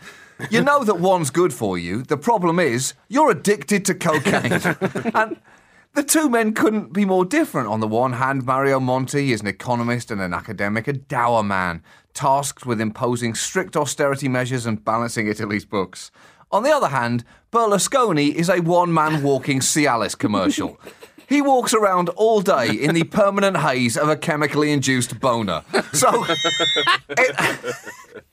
You 0.50 0.62
know 0.62 0.84
that 0.84 1.00
one's 1.00 1.30
good 1.30 1.54
for 1.54 1.78
you. 1.78 2.02
The 2.02 2.18
problem 2.18 2.60
is 2.60 2.94
you're 3.08 3.30
addicted 3.30 3.86
to 3.86 3.94
cocaine. 3.94 4.54
and 5.14 5.38
the 5.94 6.04
two 6.04 6.30
men 6.30 6.54
couldn't 6.54 6.94
be 6.94 7.06
more 7.06 7.26
different. 7.26 7.68
On 7.68 7.80
the 7.80 7.88
one 7.88 8.14
hand, 8.14 8.46
Mario 8.46 8.80
Monti 8.80 9.32
is 9.32 9.42
an 9.42 9.48
economist 9.48 10.12
and 10.12 10.22
an 10.22 10.34
academic, 10.34 10.88
a 10.88 10.94
dour 10.94 11.44
man, 11.44 11.84
tasked 12.14 12.66
with 12.66 12.80
imposing 12.80 13.36
strict 13.36 13.76
austerity 13.76 14.28
measures 14.28 14.66
and 14.66 14.84
balancing 14.84 15.28
Italy's 15.28 15.66
books. 15.66 16.12
On 16.52 16.64
the 16.64 16.72
other 16.72 16.90
hand, 16.90 17.24
Berlusconi 17.52 18.34
is 18.34 18.50
a 18.50 18.62
one 18.62 18.94
man 18.94 19.24
walking 19.24 19.60
Cialis 19.60 20.18
commercial. 20.18 20.80
He 21.28 21.42
walks 21.42 21.74
around 21.74 22.10
all 22.10 22.42
day 22.42 22.70
in 22.72 22.94
the 22.94 23.06
permanent 23.06 23.56
haze 23.56 23.96
of 23.96 24.10
a 24.10 24.18
chemically 24.18 24.72
induced 24.72 25.18
boner. 25.22 25.64
So 25.94 26.26
it, 27.10 27.76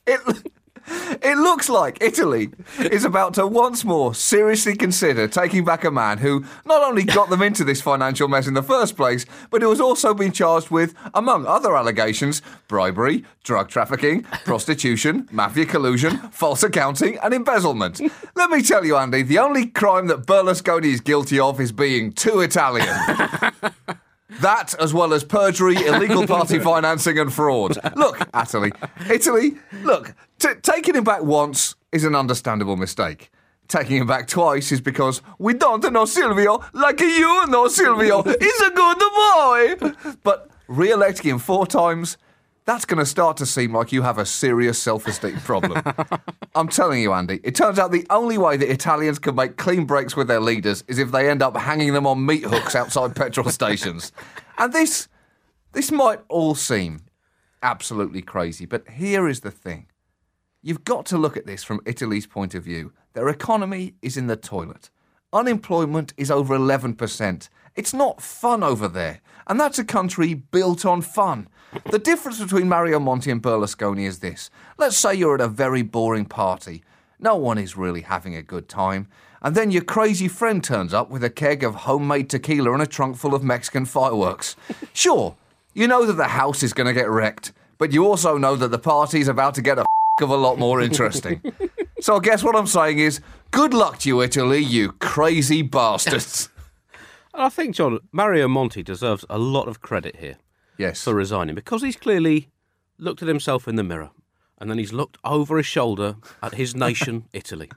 it, 0.05 0.51
it 0.89 1.37
looks 1.37 1.69
like 1.69 2.01
Italy 2.01 2.49
is 2.79 3.05
about 3.05 3.33
to 3.35 3.45
once 3.45 3.83
more 3.85 4.13
seriously 4.13 4.75
consider 4.75 5.27
taking 5.27 5.63
back 5.63 5.83
a 5.83 5.91
man 5.91 6.17
who 6.17 6.43
not 6.65 6.83
only 6.83 7.03
got 7.03 7.29
them 7.29 7.41
into 7.41 7.63
this 7.63 7.81
financial 7.81 8.27
mess 8.27 8.47
in 8.47 8.53
the 8.53 8.63
first 8.63 8.95
place, 8.95 9.25
but 9.49 9.61
who 9.61 9.69
has 9.69 9.81
also 9.81 10.13
been 10.13 10.31
charged 10.31 10.69
with, 10.69 10.93
among 11.13 11.45
other 11.45 11.75
allegations, 11.75 12.41
bribery, 12.67 13.23
drug 13.43 13.69
trafficking, 13.69 14.23
prostitution, 14.45 15.27
mafia 15.31 15.65
collusion, 15.65 16.17
false 16.31 16.63
accounting, 16.63 17.17
and 17.19 17.33
embezzlement. 17.33 18.01
Let 18.35 18.49
me 18.49 18.61
tell 18.61 18.85
you, 18.85 18.97
Andy, 18.97 19.21
the 19.21 19.39
only 19.39 19.67
crime 19.67 20.07
that 20.07 20.25
Berlusconi 20.25 20.85
is 20.85 21.01
guilty 21.01 21.39
of 21.39 21.59
is 21.59 21.71
being 21.71 22.11
too 22.11 22.41
Italian. 22.41 22.87
That, 24.41 24.73
as 24.79 24.93
well 24.93 25.13
as 25.13 25.23
perjury, 25.23 25.75
illegal 25.75 26.25
party 26.25 26.59
financing, 26.71 27.19
and 27.19 27.33
fraud. 27.33 27.77
Look, 27.95 28.19
Italy, 28.33 28.71
Italy, 29.09 29.57
look, 29.83 30.13
t- 30.39 30.59
taking 30.61 30.95
him 30.95 31.03
back 31.03 31.23
once 31.23 31.75
is 31.91 32.03
an 32.03 32.15
understandable 32.15 32.77
mistake. 32.77 33.31
Taking 33.67 33.97
him 33.97 34.07
back 34.07 34.27
twice 34.27 34.71
is 34.71 34.81
because 34.81 35.21
we 35.37 35.53
don't 35.53 35.91
know 35.93 36.05
Silvio 36.05 36.63
like 36.73 36.99
you 36.99 37.45
know 37.47 37.67
Silvio. 37.67 38.23
He's 38.23 38.61
a 38.61 38.71
good 38.71 38.99
boy. 38.99 40.15
But 40.23 40.49
re 40.67 40.91
electing 40.91 41.31
him 41.31 41.39
four 41.39 41.67
times, 41.67 42.17
that's 42.65 42.85
going 42.85 42.99
to 42.99 43.05
start 43.05 43.37
to 43.37 43.45
seem 43.45 43.73
like 43.73 43.91
you 43.91 44.01
have 44.03 44.17
a 44.17 44.25
serious 44.25 44.81
self 44.81 45.07
esteem 45.07 45.37
problem. 45.41 45.81
I'm 46.55 46.67
telling 46.67 47.01
you, 47.01 47.13
Andy, 47.13 47.39
it 47.43 47.55
turns 47.55 47.79
out 47.79 47.91
the 47.91 48.05
only 48.09 48.37
way 48.37 48.57
that 48.57 48.71
Italians 48.71 49.19
can 49.19 49.35
make 49.35 49.57
clean 49.57 49.85
breaks 49.85 50.15
with 50.15 50.27
their 50.27 50.39
leaders 50.39 50.83
is 50.87 50.97
if 50.97 51.11
they 51.11 51.29
end 51.29 51.41
up 51.41 51.57
hanging 51.57 51.93
them 51.93 52.07
on 52.07 52.25
meat 52.25 52.43
hooks 52.43 52.75
outside 52.75 53.15
petrol 53.15 53.49
stations. 53.51 54.11
And 54.57 54.73
this 54.73 55.07
this 55.73 55.91
might 55.91 56.19
all 56.27 56.55
seem 56.55 57.01
absolutely 57.61 58.21
crazy, 58.21 58.65
but 58.65 58.87
here 58.87 59.27
is 59.27 59.41
the 59.41 59.51
thing. 59.51 59.88
You've 60.61 60.83
got 60.83 61.05
to 61.07 61.17
look 61.17 61.37
at 61.37 61.45
this 61.45 61.63
from 61.63 61.79
Italy's 61.85 62.27
point 62.27 62.53
of 62.53 62.65
view. 62.65 62.91
Their 63.13 63.29
economy 63.29 63.93
is 64.01 64.17
in 64.17 64.27
the 64.27 64.35
toilet. 64.35 64.89
Unemployment 65.31 66.13
is 66.17 66.29
over 66.29 66.57
11%. 66.57 67.47
It's 67.75 67.93
not 67.93 68.21
fun 68.21 68.61
over 68.61 68.89
there. 68.89 69.21
And 69.47 69.57
that's 69.57 69.79
a 69.79 69.85
country 69.85 70.33
built 70.33 70.85
on 70.85 71.01
fun. 71.01 71.47
The 71.91 71.99
difference 71.99 72.41
between 72.41 72.67
Mario 72.67 72.99
Monti 72.99 73.31
and 73.31 73.41
Berlusconi 73.41 74.05
is 74.05 74.19
this. 74.19 74.49
Let's 74.77 74.97
say 74.97 75.15
you're 75.15 75.35
at 75.35 75.41
a 75.41 75.47
very 75.47 75.81
boring 75.81 76.25
party. 76.25 76.83
No 77.19 77.37
one 77.37 77.57
is 77.57 77.77
really 77.77 78.01
having 78.01 78.35
a 78.35 78.41
good 78.41 78.67
time. 78.67 79.07
And 79.41 79.55
then 79.55 79.71
your 79.71 79.83
crazy 79.83 80.27
friend 80.27 80.61
turns 80.61 80.93
up 80.93 81.09
with 81.09 81.23
a 81.23 81.29
keg 81.29 81.63
of 81.63 81.75
homemade 81.75 82.29
tequila 82.29 82.73
and 82.73 82.81
a 82.81 82.87
trunk 82.87 83.15
full 83.15 83.33
of 83.33 83.43
Mexican 83.43 83.85
fireworks. 83.85 84.57
Sure, 84.91 85.37
You 85.73 85.87
know 85.87 86.05
that 86.05 86.13
the 86.13 86.29
house 86.29 86.63
is 86.63 86.73
going 86.73 86.87
to 86.87 86.93
get 86.93 87.09
wrecked, 87.09 87.53
but 87.77 87.93
you 87.93 88.05
also 88.05 88.37
know 88.37 88.57
that 88.57 88.71
the 88.71 88.79
party's 88.79 89.29
about 89.29 89.53
to 89.53 89.61
get 89.61 89.77
a 89.77 89.85
f- 90.21 90.29
of 90.29 90.29
a 90.29 90.37
lot 90.37 90.57
more 90.59 90.81
interesting. 90.81 91.41
so 91.99 92.17
I 92.17 92.19
guess 92.19 92.43
what 92.43 92.55
I'm 92.55 92.67
saying 92.67 92.99
is, 92.99 93.21
good 93.51 93.73
luck 93.73 93.99
to 93.99 94.09
you, 94.09 94.21
Italy, 94.21 94.59
you 94.59 94.91
crazy 94.93 95.61
bastards. 95.61 96.49
And 97.31 97.43
I 97.43 97.49
think, 97.49 97.75
John, 97.75 97.99
Mario 98.11 98.47
Monti 98.47 98.81
deserves 98.81 99.23
a 99.29 99.37
lot 99.37 99.67
of 99.67 99.81
credit 99.81 100.15
here 100.15 100.37
yes. 100.77 101.03
for 101.03 101.13
resigning 101.13 101.53
because 101.53 101.83
he's 101.83 101.95
clearly 101.95 102.49
looked 102.97 103.21
at 103.21 103.27
himself 103.27 103.67
in 103.67 103.75
the 103.75 103.83
mirror 103.83 104.09
and 104.57 104.69
then 104.69 104.77
he's 104.77 104.91
looked 104.91 105.17
over 105.23 105.57
his 105.57 105.65
shoulder 105.65 106.15
at 106.41 106.55
his 106.55 106.75
nation, 106.75 107.25
Italy. 107.33 107.69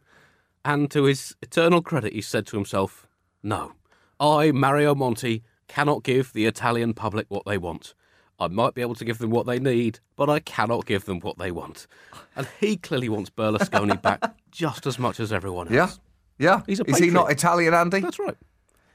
And 0.65 0.91
to 0.91 1.05
his 1.05 1.37
eternal 1.43 1.83
credit, 1.83 2.13
he 2.13 2.23
said 2.23 2.47
to 2.47 2.57
himself, 2.57 3.07
No, 3.43 3.73
I, 4.19 4.53
Mario 4.53 4.95
Monti, 4.95 5.43
cannot 5.69 6.03
give 6.03 6.33
the 6.33 6.47
Italian 6.47 6.95
public 6.95 7.27
what 7.29 7.45
they 7.45 7.59
want. 7.59 7.95
I 8.43 8.49
might 8.49 8.75
be 8.75 8.83
able 8.83 8.97
to 8.97 9.05
give 9.05 9.19
them 9.19 9.31
what 9.31 9.47
they 9.47 9.61
need, 9.61 10.01
but 10.17 10.29
I 10.29 10.41
cannot 10.41 10.85
give 10.85 11.05
them 11.05 11.21
what 11.21 11.39
they 11.39 11.53
want. 11.53 11.87
And 12.35 12.49
he 12.59 12.77
clearly 12.77 13.09
wants 13.09 13.31
Berlusconi 13.31 14.03
back 14.03 14.21
just 14.51 14.87
as 14.87 14.99
much 14.99 15.21
as 15.21 15.33
everyone 15.33 15.69
else. 15.73 16.01
Yeah? 16.39 16.57
Yeah? 16.57 16.63
He's 16.67 16.81
a 16.81 16.91
is 16.91 16.99
he 16.99 17.11
not. 17.11 17.31
Italian, 17.31 17.73
Andy? 17.73 18.01
That's 18.01 18.19
right. 18.19 18.37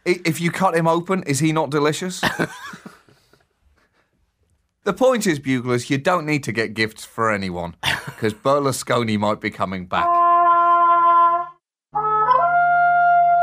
I- 0.05 0.19
If 0.25 0.41
you 0.41 0.51
cut 0.51 0.75
him 0.75 0.87
open, 0.87 1.23
is 1.23 1.39
he 1.39 1.53
not 1.53 1.69
delicious? 1.69 2.21
the 4.83 4.93
point 4.93 5.25
is, 5.25 5.39
Buglers, 5.39 5.89
you 5.89 5.97
don't 5.97 6.25
need 6.25 6.43
to 6.43 6.51
get 6.51 6.73
gifts 6.73 7.05
for 7.05 7.31
anyone 7.31 7.75
because 8.05 8.33
Berlusconi 8.33 9.17
might 9.17 9.39
be 9.39 9.49
coming 9.49 9.85
back. 9.85 10.07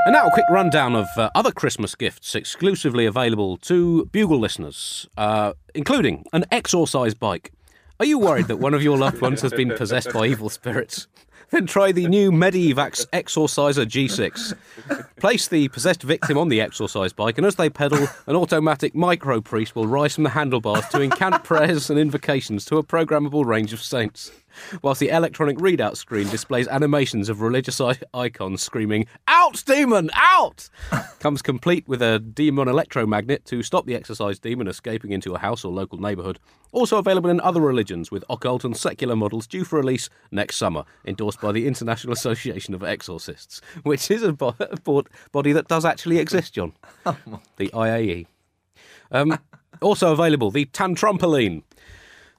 And 0.06 0.12
now 0.12 0.26
a 0.26 0.30
quick 0.30 0.44
rundown 0.50 0.94
of 0.94 1.06
uh, 1.16 1.30
other 1.34 1.50
Christmas 1.50 1.94
gifts 1.94 2.34
exclusively 2.34 3.06
available 3.06 3.56
to 3.58 4.04
Bugle 4.12 4.38
listeners, 4.38 5.08
uh, 5.16 5.54
including 5.74 6.26
an 6.34 6.44
exorcise 6.50 7.14
bike. 7.14 7.52
Are 7.98 8.04
you 8.04 8.18
worried 8.18 8.48
that 8.48 8.58
one 8.58 8.74
of 8.74 8.82
your 8.82 8.98
loved 8.98 9.22
ones 9.22 9.40
has 9.40 9.54
been 9.54 9.74
possessed 9.74 10.12
by 10.12 10.26
evil 10.26 10.50
spirits? 10.50 11.06
Then 11.50 11.66
try 11.66 11.92
the 11.92 12.08
new 12.08 12.32
Medivax 12.32 13.06
Exorciser 13.12 13.84
G6. 13.84 14.56
Place 15.20 15.46
the 15.46 15.68
possessed 15.68 16.02
victim 16.02 16.36
on 16.36 16.48
the 16.48 16.60
exorcise 16.60 17.12
bike, 17.12 17.38
and 17.38 17.46
as 17.46 17.54
they 17.54 17.70
pedal, 17.70 18.08
an 18.26 18.34
automatic 18.34 18.94
micro 18.94 19.40
priest 19.40 19.76
will 19.76 19.86
rise 19.86 20.14
from 20.14 20.24
the 20.24 20.30
handlebars 20.30 20.88
to 20.88 21.00
incant 21.00 21.44
prayers 21.44 21.90
and 21.90 21.98
invocations 21.98 22.64
to 22.64 22.78
a 22.78 22.82
programmable 22.82 23.44
range 23.44 23.72
of 23.72 23.82
saints. 23.82 24.32
Whilst 24.82 25.00
the 25.00 25.08
electronic 25.08 25.58
readout 25.58 25.96
screen 25.96 26.28
displays 26.28 26.68
animations 26.68 27.28
of 27.28 27.40
religious 27.40 27.80
icons 28.12 28.62
screaming, 28.62 29.06
Out, 29.28 29.62
demon, 29.66 30.10
out! 30.14 30.68
Comes 31.20 31.42
complete 31.42 31.86
with 31.88 32.02
a 32.02 32.18
demon 32.18 32.68
electromagnet 32.68 33.44
to 33.46 33.62
stop 33.62 33.86
the 33.86 33.94
exorcised 33.94 34.42
demon 34.42 34.68
escaping 34.68 35.12
into 35.12 35.34
a 35.34 35.38
house 35.38 35.64
or 35.64 35.72
local 35.72 35.98
neighbourhood. 35.98 36.38
Also 36.72 36.98
available 36.98 37.30
in 37.30 37.40
other 37.40 37.60
religions 37.60 38.10
with 38.10 38.24
occult 38.28 38.64
and 38.64 38.76
secular 38.76 39.14
models 39.16 39.46
due 39.46 39.64
for 39.64 39.78
release 39.78 40.08
next 40.30 40.56
summer, 40.56 40.84
endorsed 41.06 41.40
by 41.40 41.52
the 41.52 41.66
International 41.66 42.12
Association 42.14 42.74
of 42.74 42.82
Exorcists, 42.82 43.60
which 43.82 44.10
is 44.10 44.22
a, 44.22 44.32
bo- 44.32 44.54
a 44.60 44.80
bod- 44.80 45.08
body 45.32 45.52
that 45.52 45.68
does 45.68 45.84
actually 45.84 46.18
exist, 46.18 46.54
John. 46.54 46.72
the 47.56 47.68
IAE. 47.68 48.26
Um, 49.10 49.38
also 49.80 50.12
available, 50.12 50.50
the 50.50 50.66
Tantrampoline. 50.66 51.62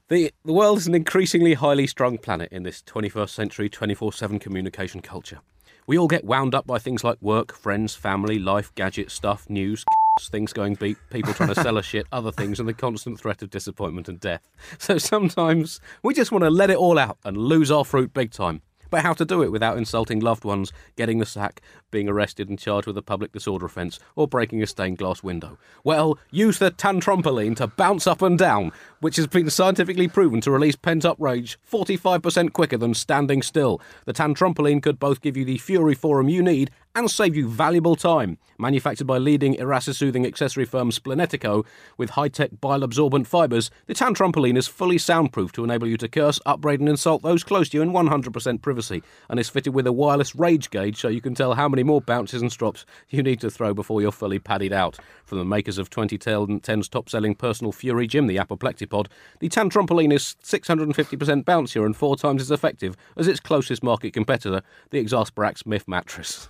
The, 0.07 0.31
the 0.43 0.53
world 0.53 0.77
is 0.77 0.85
an 0.85 0.93
increasingly 0.93 1.55
highly 1.55 1.87
strung 1.87 2.19
planet 2.19 2.51
in 2.51 2.61
this 2.61 2.83
21st 2.83 3.29
century 3.29 3.69
24 3.69 4.13
7 4.13 4.37
communication 4.37 5.01
culture. 5.01 5.39
We 5.87 5.97
all 5.97 6.07
get 6.07 6.23
wound 6.23 6.53
up 6.53 6.67
by 6.67 6.77
things 6.77 7.03
like 7.03 7.19
work, 7.21 7.51
friends, 7.55 7.95
family, 7.95 8.37
life, 8.37 8.71
gadgets, 8.75 9.15
stuff, 9.15 9.49
news, 9.49 9.83
things 10.29 10.53
going 10.53 10.75
beep, 10.75 10.99
people 11.09 11.33
trying 11.33 11.55
to 11.55 11.59
sell 11.59 11.79
us 11.79 11.85
shit, 11.85 12.05
other 12.11 12.31
things, 12.31 12.59
and 12.59 12.69
the 12.69 12.73
constant 12.75 13.19
threat 13.19 13.41
of 13.41 13.49
disappointment 13.49 14.07
and 14.07 14.19
death. 14.19 14.47
So 14.77 14.99
sometimes 14.99 15.79
we 16.03 16.13
just 16.13 16.31
want 16.31 16.43
to 16.43 16.51
let 16.51 16.69
it 16.69 16.77
all 16.77 16.99
out 16.99 17.17
and 17.25 17.35
lose 17.35 17.71
our 17.71 17.83
fruit 17.83 18.13
big 18.13 18.29
time. 18.29 18.61
But 18.95 19.03
how 19.03 19.11
to 19.15 19.25
do 19.25 19.43
it 19.43 19.51
without 19.51 19.77
insulting 19.77 20.21
loved 20.21 20.45
ones, 20.45 20.71
getting 20.95 21.19
the 21.19 21.25
sack, 21.25 21.59
being 21.91 22.07
arrested 22.07 22.47
and 22.47 22.57
charged 22.57 22.87
with 22.87 22.97
a 22.97 23.01
public 23.01 23.33
disorder 23.33 23.65
offence, 23.65 23.99
or 24.15 24.25
breaking 24.25 24.63
a 24.63 24.67
stained 24.67 24.99
glass 24.99 25.21
window? 25.21 25.57
Well, 25.83 26.17
use 26.31 26.59
the 26.59 26.71
tantrampoline 26.71 27.57
to 27.57 27.67
bounce 27.67 28.07
up 28.07 28.21
and 28.21 28.39
down, 28.39 28.71
which 29.01 29.17
has 29.17 29.27
been 29.27 29.49
scientifically 29.49 30.07
proven 30.07 30.39
to 30.39 30.49
release 30.51 30.77
pent 30.77 31.03
up 31.03 31.17
rage 31.19 31.59
45% 31.69 32.53
quicker 32.53 32.77
than 32.77 32.93
standing 32.93 33.41
still. 33.41 33.81
The 34.05 34.13
tantrampoline 34.13 34.81
could 34.81 34.97
both 34.97 35.19
give 35.19 35.35
you 35.35 35.43
the 35.43 35.57
Fury 35.57 35.93
Forum 35.93 36.29
you 36.29 36.41
need 36.41 36.71
and 36.95 37.11
save 37.11 37.35
you 37.35 37.47
valuable 37.47 37.97
time. 37.97 38.37
Manufactured 38.57 39.05
by 39.05 39.17
leading 39.17 39.59
Erasa 39.59 39.93
soothing 39.93 40.25
accessory 40.25 40.63
firm 40.63 40.91
Splenetico 40.91 41.65
with 41.97 42.11
high 42.11 42.29
tech 42.29 42.61
bile 42.61 42.83
absorbent 42.83 43.27
fibres, 43.27 43.69
the 43.85 43.93
Tantrampoline 43.93 44.57
is 44.57 44.67
fully 44.67 44.97
soundproof 44.97 45.51
to 45.51 45.63
enable 45.65 45.87
you 45.87 45.97
to 45.97 46.07
curse, 46.07 46.39
upbraid, 46.45 46.79
and 46.79 46.87
insult 46.87 47.21
those 47.21 47.43
close 47.43 47.67
to 47.69 47.77
you 47.77 47.83
in 47.83 47.91
100% 47.91 48.61
privacy, 48.61 49.03
and 49.29 49.39
is 49.39 49.49
fitted 49.49 49.73
with 49.73 49.85
a 49.85 49.91
wireless 49.91 50.33
rage 50.35 50.69
gauge 50.69 50.97
so 50.97 51.09
you 51.09 51.19
can 51.19 51.35
tell 51.35 51.53
how 51.53 51.67
many 51.67 51.83
more 51.83 51.99
bounces 51.99 52.41
and 52.41 52.51
strops 52.51 52.85
you 53.09 53.21
need 53.21 53.41
to 53.41 53.51
throw 53.51 53.73
before 53.73 54.01
you're 54.01 54.11
fully 54.11 54.39
paddied 54.39 54.71
out. 54.71 54.97
From 55.25 55.39
the 55.39 55.45
makers 55.45 55.77
of 55.77 55.89
2010's 55.89 56.87
top 56.87 57.09
selling 57.09 57.35
personal 57.35 57.73
Fury 57.73 58.07
Gym, 58.07 58.27
the 58.27 58.37
Apoplectipod, 58.37 59.07
the 59.41 59.49
Tantrampoline 59.49 60.13
is 60.13 60.37
650% 60.43 61.43
bouncier 61.43 61.85
and 61.85 61.97
four 61.97 62.15
times 62.15 62.41
as 62.41 62.51
effective 62.51 62.95
as 63.17 63.27
its 63.27 63.41
closest 63.41 63.83
market 63.83 64.13
competitor, 64.13 64.61
the 64.91 65.03
Exasperax 65.03 65.65
Myth 65.65 65.89
mattress 65.89 66.47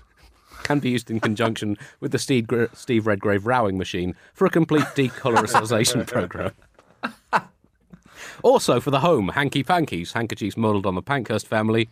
can 0.65 0.80
be 0.80 0.89
used 0.89 1.10
in 1.10 1.19
conjunction 1.19 1.78
with 1.99 2.12
the 2.12 2.19
Steve, 2.19 2.47
Gr- 2.47 2.65
Steve 2.73 3.08
Redgrave 3.08 3.45
rowing 3.45 3.78
machine 3.78 4.15
for 4.34 4.45
a 4.45 4.49
complete 4.49 4.86
decolorization 4.95 6.06
program. 6.13 6.51
Also, 8.43 8.80
for 8.80 8.91
the 8.91 8.99
home, 8.99 9.30
hanky 9.30 9.63
pankies, 9.63 10.13
handkerchiefs 10.13 10.58
modelled 10.58 10.86
on 10.86 10.95
the 10.95 11.01
Pankhurst 11.01 11.47
family, 11.47 11.89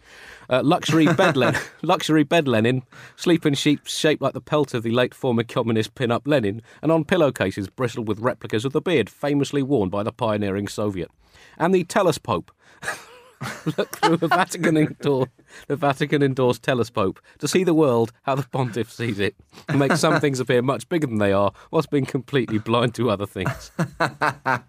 uh, 0.50 0.62
luxury 0.64 1.06
bed 1.06 1.38
linen, 1.38 1.60
luxury 1.82 2.24
bed 2.24 2.48
linen, 2.48 2.84
sleeping 3.16 3.54
sheets 3.54 3.98
shaped 3.98 4.22
like 4.22 4.34
the 4.34 4.42
pelt 4.42 4.74
of 4.74 4.84
the 4.84 4.92
late 4.92 5.14
former 5.14 5.44
communist 5.44 5.96
pin-up 5.96 6.28
Lenin, 6.28 6.62
and 6.82 6.92
on 6.92 7.06
pillowcases 7.06 7.70
bristled 7.70 8.08
with 8.08 8.20
replicas 8.20 8.66
of 8.66 8.74
the 8.74 8.82
beard 8.82 9.10
famously 9.10 9.64
worn 9.64 9.90
by 9.90 10.04
the 10.04 10.12
pioneering 10.12 10.68
Soviet, 10.68 11.10
and 11.58 11.74
the 11.74 11.84
telescope. 11.86 12.52
Look 13.78 13.98
through 13.98 14.18
the 14.18 14.28
Vatican 14.28 14.78
endor- 14.78 15.30
the 15.68 15.76
Vatican 15.76 16.22
endorsed 16.24 16.64
telescope 16.64 17.20
to 17.40 17.48
see 17.48 17.64
the 17.64 17.74
world 17.74 18.12
how 18.24 18.36
the 18.36 18.44
pontiff 18.44 18.92
sees 18.92 19.20
it, 19.20 19.36
and 19.68 19.80
make 19.80 19.94
some 19.94 20.20
things 20.20 20.40
appear 20.40 20.62
much 20.62 20.88
bigger 20.90 21.08
than 21.08 21.20
they 21.20 21.34
are, 21.34 21.52
whilst 21.72 21.90
being 21.90 22.06
completely 22.06 22.58
blind 22.58 22.96
to 22.96 23.10
other 23.10 23.26
things. 23.26 23.72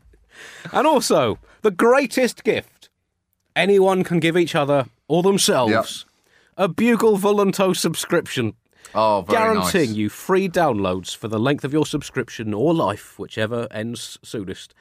And 0.73 0.87
also, 0.87 1.39
the 1.63 1.71
greatest 1.71 2.45
gift 2.45 2.89
anyone 3.55 4.03
can 4.05 4.21
give 4.21 4.37
each 4.37 4.55
other 4.55 4.87
or 5.09 5.23
themselves 5.23 6.07
a 6.57 6.69
Bugle 6.69 7.17
Volunto 7.17 7.73
subscription. 7.73 8.55
Oh, 8.95 9.23
very 9.23 9.39
guaranteeing 9.39 9.91
nice. 9.91 9.97
you 9.97 10.09
free 10.09 10.49
downloads 10.49 11.17
for 11.17 11.29
the 11.29 11.39
length 11.39 11.65
of 11.65 11.73
your 11.73 11.87
subscription 11.87 12.55
or 12.55 12.73
life, 12.73 13.19
whichever 13.19 13.67
ends 13.71 14.19
soonest, 14.23 14.75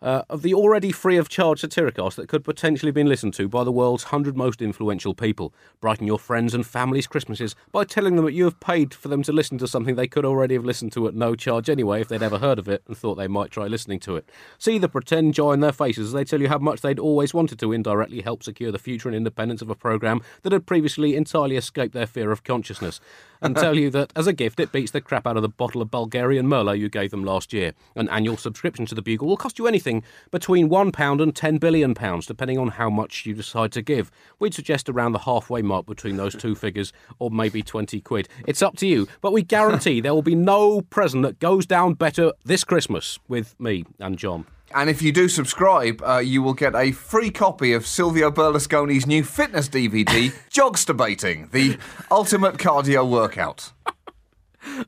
uh, 0.00 0.22
of 0.28 0.42
the 0.42 0.54
already 0.54 0.92
free 0.92 1.16
of 1.16 1.28
charge 1.28 1.62
Satiricast 1.62 2.14
that 2.16 2.28
could 2.28 2.44
potentially 2.44 2.88
have 2.88 2.94
been 2.94 3.08
listened 3.08 3.34
to 3.34 3.48
by 3.48 3.64
the 3.64 3.72
world's 3.72 4.04
100 4.04 4.36
most 4.36 4.62
influential 4.62 5.14
people. 5.14 5.52
Brighten 5.80 6.06
your 6.06 6.18
friends 6.18 6.54
and 6.54 6.66
family's 6.66 7.06
Christmases 7.06 7.56
by 7.72 7.84
telling 7.84 8.16
them 8.16 8.24
that 8.24 8.32
you 8.32 8.44
have 8.44 8.60
paid 8.60 8.94
for 8.94 9.08
them 9.08 9.22
to 9.24 9.32
listen 9.32 9.58
to 9.58 9.66
something 9.66 9.96
they 9.96 10.06
could 10.06 10.24
already 10.24 10.54
have 10.54 10.64
listened 10.64 10.92
to 10.92 11.08
at 11.08 11.14
no 11.14 11.34
charge 11.34 11.68
anyway 11.68 12.00
if 12.00 12.08
they'd 12.08 12.22
ever 12.22 12.38
heard 12.38 12.58
of 12.58 12.68
it 12.68 12.82
and 12.86 12.96
thought 12.96 13.16
they 13.16 13.28
might 13.28 13.50
try 13.50 13.66
listening 13.66 13.98
to 14.00 14.16
it. 14.16 14.28
See 14.58 14.78
the 14.78 14.88
pretend 14.88 15.34
joy 15.34 15.52
in 15.52 15.60
their 15.60 15.72
faces 15.72 16.08
as 16.08 16.12
they 16.12 16.24
tell 16.24 16.40
you 16.40 16.48
how 16.48 16.58
much 16.58 16.80
they'd 16.80 16.98
always 16.98 17.34
wanted 17.34 17.58
to 17.58 17.72
indirectly 17.72 18.22
help 18.22 18.42
secure 18.42 18.70
the 18.70 18.78
future 18.78 19.08
and 19.08 19.16
independence 19.16 19.62
of 19.62 19.70
a 19.70 19.74
programme 19.74 20.22
that 20.42 20.52
had 20.52 20.66
previously 20.66 21.16
entirely 21.16 21.56
escaped 21.56 21.94
their 21.94 22.06
fear 22.06 22.30
of 22.30 22.44
consciousness. 22.44 23.00
And 23.40 23.56
tell 23.56 23.76
you 23.76 23.90
that 23.90 24.12
as 24.16 24.26
a 24.26 24.32
gift 24.32 24.58
it 24.60 24.72
beats 24.72 24.90
the 24.90 25.00
crap 25.00 25.26
out 25.26 25.36
of 25.36 25.42
the 25.42 25.48
bottle 25.48 25.80
of 25.80 25.90
Bulgarian 25.90 26.46
Merlot 26.46 26.78
you 26.78 26.88
gave 26.88 27.10
them 27.10 27.24
last 27.24 27.52
year. 27.52 27.72
An 27.94 28.08
annual 28.08 28.36
subscription 28.36 28.84
to 28.86 28.94
the 28.94 29.02
Bugle 29.02 29.28
will 29.28 29.36
cost 29.36 29.58
you 29.58 29.66
anything 29.66 29.87
between 30.30 30.68
£1 30.68 31.22
and 31.22 31.34
£10 31.34 31.60
billion, 31.60 31.94
depending 32.26 32.58
on 32.58 32.68
how 32.68 32.90
much 32.90 33.26
you 33.26 33.34
decide 33.34 33.72
to 33.72 33.82
give. 33.82 34.10
We'd 34.38 34.54
suggest 34.54 34.88
around 34.88 35.12
the 35.12 35.20
halfway 35.20 35.62
mark 35.62 35.86
between 35.86 36.16
those 36.16 36.34
two 36.34 36.54
figures, 36.54 36.92
or 37.18 37.30
maybe 37.30 37.62
20 37.62 38.00
quid. 38.00 38.28
It's 38.46 38.62
up 38.62 38.76
to 38.78 38.86
you, 38.86 39.08
but 39.20 39.32
we 39.32 39.42
guarantee 39.42 40.00
there 40.00 40.14
will 40.14 40.22
be 40.22 40.34
no 40.34 40.82
present 40.82 41.22
that 41.22 41.38
goes 41.38 41.66
down 41.66 41.94
better 41.94 42.32
this 42.44 42.64
Christmas 42.64 43.18
with 43.28 43.58
me 43.58 43.84
and 43.98 44.18
John. 44.18 44.46
And 44.74 44.90
if 44.90 45.00
you 45.00 45.12
do 45.12 45.28
subscribe, 45.28 46.02
uh, 46.02 46.18
you 46.18 46.42
will 46.42 46.52
get 46.52 46.74
a 46.74 46.92
free 46.92 47.30
copy 47.30 47.72
of 47.72 47.86
Silvio 47.86 48.30
Berlusconi's 48.30 49.06
new 49.06 49.24
fitness 49.24 49.68
DVD, 49.68 50.34
Jogstabating, 50.50 51.50
the 51.52 51.78
ultimate 52.10 52.58
cardio 52.58 53.08
workout. 53.08 53.72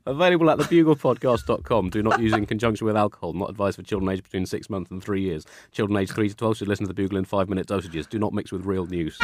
Available 0.05 0.49
at 0.49 0.59
thebuglepodcast.com. 0.59 1.89
Do 1.89 2.03
not 2.03 2.19
use 2.19 2.33
in 2.33 2.45
conjunction 2.45 2.85
with 2.85 2.95
alcohol. 2.95 3.33
Not 3.33 3.49
advised 3.49 3.77
for 3.77 3.83
children 3.83 4.09
aged 4.11 4.23
between 4.23 4.45
six 4.45 4.69
months 4.69 4.91
and 4.91 5.03
three 5.03 5.21
years. 5.21 5.45
Children 5.71 5.97
aged 5.97 6.13
three 6.13 6.29
to 6.29 6.35
12 6.35 6.57
should 6.57 6.67
listen 6.67 6.85
to 6.85 6.87
the 6.87 6.93
Bugle 6.93 7.17
in 7.17 7.25
five 7.25 7.49
minute 7.49 7.67
dosages. 7.67 8.07
Do 8.07 8.19
not 8.19 8.33
mix 8.33 8.51
with 8.51 8.65
real 8.65 8.85
news. 8.85 9.17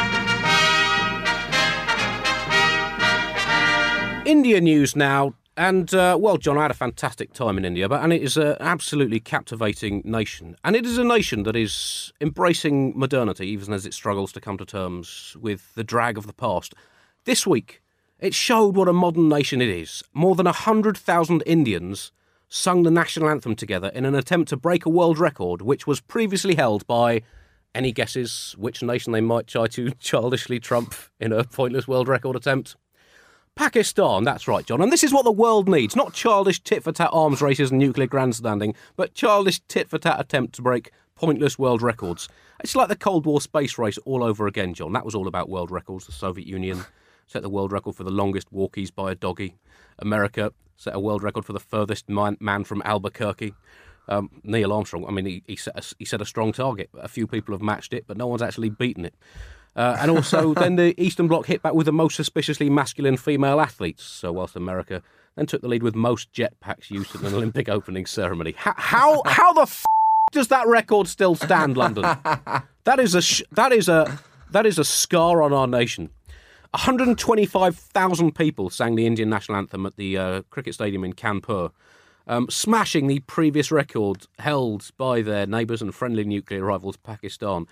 India 4.25 4.59
news 4.59 4.95
now. 4.95 5.33
And 5.55 5.91
uh, 5.95 6.15
well, 6.19 6.37
John, 6.37 6.57
I 6.59 6.63
had 6.63 6.71
a 6.71 6.75
fantastic 6.75 7.33
time 7.33 7.57
in 7.57 7.65
India, 7.65 7.89
but 7.89 8.03
and 8.03 8.13
it 8.13 8.21
is 8.21 8.37
an 8.37 8.57
absolutely 8.59 9.19
captivating 9.19 10.03
nation, 10.05 10.55
and 10.63 10.75
it 10.75 10.85
is 10.85 10.99
a 10.99 11.03
nation 11.03 11.43
that 11.43 11.55
is 11.55 12.13
embracing 12.21 12.93
modernity, 12.95 13.47
even 13.47 13.73
as 13.73 13.83
it 13.83 13.95
struggles 13.95 14.31
to 14.33 14.39
come 14.39 14.59
to 14.59 14.65
terms 14.65 15.35
with 15.41 15.73
the 15.73 15.83
drag 15.83 16.15
of 16.15 16.27
the 16.27 16.33
past. 16.33 16.75
This 17.25 17.47
week, 17.47 17.81
it 18.19 18.33
showed 18.33 18.75
what 18.75 18.87
a 18.87 18.93
modern 18.93 19.29
nation 19.29 19.61
it 19.61 19.69
is. 19.69 20.03
More 20.13 20.35
than 20.35 20.45
hundred 20.45 20.97
thousand 20.97 21.43
Indians 21.45 22.11
sung 22.49 22.83
the 22.83 22.91
national 22.91 23.29
anthem 23.29 23.55
together 23.55 23.89
in 23.89 24.05
an 24.05 24.15
attempt 24.15 24.49
to 24.49 24.57
break 24.57 24.85
a 24.85 24.89
world 24.89 25.19
record, 25.19 25.61
which 25.61 25.85
was 25.85 25.99
previously 26.01 26.55
held 26.55 26.85
by. 26.87 27.21
Any 27.75 27.91
guesses 27.91 28.55
which 28.57 28.81
nation 28.81 29.11
they 29.13 29.21
might 29.21 29.45
try 29.45 29.67
to 29.67 29.91
childishly 29.99 30.59
trump 30.59 30.95
in 31.19 31.31
a 31.31 31.43
pointless 31.43 31.87
world 31.87 32.07
record 32.07 32.35
attempt? 32.35 32.75
Pakistan, 33.53 34.23
that's 34.23 34.47
right, 34.47 34.65
John. 34.65 34.81
And 34.81 34.91
this 34.91 35.03
is 35.03 35.13
what 35.13 35.25
the 35.25 35.31
world 35.31 35.67
needs 35.67 35.95
not 35.95 36.13
childish 36.13 36.61
tit 36.61 36.83
for 36.83 36.91
tat 36.91 37.09
arms 37.11 37.41
races 37.41 37.71
and 37.71 37.79
nuclear 37.79 38.07
grandstanding, 38.07 38.73
but 38.95 39.13
childish 39.13 39.61
tit 39.67 39.89
for 39.89 39.97
tat 39.97 40.19
attempt 40.19 40.55
to 40.55 40.61
break 40.61 40.91
pointless 41.15 41.59
world 41.59 41.81
records. 41.81 42.29
It's 42.63 42.75
like 42.75 42.87
the 42.87 42.95
Cold 42.95 43.25
War 43.25 43.41
space 43.41 43.77
race 43.77 43.97
all 43.99 44.23
over 44.23 44.47
again, 44.47 44.73
John. 44.73 44.93
That 44.93 45.05
was 45.05 45.15
all 45.15 45.27
about 45.27 45.49
world 45.49 45.71
records. 45.71 46.05
The 46.05 46.11
Soviet 46.11 46.47
Union 46.47 46.83
set 47.27 47.41
the 47.41 47.49
world 47.49 47.71
record 47.71 47.95
for 47.95 48.03
the 48.03 48.11
longest 48.11 48.51
walkies 48.51 48.93
by 48.93 49.11
a 49.11 49.15
doggy. 49.15 49.55
America 49.99 50.51
set 50.77 50.95
a 50.95 50.99
world 50.99 51.23
record 51.23 51.45
for 51.45 51.53
the 51.53 51.59
furthest 51.59 52.09
man, 52.09 52.37
man 52.39 52.63
from 52.63 52.81
Albuquerque. 52.85 53.53
Um, 54.09 54.29
Neil 54.43 54.71
Armstrong, 54.71 55.05
I 55.05 55.11
mean, 55.11 55.25
he, 55.25 55.43
he, 55.47 55.55
set 55.57 55.77
a, 55.77 55.95
he 55.99 56.05
set 56.05 56.21
a 56.21 56.25
strong 56.25 56.53
target. 56.53 56.89
A 56.97 57.09
few 57.09 57.27
people 57.27 57.53
have 57.53 57.61
matched 57.61 57.93
it, 57.93 58.05
but 58.07 58.15
no 58.15 58.25
one's 58.25 58.41
actually 58.41 58.69
beaten 58.69 59.03
it. 59.03 59.13
Uh, 59.75 59.97
and 59.99 60.09
also, 60.09 60.53
then 60.55 60.77
the 60.77 60.99
Eastern 61.01 61.27
Bloc 61.27 61.45
hit 61.45 61.61
back 61.61 61.73
with 61.73 61.85
the 61.85 61.91
most 61.91 62.15
suspiciously 62.15 62.69
masculine 62.69 63.17
female 63.17 63.59
athletes. 63.59 64.03
So, 64.03 64.31
whilst 64.31 64.55
America 64.55 65.03
then 65.37 65.45
took 65.45 65.61
the 65.61 65.67
lead 65.67 65.83
with 65.83 65.95
most 65.95 66.33
jetpacks 66.33 66.89
used 66.89 67.15
in 67.15 67.25
an 67.25 67.33
Olympic 67.33 67.69
opening 67.77 68.05
ceremony. 68.05 68.55
How 68.57 68.73
how, 68.75 69.21
how 69.25 69.53
the 69.53 69.61
f- 69.61 69.85
does 70.31 70.49
that 70.49 70.67
record 70.67 71.07
still 71.07 71.35
stand, 71.35 71.77
London? 71.77 72.03
That 72.83 73.01
is 73.01 73.15
a 73.15 73.21
sh- 73.21 73.43
that 73.51 73.73
is 73.73 73.89
a 73.89 74.17
that 74.51 74.65
is 74.65 74.79
a 74.79 74.85
scar 74.85 75.43
on 75.43 75.51
our 75.51 75.67
nation. 75.67 76.09
125,000 76.71 78.35
people 78.35 78.69
sang 78.69 78.95
the 78.95 79.05
Indian 79.05 79.29
national 79.29 79.57
anthem 79.57 79.85
at 79.85 79.95
the 79.95 80.17
uh, 80.17 80.41
cricket 80.49 80.73
stadium 80.73 81.03
in 81.03 81.13
Kanpur, 81.13 81.71
um, 82.27 82.47
smashing 82.49 83.07
the 83.07 83.19
previous 83.21 83.71
record 83.71 84.27
held 84.39 84.89
by 84.97 85.21
their 85.21 85.45
neighbours 85.45 85.81
and 85.81 85.95
friendly 85.95 86.23
nuclear 86.23 86.63
rivals 86.63 86.97
Pakistan. 86.97 87.67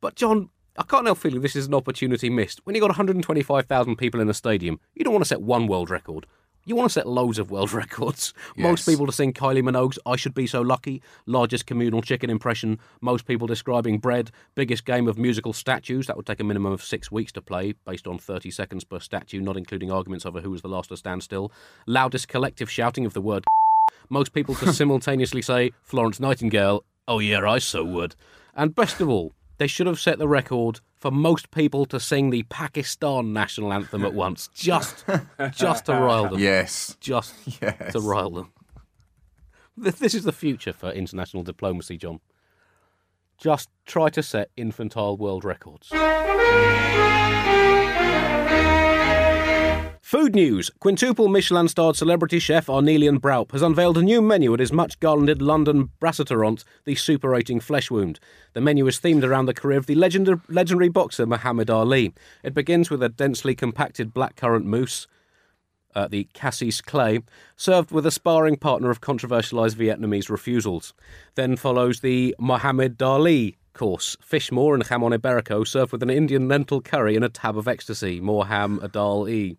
But 0.00 0.16
John, 0.16 0.50
I 0.76 0.82
can't 0.84 1.06
help 1.06 1.18
feeling 1.18 1.42
this 1.42 1.56
is 1.56 1.66
an 1.66 1.74
opportunity 1.74 2.30
missed. 2.30 2.60
When 2.64 2.74
you've 2.74 2.82
got 2.82 2.90
125,000 2.90 3.96
people 3.96 4.20
in 4.20 4.28
a 4.28 4.34
stadium, 4.34 4.80
you 4.94 5.04
don't 5.04 5.12
want 5.12 5.24
to 5.24 5.28
set 5.28 5.42
one 5.42 5.66
world 5.66 5.90
record. 5.90 6.26
You 6.70 6.76
want 6.76 6.88
to 6.88 6.92
set 6.92 7.08
loads 7.08 7.40
of 7.40 7.50
world 7.50 7.72
records. 7.84 8.32
Most 8.56 8.86
people 8.86 9.04
to 9.04 9.10
sing 9.10 9.32
Kylie 9.32 9.60
Minogue's 9.60 9.98
I 10.06 10.14
Should 10.14 10.34
Be 10.34 10.46
So 10.46 10.60
Lucky, 10.60 11.02
largest 11.26 11.66
communal 11.66 12.00
chicken 12.00 12.30
impression. 12.30 12.78
Most 13.00 13.26
people 13.26 13.48
describing 13.48 13.98
bread, 13.98 14.30
biggest 14.54 14.84
game 14.84 15.08
of 15.08 15.18
musical 15.18 15.52
statues. 15.52 16.06
That 16.06 16.16
would 16.16 16.26
take 16.26 16.38
a 16.38 16.44
minimum 16.44 16.70
of 16.70 16.84
six 16.84 17.10
weeks 17.10 17.32
to 17.32 17.42
play, 17.42 17.72
based 17.84 18.06
on 18.06 18.18
30 18.18 18.52
seconds 18.52 18.84
per 18.84 19.00
statue, 19.00 19.40
not 19.40 19.56
including 19.56 19.90
arguments 19.90 20.24
over 20.24 20.42
who 20.42 20.52
was 20.52 20.62
the 20.62 20.68
last 20.68 20.90
to 20.90 20.96
stand 20.96 21.24
still. 21.24 21.50
Loudest 21.88 22.28
collective 22.28 22.70
shouting 22.70 23.04
of 23.04 23.14
the 23.14 23.20
word 23.20 23.44
most 24.08 24.32
people 24.32 24.54
to 24.54 24.72
simultaneously 24.72 25.42
say 25.42 25.72
Florence 25.82 26.20
Nightingale, 26.20 26.84
oh 27.08 27.18
yeah, 27.18 27.44
I 27.44 27.58
so 27.58 27.82
would. 27.82 28.14
And 28.54 28.76
best 28.76 29.00
of 29.00 29.08
all, 29.08 29.34
they 29.58 29.66
should 29.66 29.88
have 29.88 29.98
set 29.98 30.20
the 30.20 30.28
record 30.28 30.78
for 31.00 31.10
most 31.10 31.50
people 31.50 31.86
to 31.86 31.98
sing 31.98 32.28
the 32.30 32.42
Pakistan 32.44 33.32
national 33.32 33.72
anthem 33.72 34.04
at 34.04 34.12
once, 34.14 34.48
just, 34.54 35.04
just 35.52 35.86
to 35.86 35.92
rile 35.92 36.28
them, 36.28 36.38
Yes. 36.38 36.96
just 37.00 37.34
Yes. 37.62 37.92
to 37.92 38.00
rile 38.00 38.30
them. 38.30 38.52
This 39.76 40.14
is 40.14 40.24
the 40.24 40.32
future 40.32 40.74
for 40.74 40.90
international 40.90 41.42
diplomacy, 41.42 41.96
John. 41.96 42.20
Just 43.38 43.70
try 43.86 44.10
to 44.10 44.22
set 44.22 44.50
infantile 44.58 45.16
world 45.16 45.42
records. 45.42 45.90
Food 50.00 50.34
news. 50.34 50.70
Quintuple 50.80 51.28
Michelin 51.28 51.68
starred 51.68 51.94
celebrity 51.94 52.38
chef 52.38 52.66
Arnelian 52.66 53.20
Braup 53.20 53.52
has 53.52 53.60
unveiled 53.60 53.98
a 53.98 54.02
new 54.02 54.22
menu 54.22 54.52
at 54.54 54.58
his 54.58 54.72
much 54.72 54.98
garlanded 54.98 55.42
London 55.42 55.90
Brassiterant, 56.00 56.64
the 56.84 56.94
super 56.94 57.28
rating 57.28 57.60
flesh 57.60 57.90
wound. 57.90 58.18
The 58.54 58.62
menu 58.62 58.86
is 58.86 58.98
themed 58.98 59.22
around 59.22 59.44
the 59.44 59.54
career 59.54 59.76
of 59.76 59.84
the 59.86 59.94
legend- 59.94 60.40
legendary 60.48 60.88
boxer 60.88 61.26
Muhammad 61.26 61.68
Ali. 61.68 62.14
It 62.42 62.54
begins 62.54 62.88
with 62.88 63.02
a 63.02 63.10
densely 63.10 63.54
compacted 63.54 64.14
blackcurrant 64.14 64.64
mousse, 64.64 65.06
uh, 65.94 66.08
the 66.08 66.28
Cassis 66.32 66.80
Clay, 66.80 67.20
served 67.54 67.92
with 67.92 68.06
a 68.06 68.10
sparring 68.10 68.56
partner 68.56 68.90
of 68.90 69.02
controversialised 69.02 69.76
Vietnamese 69.76 70.30
refusals. 70.30 70.94
Then 71.34 71.56
follows 71.56 72.00
the 72.00 72.34
Mohammed 72.40 72.98
Dali 72.98 73.56
course, 73.72 74.16
fish 74.20 74.50
more 74.52 74.74
and 74.74 74.86
ham 74.86 75.02
on 75.02 75.12
iberico, 75.12 75.66
served 75.66 75.92
with 75.92 76.02
an 76.02 76.10
Indian 76.10 76.48
lentil 76.48 76.80
curry 76.80 77.16
and 77.16 77.24
a 77.24 77.28
tab 77.28 77.56
of 77.56 77.68
ecstasy, 77.68 78.20
more 78.20 78.46
ham, 78.46 78.78
a 78.82 78.88
dal 78.88 79.28
e. 79.28 79.56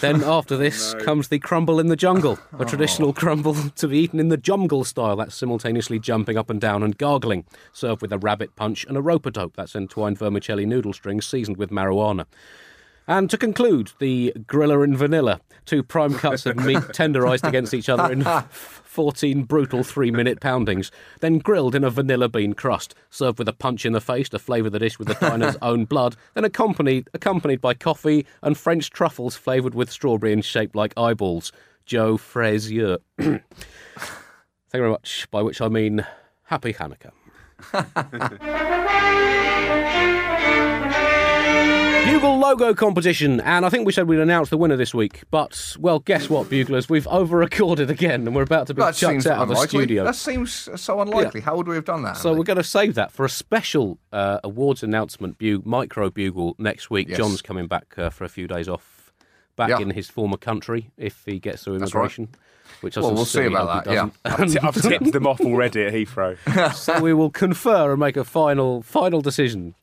Then 0.00 0.22
after 0.24 0.56
this 0.56 0.94
comes 0.94 1.28
the 1.28 1.38
crumble 1.38 1.80
in 1.80 1.88
the 1.88 1.96
jungle, 1.96 2.38
a 2.52 2.62
oh. 2.62 2.64
traditional 2.64 3.12
crumble 3.12 3.54
to 3.76 3.88
be 3.88 3.98
eaten 3.98 4.20
in 4.20 4.28
the 4.28 4.36
jungle 4.36 4.84
style. 4.84 5.16
That's 5.16 5.34
simultaneously 5.34 5.98
jumping 5.98 6.36
up 6.36 6.50
and 6.50 6.60
down 6.60 6.82
and 6.82 6.96
gargling, 6.96 7.44
served 7.72 8.02
with 8.02 8.12
a 8.12 8.18
rabbit 8.18 8.56
punch 8.56 8.84
and 8.84 8.96
a 8.96 9.02
rope-a-dope. 9.02 9.56
That's 9.56 9.74
entwined 9.74 10.18
vermicelli 10.18 10.66
noodle 10.66 10.92
strings 10.92 11.26
seasoned 11.26 11.56
with 11.56 11.70
marijuana. 11.70 12.26
And 13.08 13.30
to 13.30 13.38
conclude, 13.38 13.92
the 14.00 14.32
griller 14.46 14.82
and 14.82 14.96
vanilla, 14.96 15.40
two 15.64 15.82
prime 15.82 16.14
cuts 16.14 16.44
of 16.44 16.56
meat 16.56 16.78
tenderised 16.92 17.46
against 17.46 17.72
each 17.72 17.88
other 17.88 18.12
in 18.12 18.24
14 18.50 19.44
brutal 19.44 19.84
three 19.84 20.10
minute 20.10 20.40
poundings, 20.40 20.90
then 21.20 21.38
grilled 21.38 21.74
in 21.74 21.84
a 21.84 21.90
vanilla 21.90 22.28
bean 22.28 22.54
crust, 22.54 22.94
served 23.10 23.38
with 23.38 23.48
a 23.48 23.52
punch 23.52 23.86
in 23.86 23.92
the 23.92 24.00
face 24.00 24.28
to 24.30 24.38
flavour 24.38 24.70
the 24.70 24.78
dish 24.78 24.98
with 24.98 25.06
the 25.06 25.14
diner's 25.14 25.56
own 25.62 25.84
blood, 25.84 26.16
then 26.34 26.44
accompanied, 26.44 27.08
accompanied 27.14 27.60
by 27.60 27.74
coffee 27.74 28.26
and 28.42 28.58
French 28.58 28.90
truffles 28.90 29.36
flavoured 29.36 29.74
with 29.74 29.90
strawberry 29.90 30.32
and 30.32 30.44
shaped 30.44 30.74
like 30.74 30.92
eyeballs. 30.96 31.52
Joe 31.84 32.16
Frazier. 32.16 32.98
Thank 33.18 33.42
you 34.74 34.80
very 34.80 34.90
much, 34.90 35.28
by 35.30 35.42
which 35.42 35.60
I 35.60 35.68
mean 35.68 36.04
Happy 36.42 36.74
Hanukkah. 36.74 37.12
Bugle 42.06 42.38
logo 42.38 42.72
competition, 42.72 43.40
and 43.40 43.66
I 43.66 43.68
think 43.68 43.84
we 43.84 43.92
said 43.92 44.06
we'd 44.06 44.20
announce 44.20 44.48
the 44.48 44.56
winner 44.56 44.76
this 44.76 44.94
week. 44.94 45.22
But, 45.30 45.76
well, 45.78 45.98
guess 45.98 46.30
what, 46.30 46.48
Buglers? 46.48 46.88
We've 46.88 47.06
over 47.08 47.36
recorded 47.36 47.90
again, 47.90 48.26
and 48.26 48.34
we're 48.34 48.42
about 48.42 48.68
to 48.68 48.74
be 48.74 48.80
That 48.80 48.94
chucked 48.94 49.12
seems 49.12 49.26
out 49.26 49.42
of 49.42 49.48
the 49.48 49.56
studio. 49.56 50.04
That 50.04 50.14
seems 50.14 50.68
so 50.80 51.00
unlikely. 51.00 51.40
How 51.40 51.56
would 51.56 51.66
we 51.66 51.74
have 51.74 51.84
done 51.84 52.02
that? 52.04 52.16
So 52.16 52.28
Andy? 52.30 52.38
we're 52.38 52.44
going 52.44 52.56
to 52.58 52.64
save 52.64 52.94
that 52.94 53.10
for 53.10 53.24
a 53.24 53.28
special 53.28 53.98
uh, 54.12 54.38
awards 54.44 54.84
announcement, 54.84 55.36
bu- 55.38 55.62
micro 55.64 56.08
bugle 56.08 56.54
next 56.58 56.90
week. 56.90 57.08
Yes. 57.08 57.18
John's 57.18 57.42
coming 57.42 57.66
back 57.66 57.94
uh, 57.98 58.10
for 58.10 58.22
a 58.24 58.28
few 58.28 58.46
days 58.46 58.68
off, 58.68 59.12
back 59.56 59.70
Yeah. 59.70 59.80
in 59.80 59.90
his 59.90 60.08
former 60.08 60.36
country 60.36 60.90
if 60.96 61.22
he 61.26 61.40
gets 61.40 61.64
through 61.64 61.80
That's 61.80 61.92
right. 61.92 62.02
immigration. 62.02 62.28
Which 62.82 62.96
I 62.96 63.00
Well, 63.00 63.14
we'll 63.14 63.24
see 63.24 63.44
about 63.46 63.84
that, 63.84 63.92
yeah. 63.92 64.10
doesn't. 64.36 64.64
I've 64.64 64.80
tipped 64.82 65.12
them 65.12 65.26
off 65.26 65.40
already 65.40 65.84
at 65.84 65.92
Heathrow. 65.92 66.72
so 66.74 67.00
we 67.00 67.12
will 67.14 67.30
confer 67.30 67.90
and 67.92 67.98
make 68.00 68.16
a 68.16 68.24
final 68.24 68.82
final 68.82 69.20
decision 69.20 69.74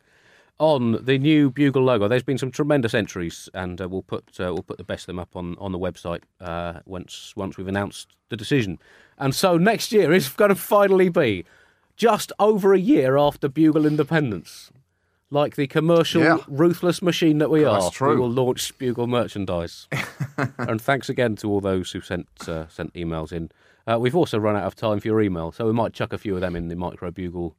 on 0.64 1.04
the 1.04 1.18
new 1.18 1.50
Bugle 1.52 1.84
logo. 1.84 2.08
There's 2.08 2.24
been 2.24 2.38
some 2.38 2.50
tremendous 2.52 2.94
entries, 2.94 3.50
and 3.54 3.82
uh, 3.82 3.90
we'll 3.90 4.02
put 4.02 4.24
uh, 4.40 4.54
we'll 4.54 4.64
put 4.64 4.78
the 4.78 4.84
best 4.86 5.04
of 5.04 5.08
them 5.08 5.20
up 5.20 5.36
on, 5.36 5.58
on 5.60 5.74
the 5.74 5.78
website 5.80 6.22
uh, 6.40 6.80
once 6.86 7.34
once 7.36 7.58
we've 7.58 7.68
announced 7.68 8.16
the 8.30 8.38
decision. 8.38 8.80
And 9.18 9.36
so 9.36 9.58
next 9.58 9.92
year 9.92 10.14
is 10.14 10.30
going 10.30 10.50
to 10.50 10.56
finally 10.56 11.10
be 11.10 11.44
just 11.98 12.32
over 12.40 12.74
a 12.74 12.80
year 12.80 13.18
after 13.18 13.50
Bugle 13.50 13.86
independence. 13.86 14.72
Like 15.30 15.56
the 15.56 15.68
commercial, 15.68 16.22
Yeah. 16.22 16.38
ruthless 16.48 17.02
machine 17.02 17.40
that 17.40 17.50
we 17.50 17.64
That's 17.64 17.86
are, 17.86 17.92
true. 17.92 18.10
we 18.12 18.16
will 18.18 18.30
launch 18.32 18.78
Bugle 18.78 19.08
merchandise. 19.08 19.88
and 20.58 20.80
thanks 20.82 21.10
again 21.10 21.36
to 21.38 21.50
all 21.50 21.60
those 21.60 21.92
who 21.92 22.02
sent 22.02 22.28
uh, 22.48 22.68
sent 22.70 22.94
emails 22.94 23.34
in. 23.34 23.50
Uh, 23.86 23.98
we've 24.00 24.16
also 24.16 24.38
run 24.40 24.56
out 24.56 24.64
of 24.64 24.76
time 24.76 25.00
for 25.02 25.08
your 25.10 25.22
email, 25.22 25.52
so 25.52 25.66
we 25.66 25.74
might 25.74 25.92
chuck 25.94 26.14
a 26.14 26.18
few 26.18 26.36
of 26.36 26.42
them 26.42 26.56
in 26.56 26.70
the 26.70 26.76
micro 26.76 27.12
bugle 27.12 27.56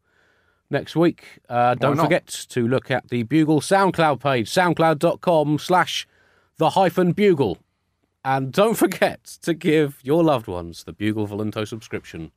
next 0.70 0.96
week. 0.96 1.40
Uh, 1.48 1.74
don't 1.74 1.96
not? 1.96 2.04
forget 2.04 2.26
to 2.26 2.66
look 2.66 2.90
at 2.90 3.08
the 3.08 3.22
Bugle 3.24 3.60
SoundCloud 3.60 4.20
page, 4.20 4.50
soundcloud.com 4.50 5.58
slash 5.58 6.06
the 6.58 6.70
hyphen 6.70 7.12
bugle. 7.12 7.58
And 8.24 8.52
don't 8.52 8.74
forget 8.74 9.24
to 9.42 9.52
give 9.52 9.98
your 10.02 10.24
loved 10.24 10.46
ones 10.46 10.84
the 10.84 10.92
Bugle 10.92 11.26
Volunto 11.26 11.64
subscription 11.64 12.32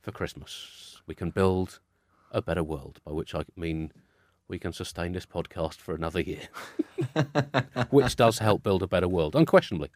for 0.00 0.10
Christmas. 0.12 1.02
We 1.06 1.14
can 1.14 1.30
build 1.30 1.80
a 2.32 2.40
better 2.40 2.64
world, 2.64 3.00
by 3.04 3.12
which 3.12 3.34
I 3.34 3.44
mean 3.56 3.92
we 4.48 4.58
can 4.58 4.72
sustain 4.72 5.12
this 5.12 5.26
podcast 5.26 5.76
for 5.76 5.94
another 5.94 6.20
year, 6.20 6.48
which 7.90 8.16
does 8.16 8.38
help 8.38 8.62
build 8.62 8.82
a 8.82 8.86
better 8.86 9.08
world, 9.08 9.34
unquestionably. 9.34 9.90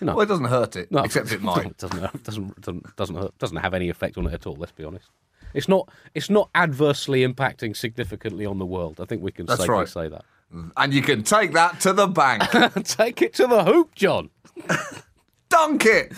well, 0.00 0.20
it 0.20 0.26
doesn't 0.26 0.46
hurt 0.46 0.76
it, 0.76 0.90
No, 0.92 1.02
except 1.02 1.32
it 1.32 1.42
might. 1.42 1.76
Doesn't 1.76 2.00
doesn't 2.00 2.22
doesn't 2.22 2.62
doesn't 2.62 2.96
doesn't, 2.96 3.16
hurt, 3.16 3.38
doesn't 3.38 3.56
have 3.58 3.74
any 3.74 3.88
effect 3.88 4.16
on 4.16 4.26
it 4.26 4.32
at 4.32 4.46
all. 4.46 4.54
Let's 4.56 4.72
be 4.72 4.84
honest. 4.84 5.10
It's 5.54 5.68
not 5.68 5.88
it's 6.14 6.30
not 6.30 6.50
adversely 6.54 7.26
impacting 7.26 7.76
significantly 7.76 8.46
on 8.46 8.58
the 8.58 8.66
world. 8.66 9.00
I 9.00 9.04
think 9.04 9.22
we 9.22 9.32
can 9.32 9.46
That's 9.46 9.60
safely 9.60 9.74
right. 9.74 9.88
say 9.88 10.08
that. 10.08 10.24
Mm. 10.54 10.72
And 10.76 10.94
you 10.94 11.02
can 11.02 11.22
take 11.22 11.52
that 11.52 11.80
to 11.80 11.92
the 11.92 12.06
bank. 12.06 12.42
Take 12.84 13.20
it 13.20 13.34
to 13.34 13.46
the 13.48 13.64
hoop, 13.64 13.94
John. 13.96 14.30
Dunk 15.48 15.84
it! 15.86 16.12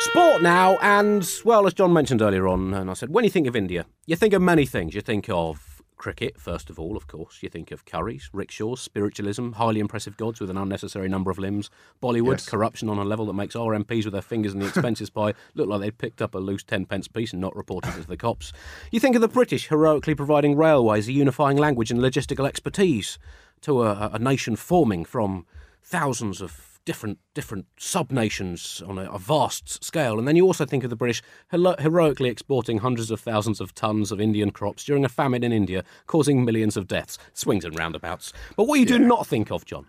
Sport 0.00 0.42
now, 0.42 0.78
and 0.80 1.28
well, 1.44 1.66
as 1.66 1.74
John 1.74 1.92
mentioned 1.92 2.22
earlier 2.22 2.46
on, 2.46 2.72
and 2.72 2.90
I 2.90 2.94
said, 2.94 3.10
when 3.10 3.24
you 3.24 3.30
think 3.30 3.46
of 3.46 3.56
India, 3.56 3.84
you 4.06 4.16
think 4.16 4.32
of 4.32 4.40
many 4.42 4.64
things. 4.64 4.94
You 4.94 5.00
think 5.00 5.28
of 5.28 5.73
cricket, 5.96 6.40
first 6.40 6.70
of 6.70 6.78
all, 6.78 6.96
of 6.96 7.06
course. 7.06 7.38
You 7.42 7.48
think 7.48 7.70
of 7.70 7.84
curries, 7.84 8.28
rickshaws, 8.32 8.80
spiritualism, 8.80 9.52
highly 9.52 9.80
impressive 9.80 10.16
gods 10.16 10.40
with 10.40 10.50
an 10.50 10.56
unnecessary 10.56 11.08
number 11.08 11.30
of 11.30 11.38
limbs, 11.38 11.70
Bollywood, 12.02 12.32
Yes. 12.32 12.48
corruption 12.48 12.88
on 12.88 12.98
a 12.98 13.04
level 13.04 13.26
that 13.26 13.32
makes 13.34 13.54
RMPs 13.54 14.04
with 14.04 14.12
their 14.12 14.22
fingers 14.22 14.52
in 14.52 14.60
the 14.60 14.66
expenses 14.66 15.10
pie 15.10 15.34
look 15.54 15.68
like 15.68 15.80
they'd 15.80 15.98
picked 15.98 16.20
up 16.20 16.34
a 16.34 16.38
loose 16.38 16.64
10 16.64 16.86
pence 16.86 17.08
piece 17.08 17.32
and 17.32 17.40
not 17.40 17.54
reported 17.56 17.96
it 17.96 18.02
to 18.02 18.08
the 18.08 18.16
cops. 18.16 18.52
You 18.90 19.00
think 19.00 19.14
of 19.14 19.22
the 19.22 19.28
British 19.28 19.68
heroically 19.68 20.14
providing 20.14 20.56
railways, 20.56 21.08
a 21.08 21.12
unifying 21.12 21.56
language, 21.56 21.90
and 21.90 22.00
logistical 22.00 22.46
expertise 22.46 23.18
to 23.62 23.82
a, 23.82 24.10
a 24.12 24.18
nation 24.18 24.56
forming 24.56 25.04
from 25.04 25.46
thousands 25.82 26.40
of 26.40 26.73
different 26.84 27.18
different 27.34 27.66
sub 27.78 28.10
nations 28.10 28.82
on 28.86 28.98
a, 28.98 29.10
a 29.10 29.18
vast 29.18 29.82
scale. 29.82 30.18
And 30.18 30.28
then 30.28 30.36
you 30.36 30.44
also 30.46 30.64
think 30.64 30.84
of 30.84 30.90
the 30.90 30.96
British 30.96 31.22
hero- 31.50 31.76
heroically 31.78 32.28
exporting 32.28 32.78
hundreds 32.78 33.10
of 33.10 33.20
thousands 33.20 33.60
of 33.60 33.74
tons 33.74 34.12
of 34.12 34.20
Indian 34.20 34.50
crops 34.50 34.84
during 34.84 35.04
a 35.04 35.08
famine 35.08 35.42
in 35.42 35.52
India, 35.52 35.84
causing 36.06 36.44
millions 36.44 36.76
of 36.76 36.86
deaths. 36.86 37.18
Swings 37.32 37.64
and 37.64 37.78
roundabouts. 37.78 38.32
But 38.56 38.68
what 38.68 38.78
you 38.78 38.86
do 38.86 38.98
not 38.98 39.26
think 39.26 39.50
of, 39.50 39.64
John, 39.64 39.86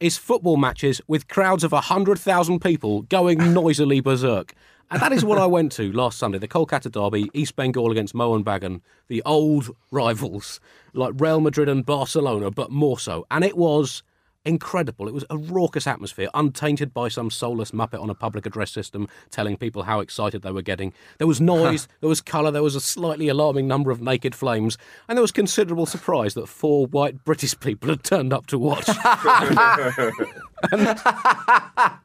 is 0.00 0.16
football 0.16 0.56
matches 0.56 1.00
with 1.06 1.28
crowds 1.28 1.62
of 1.62 1.72
100,000 1.72 2.60
people 2.60 3.02
going 3.02 3.38
noisily 3.54 4.00
berserk. 4.00 4.54
And 4.92 5.00
that 5.00 5.12
is 5.12 5.24
what 5.24 5.38
I 5.38 5.46
went 5.46 5.70
to 5.72 5.92
last 5.92 6.18
Sunday 6.18 6.38
the 6.38 6.48
Kolkata 6.48 6.90
Derby, 6.90 7.30
East 7.32 7.54
Bengal 7.54 7.92
against 7.92 8.12
Mohun 8.12 8.42
Bagan, 8.42 8.80
the 9.06 9.22
old 9.24 9.70
rivals 9.92 10.58
like 10.94 11.14
Real 11.16 11.40
Madrid 11.40 11.68
and 11.68 11.86
Barcelona, 11.86 12.50
but 12.50 12.72
more 12.72 12.98
so. 12.98 13.24
And 13.30 13.44
it 13.44 13.56
was 13.56 14.02
incredible. 14.44 15.08
It 15.08 15.14
was 15.14 15.24
a 15.30 15.36
raucous 15.36 15.86
atmosphere, 15.86 16.28
untainted 16.34 16.94
by 16.94 17.08
some 17.08 17.30
soulless 17.30 17.72
muppet 17.72 18.00
on 18.00 18.10
a 18.10 18.14
public 18.14 18.46
address 18.46 18.70
system 18.70 19.08
telling 19.30 19.56
people 19.56 19.84
how 19.84 20.00
excited 20.00 20.42
they 20.42 20.52
were 20.52 20.62
getting. 20.62 20.92
There 21.18 21.26
was 21.26 21.40
noise, 21.56 21.88
there 22.00 22.08
was 22.08 22.20
colour, 22.20 22.50
there 22.50 22.62
was 22.62 22.74
a 22.74 22.80
slightly 22.80 23.28
alarming 23.28 23.68
number 23.68 23.90
of 23.90 24.00
naked 24.00 24.34
flames, 24.34 24.78
and 25.08 25.16
there 25.16 25.22
was 25.22 25.32
considerable 25.32 25.86
surprise 25.86 26.34
that 26.34 26.48
four 26.48 26.86
white 26.86 27.24
British 27.24 27.58
people 27.58 27.90
had 27.90 28.02
turned 28.02 28.32
up 28.32 28.46
to 28.46 28.58
watch. 28.58 28.86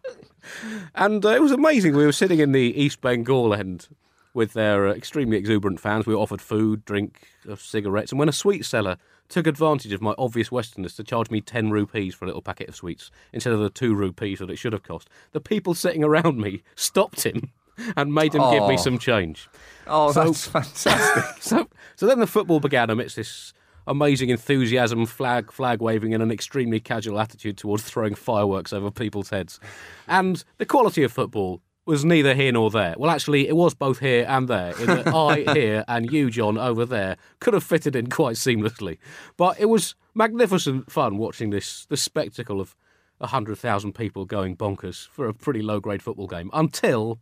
And 0.94 1.26
uh, 1.26 1.30
it 1.30 1.42
was 1.42 1.52
amazing. 1.52 1.96
We 1.96 2.06
were 2.06 2.12
sitting 2.12 2.40
in 2.40 2.52
the 2.52 2.80
East 2.80 3.02
Bengal 3.02 3.54
end 3.54 3.88
with 4.34 4.54
their 4.54 4.88
uh, 4.88 4.94
extremely 4.94 5.38
exuberant 5.38 5.80
fans. 5.80 6.06
We 6.06 6.14
were 6.14 6.22
offered 6.22 6.42
food, 6.42 6.86
drink, 6.86 7.28
uh, 7.50 7.56
cigarettes. 7.56 8.12
And 8.12 8.20
when 8.20 8.30
a 8.30 8.34
sweet 8.34 8.66
seller 8.66 8.98
took 9.30 9.48
advantage 9.48 9.92
of 9.94 10.02
my 10.02 10.14
obvious 10.18 10.50
Westernness 10.50 10.96
to 10.98 11.04
charge 11.04 11.30
me 11.32 11.42
10 11.42 11.72
rupees 11.72 12.14
for 12.16 12.26
a 12.26 12.28
little 12.28 12.42
packet 12.42 12.70
of 12.70 12.76
sweets 12.76 13.10
instead 13.34 13.54
of 13.54 13.60
the 13.60 13.70
2 13.70 13.96
rupees 13.96 14.40
that 14.40 14.50
it 14.50 14.58
should 14.58 14.74
have 14.74 14.84
cost, 14.84 15.10
the 15.32 15.42
people 15.42 15.74
sitting 15.74 16.04
around 16.04 16.38
me 16.40 16.62
stopped 16.76 17.24
him 17.24 17.52
and 17.98 18.14
made 18.14 18.34
him 18.36 18.42
give 18.52 18.68
me 18.68 18.76
Oh. 18.76 18.78
some 18.78 18.98
change. 18.98 19.50
Oh, 19.88 20.12
So- 20.12 20.24
that's 20.26 20.48
fantastic. 20.86 21.24
So, 21.42 21.68
so 21.96 22.06
then 22.08 22.20
the 22.20 22.28
football 22.28 22.60
began 22.60 22.90
amidst 22.90 23.16
this 23.18 23.54
amazing 23.88 24.30
enthusiasm, 24.30 25.06
flag 25.06 25.52
flag 25.52 25.80
waving, 25.82 26.14
and 26.14 26.24
an 26.24 26.32
extremely 26.32 26.80
casual 26.80 27.20
attitude 27.20 27.58
towards 27.58 27.84
throwing 27.84 28.16
fireworks 28.16 28.74
over 28.74 28.90
people's 28.90 29.30
heads. 29.30 29.60
And 30.08 30.44
the 30.58 30.66
quality 30.66 31.04
of 31.04 31.12
football 31.12 31.62
was 31.86 32.04
neither 32.04 32.34
here 32.34 32.52
nor 32.52 32.72
there. 32.72 32.96
Well, 32.98 33.12
actually, 33.12 33.48
it 33.48 33.56
was 33.56 33.74
both 33.74 34.00
here 34.00 34.26
and 34.28 34.48
there. 34.48 34.78
In 34.80 34.88
that 34.88 35.08
I 35.14 35.46
here 35.54 35.84
and 35.88 36.12
you, 36.12 36.30
John, 36.30 36.58
over 36.58 36.86
there, 36.86 37.18
could 37.40 37.54
have 37.54 37.64
fitted 37.64 37.96
in 37.96 38.08
quite 38.08 38.36
seamlessly. 38.36 38.98
But 39.38 39.60
it 39.60 39.66
was 39.66 39.96
magnificent 40.14 40.92
fun 40.92 41.18
watching 41.18 41.50
this 41.50 41.86
the 41.86 41.98
spectacle 41.98 42.60
of 42.60 42.76
hundred 43.22 43.58
thousand 43.58 43.94
people 43.94 44.26
going 44.26 44.56
bonkers 44.56 45.08
for 45.08 45.28
a 45.28 45.34
pretty 45.34 45.62
low 45.62 45.80
grade 45.80 46.02
football 46.02 46.28
game 46.28 46.50
until 46.54 47.20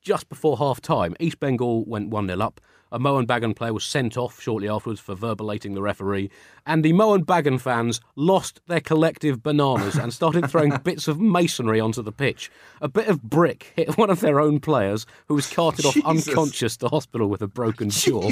just 0.00 0.28
before 0.28 0.56
half 0.56 0.80
time, 0.80 1.14
East 1.20 1.40
Bengal 1.40 1.84
went 1.84 2.08
1 2.08 2.26
0 2.26 2.40
up. 2.40 2.60
A 2.92 2.98
Mohun 2.98 3.24
Bagan 3.24 3.54
player 3.54 3.72
was 3.72 3.84
sent 3.84 4.16
off 4.16 4.40
shortly 4.40 4.68
afterwards 4.68 4.98
for 4.98 5.14
verbalating 5.14 5.74
the 5.74 5.82
referee. 5.82 6.28
And 6.66 6.84
the 6.84 6.92
Mohun 6.92 7.24
Bagan 7.24 7.60
fans 7.60 8.00
lost 8.16 8.60
their 8.66 8.80
collective 8.80 9.44
bananas 9.44 9.94
and 9.94 10.12
started 10.12 10.50
throwing 10.50 10.76
bits 10.82 11.06
of 11.06 11.20
masonry 11.20 11.78
onto 11.78 12.02
the 12.02 12.10
pitch. 12.10 12.50
A 12.80 12.88
bit 12.88 13.06
of 13.06 13.22
brick 13.22 13.72
hit 13.76 13.96
one 13.96 14.10
of 14.10 14.20
their 14.20 14.40
own 14.40 14.58
players, 14.58 15.06
who 15.28 15.34
was 15.34 15.48
carted 15.48 15.84
off 15.84 15.96
unconscious 16.04 16.76
to 16.78 16.88
hospital 16.88 17.28
with 17.28 17.42
a 17.42 17.46
broken 17.46 17.90
jaw. 17.90 18.30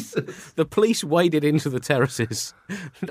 The 0.57 0.67
police 0.69 1.05
waded 1.05 1.45
into 1.45 1.71
the 1.71 1.81
terraces 1.81 2.53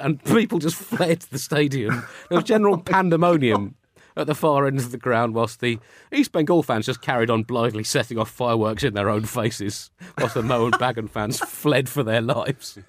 and 0.01 0.22
people 0.26 0.60
just 0.60 0.76
fled 0.76 1.22
the 1.22 1.39
stadium. 1.39 2.03
There 2.28 2.38
was 2.38 2.43
general 2.43 2.78
pandemonium 2.78 3.76
at 4.18 4.28
the 4.28 4.36
far 4.36 4.65
end 4.65 4.80
of 4.80 4.91
the 4.91 4.97
ground, 4.97 5.36
whilst 5.36 5.59
the 5.59 5.80
East 6.11 6.32
Bengal 6.32 6.63
fans 6.63 6.88
just 6.88 7.01
carried 7.01 7.30
on 7.30 7.43
blithely 7.43 7.84
setting 7.84 8.18
off 8.18 8.30
fireworks 8.30 8.84
in 8.84 8.95
their 8.95 9.09
own 9.09 9.24
faces, 9.24 9.91
whilst 10.18 10.34
the 10.34 10.41
Mohun 10.41 10.72
Bagan 10.74 11.09
fans 11.09 11.39
fled 11.39 11.88
for 11.88 12.03
their 12.03 12.22
lives. 12.22 12.80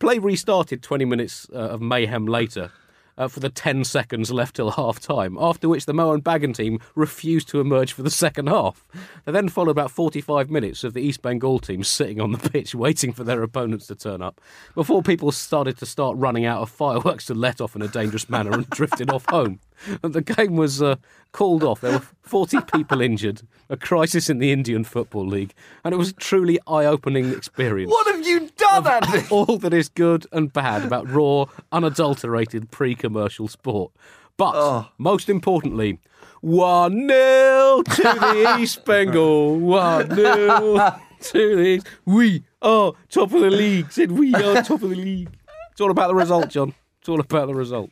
Play 0.00 0.18
restarted 0.18 0.82
20 0.82 1.04
minutes 1.04 1.46
uh, 1.54 1.58
of 1.58 1.80
mayhem 1.80 2.26
later. 2.26 2.72
Uh, 3.18 3.28
for 3.28 3.40
the 3.40 3.50
10 3.50 3.84
seconds 3.84 4.30
left 4.32 4.56
till 4.56 4.70
half 4.70 4.98
time, 4.98 5.36
after 5.38 5.68
which 5.68 5.84
the 5.84 5.92
Mohun 5.92 6.22
Bagan 6.22 6.56
team 6.56 6.80
refused 6.94 7.46
to 7.48 7.60
emerge 7.60 7.92
for 7.92 8.02
the 8.02 8.10
second 8.10 8.46
half. 8.46 8.88
They 9.26 9.32
then 9.32 9.50
followed 9.50 9.72
about 9.72 9.90
45 9.90 10.48
minutes 10.48 10.82
of 10.82 10.94
the 10.94 11.02
East 11.02 11.20
Bengal 11.20 11.58
team 11.58 11.84
sitting 11.84 12.22
on 12.22 12.32
the 12.32 12.38
pitch 12.50 12.74
waiting 12.74 13.12
for 13.12 13.22
their 13.22 13.42
opponents 13.42 13.86
to 13.88 13.94
turn 13.94 14.22
up, 14.22 14.40
before 14.74 15.02
people 15.02 15.30
started 15.30 15.76
to 15.76 15.86
start 15.86 16.16
running 16.16 16.46
out 16.46 16.62
of 16.62 16.70
fireworks 16.70 17.26
to 17.26 17.34
let 17.34 17.60
off 17.60 17.76
in 17.76 17.82
a 17.82 17.88
dangerous 17.88 18.30
manner 18.30 18.52
and 18.52 18.70
drifted 18.70 19.10
off 19.10 19.26
home. 19.28 19.60
And 20.02 20.12
the 20.14 20.22
game 20.22 20.56
was 20.56 20.80
uh, 20.82 20.96
called 21.32 21.62
off. 21.64 21.80
There 21.80 21.92
were 21.92 22.06
40 22.22 22.58
people 22.74 23.00
injured, 23.00 23.42
a 23.68 23.76
crisis 23.76 24.28
in 24.30 24.38
the 24.38 24.52
Indian 24.52 24.84
Football 24.84 25.26
League, 25.26 25.54
and 25.84 25.92
it 25.94 25.96
was 25.96 26.10
a 26.10 26.14
truly 26.14 26.58
eye 26.66 26.84
opening 26.84 27.30
experience. 27.32 27.90
what 27.90 28.14
have 28.14 28.26
you 28.26 28.48
done, 28.56 28.86
Andy? 28.86 29.26
All 29.30 29.58
that 29.58 29.72
is 29.74 29.88
good 29.88 30.26
and 30.32 30.52
bad 30.52 30.84
about 30.84 31.08
raw, 31.10 31.46
unadulterated 31.72 32.70
pre 32.70 32.94
commercial 32.94 33.48
sport. 33.48 33.92
But 34.36 34.52
Oh. 34.54 34.88
most 34.98 35.28
importantly, 35.28 35.98
1 36.40 37.08
0 37.08 37.82
to 37.82 38.02
the 38.02 38.56
East 38.58 38.84
Bengal. 38.84 39.58
1 39.58 40.14
0 40.14 40.98
to 41.20 41.56
the 41.56 41.62
East. 41.62 41.86
We 42.04 42.42
are 42.60 42.94
top 43.08 43.32
of 43.32 43.40
the 43.40 43.50
league. 43.50 43.92
Said 43.92 44.12
we 44.12 44.34
are 44.34 44.54
top 44.62 44.82
of 44.82 44.90
the 44.90 44.96
league. 44.96 45.28
It's 45.70 45.80
all 45.80 45.90
about 45.90 46.08
the 46.08 46.14
result, 46.14 46.48
John. 46.48 46.74
It's 47.00 47.08
all 47.08 47.20
about 47.20 47.46
the 47.46 47.54
result. 47.54 47.90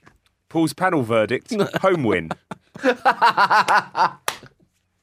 Pools 0.51 0.74
panel 0.74 1.03
verdict: 1.03 1.55
home 1.80 2.05
win. 2.05 2.30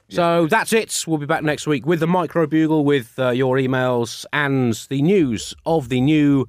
So 0.09 0.47
that's 0.47 0.71
it. 0.71 1.03
We'll 1.05 1.17
be 1.17 1.25
back 1.25 1.43
next 1.43 1.67
week 1.67 1.85
with 1.85 1.99
the 1.99 2.07
micro 2.07 2.47
bugle, 2.47 2.85
with 2.85 3.19
uh, 3.19 3.31
your 3.31 3.57
emails 3.57 4.25
and 4.31 4.73
the 4.87 5.01
news 5.01 5.53
of 5.65 5.89
the 5.89 5.99
new 5.99 6.47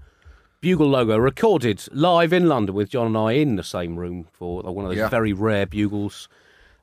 bugle 0.60 0.88
logo 0.90 1.16
recorded 1.16 1.82
live 1.90 2.32
in 2.32 2.46
London 2.48 2.72
with 2.76 2.90
John 2.90 3.08
and 3.08 3.16
I 3.18 3.32
in 3.32 3.56
the 3.56 3.64
same 3.64 3.96
room 3.96 4.26
for 4.32 4.62
one 4.62 4.84
of 4.84 4.90
those 4.92 4.98
Yeah. 4.98 5.08
very 5.08 5.32
rare 5.32 5.66
bugles. 5.66 6.28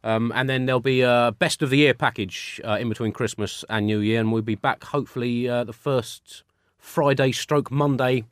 Um, 0.04 0.34
and 0.36 0.50
then 0.50 0.66
there'll 0.66 0.82
be 0.82 1.00
a 1.00 1.34
best 1.40 1.62
of 1.62 1.70
the 1.70 1.78
year 1.78 1.94
package 1.94 2.60
uh, 2.66 2.78
in 2.78 2.90
between 2.90 3.14
Christmas 3.14 3.64
and 3.70 3.86
New 3.86 4.00
Year, 4.00 4.20
and 4.20 4.34
we'll 4.34 4.42
be 4.42 4.56
back 4.56 4.84
hopefully 4.84 5.48
uh, 5.48 5.64
the 5.64 5.72
first 5.74 6.44
Friday 6.78 7.32
stroke 7.32 7.72
Monday 7.72 8.26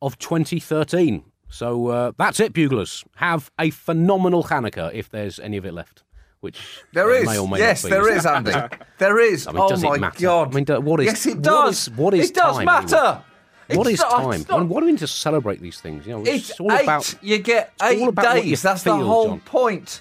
of 0.00 0.16
2013. 0.18 1.24
So 1.50 1.88
uh, 1.88 2.12
that's 2.16 2.40
it, 2.40 2.52
buglers. 2.52 3.04
Have 3.16 3.50
a 3.58 3.70
phenomenal 3.70 4.44
Hanukkah 4.44 4.92
if 4.94 5.10
there's 5.10 5.38
any 5.40 5.56
of 5.56 5.66
it 5.66 5.74
left. 5.74 6.02
Which 6.40 6.58
There 6.94 7.10
uh, 7.10 7.22
may 7.24 7.36
or 7.38 7.46
may 7.48 7.58
yes, 7.58 7.82
not 7.84 7.88
be. 7.88 7.92
there 7.94 8.16
is, 8.16 8.24
Andy. 8.34 8.52
There 8.98 9.18
is. 9.20 9.46
I 9.46 9.52
mean, 9.52 9.60
oh 9.62 9.68
does 9.68 9.82
it 9.82 9.86
my 9.88 9.98
matter? 9.98 10.22
God. 10.22 10.52
I 10.52 10.54
mean, 10.54 10.64
do- 10.64 10.80
what 10.80 11.00
is- 11.00 11.06
Yes, 11.06 11.26
it 11.26 11.42
does. 11.42 11.88
is- 11.88 11.90
what 11.94 12.14
is 12.14 12.30
It 12.30 12.34
does 12.34 12.56
time 12.56 12.64
matter. 12.64 12.96
anyway? 12.96 13.76
What 13.78 13.86
It's 13.88 13.94
is 13.94 14.00
not- 14.00 14.10
time? 14.22 14.46
not- 14.48 14.68
What 14.68 14.80
do 14.80 14.86
we 14.86 14.92
need 14.92 14.98
to 15.00 15.06
celebrate 15.06 15.60
these 15.60 15.80
things? 15.80 16.06
You 16.06 16.12
know, 16.14 16.22
it's, 16.24 16.50
It's 16.50 16.60
all 16.60 16.72
eight. 16.72 16.84
about 16.84 17.14
you 17.20 17.38
get 17.38 17.72
all 17.80 17.88
eight 17.90 18.02
about 18.08 18.24
what 18.24 18.36
you 18.44 18.50
days. 18.50 18.62
That's 18.62 18.82
the 18.84 18.96
whole 18.96 19.26
John. 19.28 19.40
point. 19.40 20.00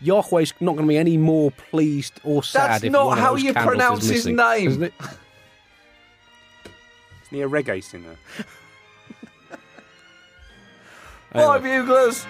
Yahweh's 0.00 0.54
not 0.60 0.72
going 0.72 0.86
to 0.86 0.88
be 0.88 0.96
any 0.96 1.16
more 1.18 1.50
pleased 1.50 2.14
or 2.24 2.42
sad. 2.42 2.70
That's 2.70 2.84
if 2.84 2.92
not 2.92 3.06
one 3.06 3.18
of 3.18 3.24
how 3.24 3.32
those 3.32 3.42
you 3.44 3.52
candles 3.52 3.72
is 3.72 3.76
pronounce 3.78 4.02
his 4.04 4.10
missing, 4.26 4.36
name. 4.36 4.68
isn't 4.68 4.82
it? 4.84 4.94
Isn't 7.24 7.36
he 7.36 7.40
a 7.42 7.48
reggae 7.48 7.84
singer? 7.84 8.16
Bye, 11.32 11.58
buglers. 11.58 12.26